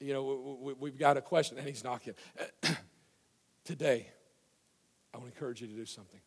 You 0.00 0.12
know, 0.12 0.58
we, 0.60 0.72
we've 0.74 0.98
got 0.98 1.16
a 1.16 1.22
question 1.22 1.58
and 1.58 1.66
he's 1.66 1.82
knocking. 1.82 2.14
Today, 3.64 4.08
I 5.12 5.18
want 5.18 5.30
to 5.30 5.34
encourage 5.34 5.60
you 5.60 5.66
to 5.66 5.72
do 5.72 5.86
something. 5.86 6.20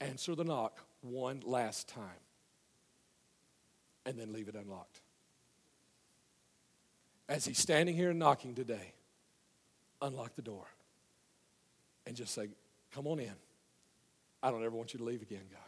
Answer 0.00 0.34
the 0.34 0.44
knock 0.44 0.80
one 1.02 1.42
last 1.44 1.88
time 1.88 2.20
and 4.04 4.18
then 4.18 4.32
leave 4.32 4.48
it 4.48 4.54
unlocked. 4.54 5.00
As 7.28 7.44
he's 7.44 7.58
standing 7.58 7.94
here 7.94 8.10
and 8.10 8.18
knocking 8.18 8.54
today, 8.54 8.92
unlock 10.00 10.36
the 10.36 10.42
door 10.42 10.66
and 12.06 12.16
just 12.16 12.32
say, 12.32 12.48
Come 12.92 13.06
on 13.06 13.18
in. 13.18 13.32
I 14.42 14.50
don't 14.50 14.64
ever 14.64 14.74
want 14.74 14.94
you 14.94 14.98
to 14.98 15.04
leave 15.04 15.22
again, 15.22 15.42
God. 15.50 15.60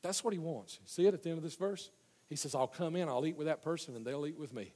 That's 0.00 0.24
what 0.24 0.32
he 0.32 0.38
wants. 0.38 0.78
See 0.86 1.06
it 1.06 1.12
at 1.12 1.22
the 1.22 1.28
end 1.28 1.38
of 1.38 1.44
this 1.44 1.56
verse? 1.56 1.90
He 2.28 2.36
says, 2.36 2.54
I'll 2.54 2.68
come 2.68 2.96
in, 2.96 3.08
I'll 3.08 3.26
eat 3.26 3.36
with 3.36 3.46
that 3.46 3.62
person, 3.62 3.94
and 3.94 4.06
they'll 4.06 4.26
eat 4.26 4.38
with 4.38 4.54
me. 4.54 4.72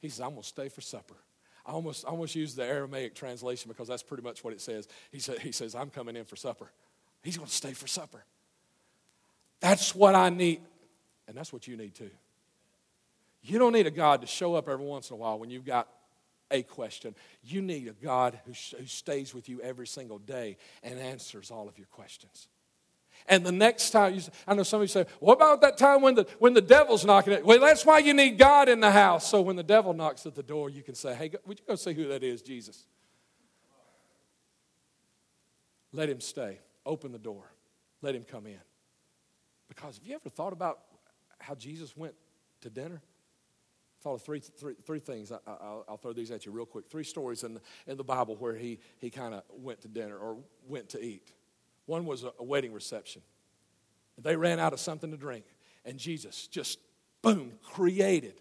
He 0.00 0.08
says, 0.08 0.20
I'm 0.20 0.30
going 0.30 0.42
to 0.42 0.48
stay 0.48 0.68
for 0.68 0.80
supper. 0.80 1.16
I 1.64 1.72
almost, 1.72 2.04
I 2.06 2.08
almost 2.08 2.34
use 2.34 2.54
the 2.54 2.64
Aramaic 2.64 3.14
translation 3.14 3.68
because 3.68 3.86
that's 3.86 4.02
pretty 4.02 4.22
much 4.22 4.42
what 4.42 4.52
it 4.52 4.60
says. 4.60 4.88
He, 5.12 5.20
said, 5.20 5.38
he 5.38 5.52
says, 5.52 5.74
I'm 5.74 5.90
coming 5.90 6.16
in 6.16 6.24
for 6.24 6.36
supper. 6.36 6.70
He's 7.22 7.36
going 7.36 7.48
to 7.48 7.54
stay 7.54 7.72
for 7.72 7.86
supper. 7.86 8.24
That's 9.60 9.94
what 9.94 10.14
I 10.14 10.30
need. 10.30 10.62
And 11.28 11.36
that's 11.36 11.52
what 11.52 11.68
you 11.68 11.76
need 11.76 11.94
too. 11.94 12.10
You 13.42 13.58
don't 13.58 13.72
need 13.72 13.86
a 13.86 13.90
God 13.90 14.22
to 14.22 14.26
show 14.26 14.54
up 14.54 14.68
every 14.68 14.84
once 14.84 15.10
in 15.10 15.14
a 15.14 15.16
while 15.16 15.38
when 15.38 15.50
you've 15.50 15.64
got 15.64 15.88
a 16.50 16.62
question. 16.62 17.14
You 17.44 17.62
need 17.62 17.88
a 17.88 18.04
God 18.04 18.38
who, 18.44 18.52
who 18.76 18.86
stays 18.86 19.34
with 19.34 19.48
you 19.48 19.60
every 19.60 19.86
single 19.86 20.18
day 20.18 20.56
and 20.82 20.98
answers 20.98 21.50
all 21.50 21.68
of 21.68 21.78
your 21.78 21.86
questions. 21.86 22.48
And 23.26 23.44
the 23.44 23.52
next 23.52 23.90
time, 23.90 24.14
you, 24.14 24.22
I 24.46 24.54
know 24.54 24.62
some 24.62 24.80
of 24.80 24.84
you 24.84 24.88
say, 24.88 25.06
what 25.20 25.34
about 25.34 25.60
that 25.60 25.78
time 25.78 26.02
when 26.02 26.14
the, 26.14 26.26
when 26.38 26.54
the 26.54 26.60
devil's 26.60 27.04
knocking 27.04 27.32
at 27.32 27.44
Well, 27.44 27.60
that's 27.60 27.86
why 27.86 27.98
you 27.98 28.14
need 28.14 28.38
God 28.38 28.68
in 28.68 28.80
the 28.80 28.90
house. 28.90 29.28
So 29.28 29.40
when 29.40 29.56
the 29.56 29.62
devil 29.62 29.92
knocks 29.92 30.26
at 30.26 30.34
the 30.34 30.42
door, 30.42 30.70
you 30.70 30.82
can 30.82 30.94
say, 30.94 31.14
hey, 31.14 31.30
would 31.46 31.58
you 31.58 31.64
go 31.66 31.74
see 31.76 31.92
who 31.92 32.08
that 32.08 32.22
is, 32.22 32.42
Jesus? 32.42 32.84
Let 35.92 36.08
him 36.08 36.20
stay. 36.20 36.58
Open 36.86 37.12
the 37.12 37.18
door. 37.18 37.52
Let 38.02 38.14
him 38.14 38.24
come 38.24 38.46
in. 38.46 38.60
Because 39.68 39.98
have 39.98 40.06
you 40.06 40.14
ever 40.14 40.28
thought 40.28 40.52
about 40.52 40.80
how 41.38 41.54
Jesus 41.54 41.96
went 41.96 42.14
to 42.62 42.70
dinner? 42.70 43.00
Thought 44.02 44.14
of 44.14 44.22
three, 44.22 44.40
three, 44.40 44.74
three 44.84 44.98
things. 44.98 45.30
I, 45.30 45.38
will 45.88 45.98
throw 46.00 46.12
these 46.12 46.30
at 46.30 46.46
you 46.46 46.52
real 46.52 46.64
quick. 46.64 46.88
Three 46.88 47.04
stories 47.04 47.44
in 47.44 47.60
in 47.86 47.98
the 47.98 48.04
Bible 48.04 48.34
where 48.36 48.54
he, 48.54 48.78
he 48.98 49.10
kind 49.10 49.34
of 49.34 49.42
went 49.50 49.82
to 49.82 49.88
dinner 49.88 50.16
or 50.16 50.38
went 50.66 50.88
to 50.90 51.04
eat. 51.04 51.32
One 51.90 52.06
was 52.06 52.22
a, 52.22 52.44
wedding 52.44 52.72
reception. 52.72 53.20
They 54.16 54.36
ran 54.36 54.60
out 54.60 54.72
of 54.72 54.78
something 54.78 55.10
to 55.10 55.16
drink, 55.16 55.44
and 55.84 55.98
Jesus 55.98 56.46
just, 56.46 56.78
boom, 57.20 57.54
created 57.64 58.34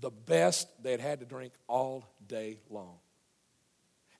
the 0.00 0.10
best 0.10 0.66
they 0.82 0.90
had 0.90 0.98
had 0.98 1.20
to 1.20 1.24
drink 1.24 1.52
all 1.68 2.04
day 2.26 2.58
long. 2.68 2.96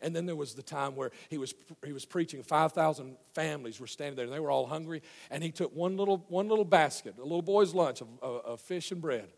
And 0.00 0.14
then 0.14 0.26
there 0.26 0.36
was 0.36 0.54
the 0.54 0.62
time 0.62 0.94
where 0.94 1.10
he 1.28 1.38
was, 1.38 1.54
he 1.84 1.92
was 1.92 2.04
preaching. 2.04 2.40
5,000 2.44 3.16
families 3.34 3.80
were 3.80 3.88
standing 3.88 4.14
there, 4.14 4.26
and 4.26 4.32
they 4.32 4.38
were 4.38 4.50
all 4.50 4.66
hungry. 4.66 5.02
And 5.28 5.42
he 5.42 5.50
took 5.50 5.74
one 5.74 5.96
little, 5.96 6.24
one 6.28 6.46
little 6.46 6.64
basket, 6.64 7.16
a 7.18 7.22
little 7.22 7.42
boy's 7.42 7.74
lunch 7.74 8.00
of, 8.00 8.06
of, 8.22 8.44
of 8.44 8.60
fish 8.60 8.92
and 8.92 9.00
bread 9.00 9.28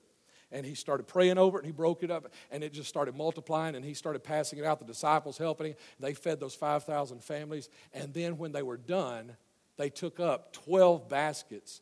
and 0.52 0.64
he 0.64 0.74
started 0.74 1.06
praying 1.06 1.38
over 1.38 1.58
it 1.58 1.62
and 1.62 1.66
he 1.66 1.72
broke 1.72 2.02
it 2.02 2.10
up 2.10 2.32
and 2.50 2.62
it 2.62 2.72
just 2.72 2.88
started 2.88 3.16
multiplying 3.16 3.74
and 3.74 3.84
he 3.84 3.94
started 3.94 4.22
passing 4.22 4.58
it 4.58 4.64
out 4.64 4.78
the 4.78 4.84
disciples 4.84 5.38
helping 5.38 5.68
him. 5.68 5.74
They 5.98 6.14
fed 6.14 6.40
those 6.40 6.54
5000 6.54 7.22
families 7.22 7.68
and 7.92 8.12
then 8.14 8.38
when 8.38 8.52
they 8.52 8.62
were 8.62 8.76
done 8.76 9.36
they 9.76 9.90
took 9.90 10.20
up 10.20 10.52
12 10.52 11.08
baskets 11.08 11.80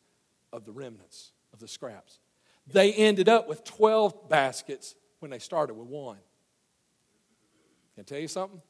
of 0.53 0.65
the 0.65 0.73
remnants 0.73 1.33
of 1.53 1.59
the 1.59 1.69
scraps. 1.69 2.21
They 2.67 2.93
ended 2.93 3.29
up 3.29 3.49
with 3.49 3.65
12 3.65 4.29
baskets 4.29 4.95
when 5.19 5.31
they 5.31 5.39
started 5.39 5.75
with 5.75 5.89
one. 5.89 6.19
Can 7.95 8.03
i 8.03 8.05
tell 8.05 8.19
you 8.19 8.29
something? 8.29 8.63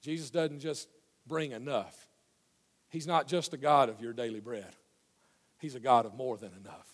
Jesus 0.00 0.30
doesn't 0.30 0.60
just 0.60 0.88
bring 1.26 1.52
enough. 1.52 2.06
He's 2.88 3.06
not 3.06 3.26
just 3.26 3.52
a 3.52 3.56
god 3.56 3.88
of 3.88 4.00
your 4.00 4.12
daily 4.12 4.40
bread. 4.40 4.76
He's 5.58 5.74
a 5.74 5.80
god 5.80 6.06
of 6.06 6.14
more 6.14 6.36
than 6.36 6.52
enough. 6.54 6.86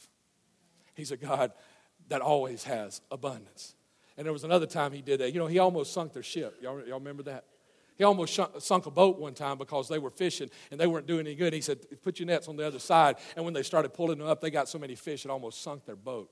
He's 0.95 1.11
a 1.11 1.17
god 1.17 1.53
that 2.09 2.21
always 2.21 2.65
has 2.65 3.01
abundance. 3.11 3.75
And 4.17 4.25
there 4.25 4.33
was 4.33 4.45
another 4.45 4.67
time 4.67 4.93
he 4.93 5.03
did 5.03 5.21
that. 5.21 5.33
You 5.33 5.41
know, 5.41 5.47
he 5.47 5.59
almost 5.59 5.93
sunk 5.93 6.13
their 6.13 6.23
ship. 6.23 6.57
Y'all, 6.63 6.81
y'all 6.87 6.99
remember 6.99 7.25
that? 7.25 7.45
He 7.97 8.05
almost 8.05 8.39
sunk 8.59 8.87
a 8.87 8.91
boat 8.91 9.19
one 9.19 9.35
time 9.35 9.57
because 9.57 9.89
they 9.89 9.99
were 9.99 10.11
fishing 10.11 10.51
and 10.71 10.81
they 10.81 10.87
weren't 10.87 11.07
doing 11.07 11.27
any 11.27 11.37
good. 11.37 11.53
He 11.53 11.61
said, 11.61 11.79
Put 12.03 12.19
your 12.19 12.27
nets 12.27 12.49
on 12.49 12.57
the 12.57 12.67
other 12.67 12.81
side. 12.81 13.17
And 13.37 13.45
when 13.45 13.55
they 13.55 13.63
started 13.63 13.95
pulling 13.95 14.19
them 14.19 14.27
up, 14.27 14.41
they 14.41 14.51
got 14.51 14.69
so 14.69 14.79
many 14.79 14.97
fish 14.97 15.25
it 15.25 15.31
almost 15.31 15.63
sunk 15.63 15.85
their 15.85 15.97
boat. 15.97 16.31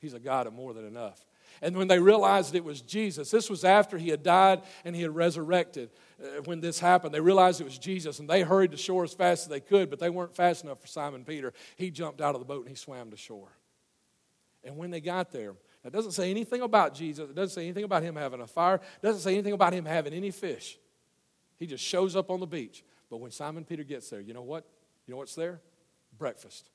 He's 0.00 0.14
a 0.14 0.18
God 0.18 0.48
of 0.48 0.52
more 0.52 0.74
than 0.74 0.84
enough. 0.84 1.24
And 1.60 1.76
when 1.76 1.86
they 1.86 2.00
realized 2.00 2.54
it 2.54 2.64
was 2.64 2.80
Jesus, 2.80 3.30
this 3.30 3.48
was 3.48 3.62
after 3.64 3.98
he 3.98 4.08
had 4.08 4.22
died 4.22 4.62
and 4.84 4.96
he 4.96 5.02
had 5.02 5.14
resurrected. 5.14 5.90
Uh, 6.20 6.42
when 6.44 6.60
this 6.60 6.80
happened, 6.80 7.14
they 7.14 7.20
realized 7.20 7.60
it 7.60 7.64
was 7.64 7.78
Jesus 7.78 8.18
and 8.18 8.28
they 8.28 8.42
hurried 8.42 8.72
to 8.72 8.76
shore 8.76 9.04
as 9.04 9.12
fast 9.12 9.42
as 9.42 9.48
they 9.48 9.60
could, 9.60 9.90
but 9.90 10.00
they 10.00 10.10
weren't 10.10 10.34
fast 10.34 10.64
enough 10.64 10.80
for 10.80 10.86
Simon 10.88 11.24
Peter. 11.24 11.52
He 11.76 11.90
jumped 11.90 12.20
out 12.20 12.34
of 12.34 12.40
the 12.40 12.46
boat 12.46 12.62
and 12.62 12.70
he 12.70 12.74
swam 12.74 13.10
to 13.10 13.16
shore. 13.16 13.52
And 14.64 14.76
when 14.76 14.90
they 14.90 15.00
got 15.00 15.32
there, 15.32 15.54
it 15.84 15.92
doesn't 15.92 16.12
say 16.12 16.30
anything 16.30 16.62
about 16.62 16.94
Jesus. 16.94 17.28
It 17.28 17.34
doesn't 17.34 17.54
say 17.54 17.64
anything 17.64 17.84
about 17.84 18.02
him 18.02 18.14
having 18.14 18.40
a 18.40 18.46
fire. 18.46 18.76
It 18.76 19.06
doesn't 19.06 19.22
say 19.22 19.32
anything 19.32 19.52
about 19.52 19.72
him 19.72 19.84
having 19.84 20.12
any 20.12 20.30
fish. 20.30 20.78
He 21.58 21.66
just 21.66 21.84
shows 21.84 22.14
up 22.14 22.30
on 22.30 22.40
the 22.40 22.46
beach. 22.46 22.84
But 23.10 23.18
when 23.18 23.30
Simon 23.30 23.64
Peter 23.64 23.84
gets 23.84 24.08
there, 24.10 24.20
you 24.20 24.34
know 24.34 24.42
what? 24.42 24.64
You 25.06 25.12
know 25.12 25.18
what's 25.18 25.34
there? 25.34 25.60
Breakfast. 26.16 26.70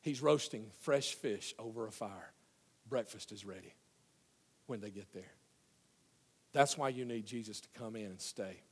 He's 0.00 0.22
roasting 0.22 0.66
fresh 0.80 1.14
fish 1.14 1.54
over 1.58 1.86
a 1.86 1.92
fire. 1.92 2.32
Breakfast 2.88 3.32
is 3.32 3.44
ready 3.44 3.74
when 4.66 4.80
they 4.80 4.90
get 4.90 5.12
there. 5.12 5.32
That's 6.52 6.76
why 6.76 6.88
you 6.88 7.04
need 7.04 7.26
Jesus 7.26 7.60
to 7.60 7.68
come 7.78 7.96
in 7.96 8.06
and 8.06 8.20
stay. 8.20 8.62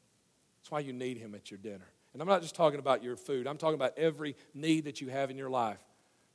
That's 0.58 0.70
why 0.70 0.80
you 0.80 0.92
need 0.92 1.18
him 1.18 1.34
at 1.34 1.50
your 1.50 1.58
dinner. 1.58 1.86
And 2.12 2.22
I'm 2.22 2.28
not 2.28 2.42
just 2.42 2.54
talking 2.54 2.80
about 2.80 3.02
your 3.04 3.16
food, 3.16 3.46
I'm 3.46 3.58
talking 3.58 3.74
about 3.74 3.96
every 3.96 4.34
need 4.54 4.84
that 4.84 5.00
you 5.00 5.08
have 5.08 5.30
in 5.30 5.36
your 5.36 5.50
life. 5.50 5.78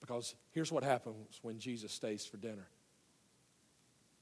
Because 0.04 0.36
here's 0.52 0.70
what 0.70 0.84
happens 0.84 1.40
when 1.44 1.60
Jesus 1.60 1.94
stays 1.94 2.26
for 2.26 2.36
dinner. 2.36 2.68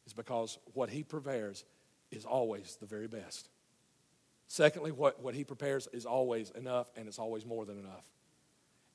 Is 0.05 0.13
because 0.13 0.59
what 0.73 0.91
he 0.91 1.01
prepares 1.01 1.65
is 2.11 2.23
always 2.23 2.77
the 2.79 2.85
very 2.85 3.07
best. 3.07 3.49
Secondly, 4.47 4.91
what, 4.91 5.23
what 5.23 5.33
he 5.33 5.43
prepares 5.43 5.87
is 5.91 6.05
always 6.05 6.51
enough 6.51 6.91
and 6.95 7.07
it's 7.07 7.17
always 7.17 7.47
more 7.47 7.65
than 7.65 7.79
enough. 7.79 8.05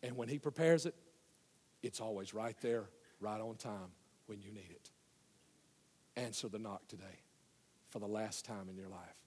And 0.04 0.16
when 0.16 0.28
he 0.28 0.38
prepares 0.38 0.86
it, 0.86 0.94
it's 1.82 2.00
always 2.00 2.32
right 2.32 2.56
there, 2.60 2.84
right 3.18 3.40
on 3.40 3.56
time 3.56 3.90
when 4.26 4.40
you 4.40 4.52
need 4.52 4.70
it. 4.70 4.90
Answer 6.14 6.48
the 6.48 6.60
knock 6.60 6.86
today 6.86 7.18
for 7.88 7.98
the 7.98 8.06
last 8.06 8.44
time 8.44 8.68
in 8.70 8.76
your 8.76 8.88
life. 8.88 9.24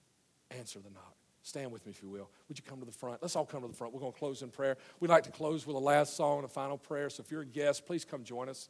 Answer 0.50 0.80
the 0.80 0.92
knock. 0.92 1.19
Stand 1.42 1.72
with 1.72 1.86
me, 1.86 1.92
if 1.92 2.04
you 2.04 2.10
will. 2.10 2.30
Would 2.48 2.58
you 2.58 2.64
come 2.68 2.80
to 2.80 2.86
the 2.86 2.92
front? 2.92 3.22
Let's 3.22 3.36
all 3.36 3.46
come 3.46 3.62
to 3.62 3.68
the 3.68 3.74
front. 3.74 3.94
We're 3.94 4.02
going 4.02 4.12
to 4.12 4.20
close 4.20 4.42
in 4.42 4.50
prayer. 4.50 4.78
We'd 5.00 5.10
like 5.10 5.24
to 5.24 5.32
close 5.32 5.66
with 5.66 5.76
a 5.76 5.80
last 5.80 6.16
song 6.16 6.38
and 6.38 6.46
a 6.46 6.50
final 6.50 6.78
prayer. 6.78 7.10
So 7.10 7.24
if 7.24 7.32
you're 7.32 7.42
a 7.42 7.46
guest, 7.46 7.86
please 7.86 8.04
come 8.04 8.24
join 8.24 8.50
us. 8.50 8.70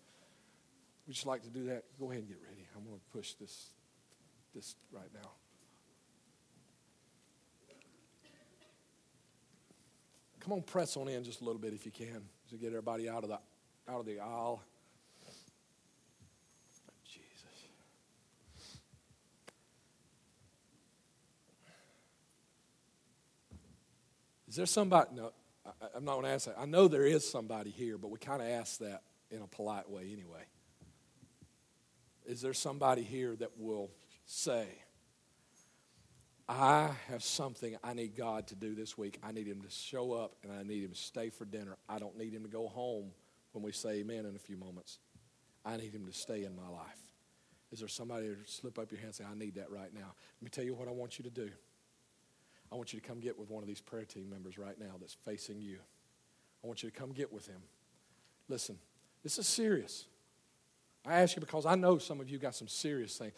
We'd 1.08 1.14
just 1.14 1.26
like 1.26 1.42
to 1.44 1.50
do 1.50 1.66
that. 1.66 1.84
Go 2.00 2.12
ahead 2.12 2.20
and 2.20 2.28
get 2.28 2.38
ready. 2.48 2.68
I'm 2.76 2.84
going 2.84 2.96
to 2.96 3.18
push 3.18 3.34
this, 3.34 3.72
this 4.54 4.76
right 4.92 5.10
now. 5.14 5.32
Come 10.40 10.54
on, 10.54 10.62
press 10.62 10.96
on 10.96 11.08
in 11.10 11.24
just 11.24 11.42
a 11.42 11.44
little 11.44 11.60
bit 11.60 11.74
if 11.74 11.86
you 11.86 11.92
can 11.92 12.22
to 12.50 12.56
get 12.56 12.68
everybody 12.68 13.10
out 13.10 13.24
of 13.24 13.30
the 13.30 13.40
out 13.88 14.00
of 14.00 14.06
the 14.06 14.20
aisle. 14.20 14.64
Is 24.50 24.56
there 24.56 24.66
somebody? 24.66 25.12
No, 25.14 25.32
I, 25.66 25.98
am 25.98 26.04
not 26.04 26.14
going 26.14 26.26
to 26.26 26.32
ask 26.32 26.48
that. 26.48 26.56
I 26.58 26.66
know 26.66 26.88
there 26.88 27.06
is 27.06 27.30
somebody 27.30 27.70
here, 27.70 28.00
but 28.00 28.10
we 28.10 28.18
kind 28.18 28.42
of 28.42 28.48
ask 28.48 28.80
that 28.80 29.04
in 29.30 29.44
a 29.44 29.48
polite 29.48 29.88
way 29.88 30.10
anyway. 30.12 30.44
Is 32.26 32.42
there 32.42 32.54
somebody 32.54 33.04
here 33.04 33.36
that 33.36 33.52
will 33.60 33.92
say, 34.26 34.68
I 36.48 36.90
have 37.10 37.24
something 37.24 37.78
I 37.84 37.94
need 37.94 38.16
God 38.16 38.48
to 38.48 38.56
do 38.56 38.74
this 38.74 38.98
week. 38.98 39.20
I 39.22 39.32
need 39.32 39.46
Him 39.46 39.62
to 39.62 39.70
show 39.70 40.14
up 40.14 40.36
and 40.42 40.52
I 40.52 40.64
need 40.64 40.84
Him 40.84 40.92
to 40.92 40.98
stay 40.98 41.30
for 41.30 41.46
dinner. 41.46 41.78
I 41.88 42.00
don't 42.00 42.18
need 42.18 42.34
Him 42.34 42.42
to 42.42 42.50
go 42.50 42.68
home 42.68 43.12
when 43.52 43.64
we 43.64 43.72
say 43.72 44.00
amen 44.00 44.26
in 44.26 44.36
a 44.36 44.40
few 44.40 44.58
moments. 44.58 44.98
I 45.64 45.78
need 45.78 45.94
Him 45.94 46.08
to 46.08 46.14
stay 46.14 46.44
in 46.44 46.56
my 46.56 46.68
life. 46.68 47.02
Is 47.72 47.80
there 47.80 47.88
somebody 47.88 48.30
to 48.30 48.38
slip 48.46 48.80
up 48.80 48.92
your 48.92 48.98
hand 48.98 49.10
and 49.10 49.16
say, 49.16 49.26
I 49.32 49.36
need 49.36 49.56
that 49.56 49.70
right 49.70 49.94
now? 49.94 50.14
Let 50.40 50.44
me 50.44 50.50
tell 50.50 50.64
you 50.64 50.74
what 50.74 50.88
I 50.88 50.92
want 50.92 51.20
you 51.20 51.24
to 51.24 51.30
do. 51.30 51.52
I 52.72 52.76
want 52.76 52.94
you 52.94 53.00
to 53.00 53.08
come 53.08 53.20
get 53.20 53.38
with 53.38 53.50
one 53.50 53.64
of 53.64 53.68
these 53.68 53.82
prayer 53.82 54.06
team 54.06 54.30
members 54.30 54.58
right 54.58 54.80
now 54.80 54.96
that's 55.00 55.14
facing 55.14 55.60
you. 55.60 55.80
I 56.64 56.68
want 56.68 56.84
you 56.84 56.90
to 56.90 56.96
come 56.96 57.12
get 57.12 57.32
with 57.32 57.48
him. 57.48 57.62
Listen, 58.48 58.78
this 59.24 59.38
is 59.38 59.48
serious. 59.48 60.06
I 61.06 61.22
ask 61.22 61.36
you 61.36 61.40
because 61.40 61.66
I 61.66 61.76
know 61.76 61.98
some 61.98 62.20
of 62.20 62.30
you 62.30 62.38
got 62.38 62.56
some 62.56 62.68
serious 62.68 63.18
things. 63.18 63.34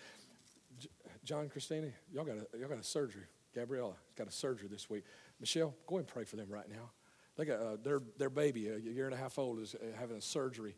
John, 1.24 1.50
Christina, 1.50 1.88
y'all 2.12 2.26
got 2.26 2.38
a, 2.38 2.58
y'all 2.58 2.70
got 2.70 2.80
a 2.80 2.84
surgery. 2.84 3.26
Gabriella 3.54 3.94
got 4.15 4.28
a 4.28 4.32
surgery 4.32 4.67
this 4.70 4.89
week. 4.89 5.04
Michelle, 5.39 5.76
go 5.86 5.98
and 5.98 6.08
pray 6.08 6.24
for 6.24 6.36
them 6.36 6.48
right 6.50 6.70
now. 6.70 6.89
They 7.38 7.46
got 7.46 7.60
uh, 7.60 7.78
their 7.84 8.02
their 8.17 8.30
baby, 8.30 8.70
a 8.70 8.78
year 8.78 9.06
and 9.06 9.13
a 9.13 9.17
half 9.17 9.38
old, 9.38 9.60
is 9.60 9.76
uh, 9.76 9.98
having 10.00 10.17
a 10.17 10.22
surgery, 10.22 10.76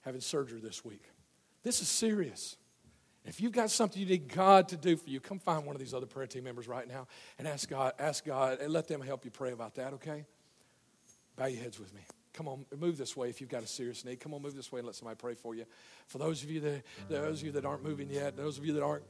having 0.00 0.20
surgery 0.20 0.60
this 0.60 0.84
week. 0.84 1.02
This 1.62 1.80
is 1.80 1.88
serious. 1.88 2.56
If 3.24 3.40
you've 3.40 3.52
got 3.52 3.70
something 3.70 4.00
you 4.00 4.06
need 4.06 4.28
God 4.28 4.68
to 4.68 4.76
do 4.76 4.96
for 4.96 5.08
you, 5.08 5.18
come 5.18 5.38
find 5.38 5.64
one 5.64 5.74
of 5.74 5.80
these 5.80 5.94
other 5.94 6.06
prayer 6.06 6.26
team 6.26 6.44
members 6.44 6.68
right 6.68 6.86
now 6.86 7.06
and 7.38 7.48
ask 7.48 7.68
God, 7.68 7.94
ask 7.98 8.24
God, 8.24 8.60
and 8.60 8.72
let 8.72 8.86
them 8.86 9.00
help 9.00 9.24
you 9.24 9.30
pray 9.30 9.52
about 9.52 9.76
that, 9.76 9.94
okay? 9.94 10.24
Bow 11.36 11.46
your 11.46 11.62
heads 11.62 11.80
with 11.80 11.94
me. 11.94 12.02
Come 12.34 12.48
on, 12.48 12.66
move 12.76 12.98
this 12.98 13.16
way 13.16 13.30
if 13.30 13.40
you've 13.40 13.48
got 13.48 13.62
a 13.62 13.66
serious 13.66 14.04
need. 14.04 14.20
Come 14.20 14.34
on, 14.34 14.42
move 14.42 14.54
this 14.54 14.70
way 14.70 14.80
and 14.80 14.86
let 14.86 14.96
somebody 14.96 15.16
pray 15.16 15.34
for 15.34 15.54
you. 15.54 15.64
For 16.08 16.18
those 16.18 16.42
of 16.42 16.50
you 16.50 16.60
that 16.60 16.82
those 17.08 17.40
of 17.40 17.46
you 17.46 17.52
that 17.52 17.64
aren't 17.64 17.84
moving 17.84 18.10
yet, 18.10 18.36
those 18.36 18.58
of 18.58 18.66
you 18.66 18.72
that 18.74 18.82
aren't 18.82 19.04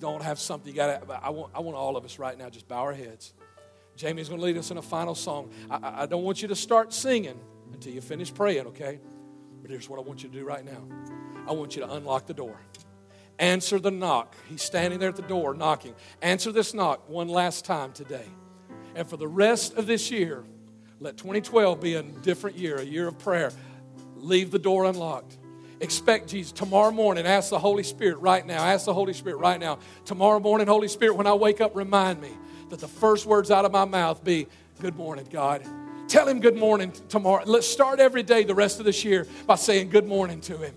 don't 0.00 0.22
have 0.22 0.38
something. 0.38 0.72
You 0.72 0.76
got 0.76 1.10
I 1.22 1.30
want, 1.30 1.52
I 1.54 1.60
want 1.60 1.76
all 1.76 1.96
of 1.96 2.04
us 2.04 2.18
right 2.18 2.36
now 2.36 2.48
just 2.48 2.66
bow 2.66 2.78
our 2.78 2.94
heads. 2.94 3.34
Jamie's 3.96 4.28
going 4.28 4.40
to 4.40 4.46
lead 4.46 4.56
us 4.56 4.70
in 4.70 4.78
a 4.78 4.82
final 4.82 5.14
song. 5.14 5.50
I, 5.70 6.02
I 6.02 6.06
don't 6.06 6.22
want 6.22 6.40
you 6.40 6.48
to 6.48 6.56
start 6.56 6.92
singing 6.92 7.38
until 7.72 7.92
you 7.92 8.00
finish 8.00 8.32
praying, 8.32 8.66
okay? 8.68 9.00
But 9.60 9.70
here's 9.70 9.88
what 9.88 9.98
I 9.98 10.02
want 10.02 10.22
you 10.22 10.28
to 10.28 10.34
do 10.34 10.44
right 10.44 10.64
now 10.64 10.86
I 11.48 11.52
want 11.52 11.76
you 11.76 11.82
to 11.82 11.92
unlock 11.92 12.26
the 12.26 12.34
door. 12.34 12.60
Answer 13.38 13.78
the 13.78 13.90
knock. 13.90 14.34
He's 14.48 14.62
standing 14.62 14.98
there 14.98 15.10
at 15.10 15.16
the 15.16 15.22
door 15.22 15.54
knocking. 15.54 15.94
Answer 16.22 16.50
this 16.52 16.74
knock 16.74 17.08
one 17.08 17.28
last 17.28 17.64
time 17.64 17.92
today. 17.92 18.26
And 18.94 19.08
for 19.08 19.16
the 19.16 19.28
rest 19.28 19.74
of 19.74 19.86
this 19.86 20.10
year, 20.10 20.44
let 21.00 21.16
2012 21.16 21.80
be 21.80 21.94
a 21.94 22.02
different 22.02 22.56
year, 22.56 22.76
a 22.78 22.84
year 22.84 23.06
of 23.06 23.18
prayer. 23.18 23.52
Leave 24.16 24.50
the 24.50 24.58
door 24.58 24.84
unlocked. 24.84 25.38
Expect 25.80 26.28
Jesus. 26.28 26.50
Tomorrow 26.50 26.90
morning, 26.90 27.24
ask 27.24 27.50
the 27.50 27.58
Holy 27.58 27.84
Spirit 27.84 28.18
right 28.18 28.44
now. 28.44 28.64
Ask 28.64 28.86
the 28.86 28.94
Holy 28.94 29.12
Spirit 29.12 29.36
right 29.36 29.60
now. 29.60 29.78
Tomorrow 30.04 30.40
morning, 30.40 30.66
Holy 30.66 30.88
Spirit, 30.88 31.14
when 31.14 31.28
I 31.28 31.34
wake 31.34 31.60
up, 31.60 31.76
remind 31.76 32.20
me 32.20 32.32
that 32.70 32.80
the 32.80 32.88
first 32.88 33.26
words 33.26 33.52
out 33.52 33.64
of 33.64 33.70
my 33.70 33.84
mouth 33.84 34.24
be, 34.24 34.48
Good 34.80 34.96
morning, 34.96 35.26
God. 35.30 35.64
Tell 36.06 36.26
him 36.26 36.40
good 36.40 36.56
morning 36.56 36.92
tomorrow. 37.08 37.42
Let's 37.44 37.66
start 37.66 37.98
every 37.98 38.22
day 38.22 38.44
the 38.44 38.54
rest 38.54 38.78
of 38.78 38.84
this 38.84 39.04
year 39.04 39.26
by 39.46 39.56
saying 39.56 39.90
good 39.90 40.06
morning 40.06 40.40
to 40.42 40.56
him. 40.56 40.72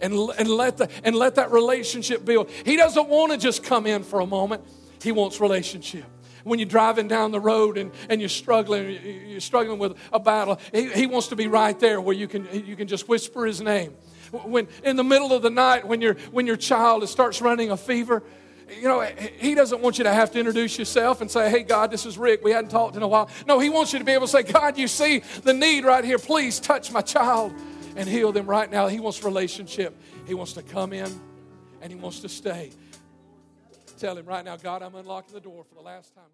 And, 0.00 0.12
and, 0.38 0.48
let 0.48 0.76
the, 0.76 0.90
and 1.04 1.16
let 1.16 1.36
that 1.36 1.50
relationship 1.50 2.24
build. 2.24 2.50
He 2.50 2.76
doesn't 2.76 3.08
want 3.08 3.32
to 3.32 3.38
just 3.38 3.64
come 3.64 3.86
in 3.86 4.02
for 4.02 4.20
a 4.20 4.26
moment, 4.26 4.62
he 5.02 5.12
wants 5.12 5.40
relationship 5.40 6.04
when 6.46 6.60
you're 6.60 6.68
driving 6.68 7.08
down 7.08 7.32
the 7.32 7.40
road 7.40 7.76
and, 7.76 7.90
and 8.08 8.20
you're 8.20 8.28
struggling, 8.28 8.96
you're 9.26 9.40
struggling 9.40 9.80
with 9.80 9.96
a 10.12 10.20
battle. 10.20 10.60
He, 10.72 10.88
he 10.92 11.06
wants 11.06 11.26
to 11.28 11.36
be 11.36 11.48
right 11.48 11.78
there 11.80 12.00
where 12.00 12.14
you 12.14 12.28
can, 12.28 12.46
you 12.64 12.76
can 12.76 12.86
just 12.86 13.08
whisper 13.08 13.46
his 13.46 13.60
name. 13.60 13.96
When 14.30 14.68
in 14.84 14.94
the 14.94 15.02
middle 15.02 15.32
of 15.32 15.42
the 15.42 15.50
night, 15.50 15.88
when, 15.88 16.00
you 16.00 16.14
when 16.30 16.46
your 16.46 16.56
child 16.56 17.08
starts 17.08 17.40
running 17.42 17.72
a 17.72 17.76
fever, 17.76 18.22
you 18.68 18.84
know, 18.84 19.00
he 19.00 19.56
doesn't 19.56 19.80
want 19.80 19.98
you 19.98 20.04
to 20.04 20.12
have 20.12 20.30
to 20.32 20.38
introduce 20.38 20.78
yourself 20.78 21.20
and 21.20 21.30
say, 21.30 21.50
Hey, 21.50 21.62
God, 21.62 21.90
this 21.90 22.06
is 22.06 22.16
Rick. 22.16 22.44
We 22.44 22.52
hadn't 22.52 22.70
talked 22.70 22.96
in 22.96 23.02
a 23.02 23.08
while. 23.08 23.28
No, 23.46 23.58
he 23.58 23.68
wants 23.68 23.92
you 23.92 23.98
to 23.98 24.04
be 24.04 24.12
able 24.12 24.26
to 24.26 24.32
say, 24.32 24.42
God, 24.42 24.78
you 24.78 24.88
see 24.88 25.22
the 25.42 25.52
need 25.52 25.84
right 25.84 26.04
here. 26.04 26.18
Please 26.18 26.60
touch 26.60 26.92
my 26.92 27.00
child 27.00 27.52
and 27.96 28.08
heal 28.08 28.32
them 28.32 28.46
right 28.46 28.70
now. 28.70 28.86
He 28.88 29.00
wants 29.00 29.24
relationship. 29.24 29.98
He 30.26 30.34
wants 30.34 30.52
to 30.54 30.62
come 30.62 30.92
in 30.92 31.10
and 31.80 31.92
he 31.92 31.98
wants 31.98 32.20
to 32.20 32.28
stay. 32.28 32.70
Tell 33.98 34.16
him 34.16 34.26
right 34.26 34.44
now, 34.44 34.56
God, 34.56 34.82
I'm 34.82 34.94
unlocking 34.94 35.34
the 35.34 35.40
door 35.40 35.64
for 35.64 35.74
the 35.74 35.80
last 35.80 36.14
time. 36.14 36.24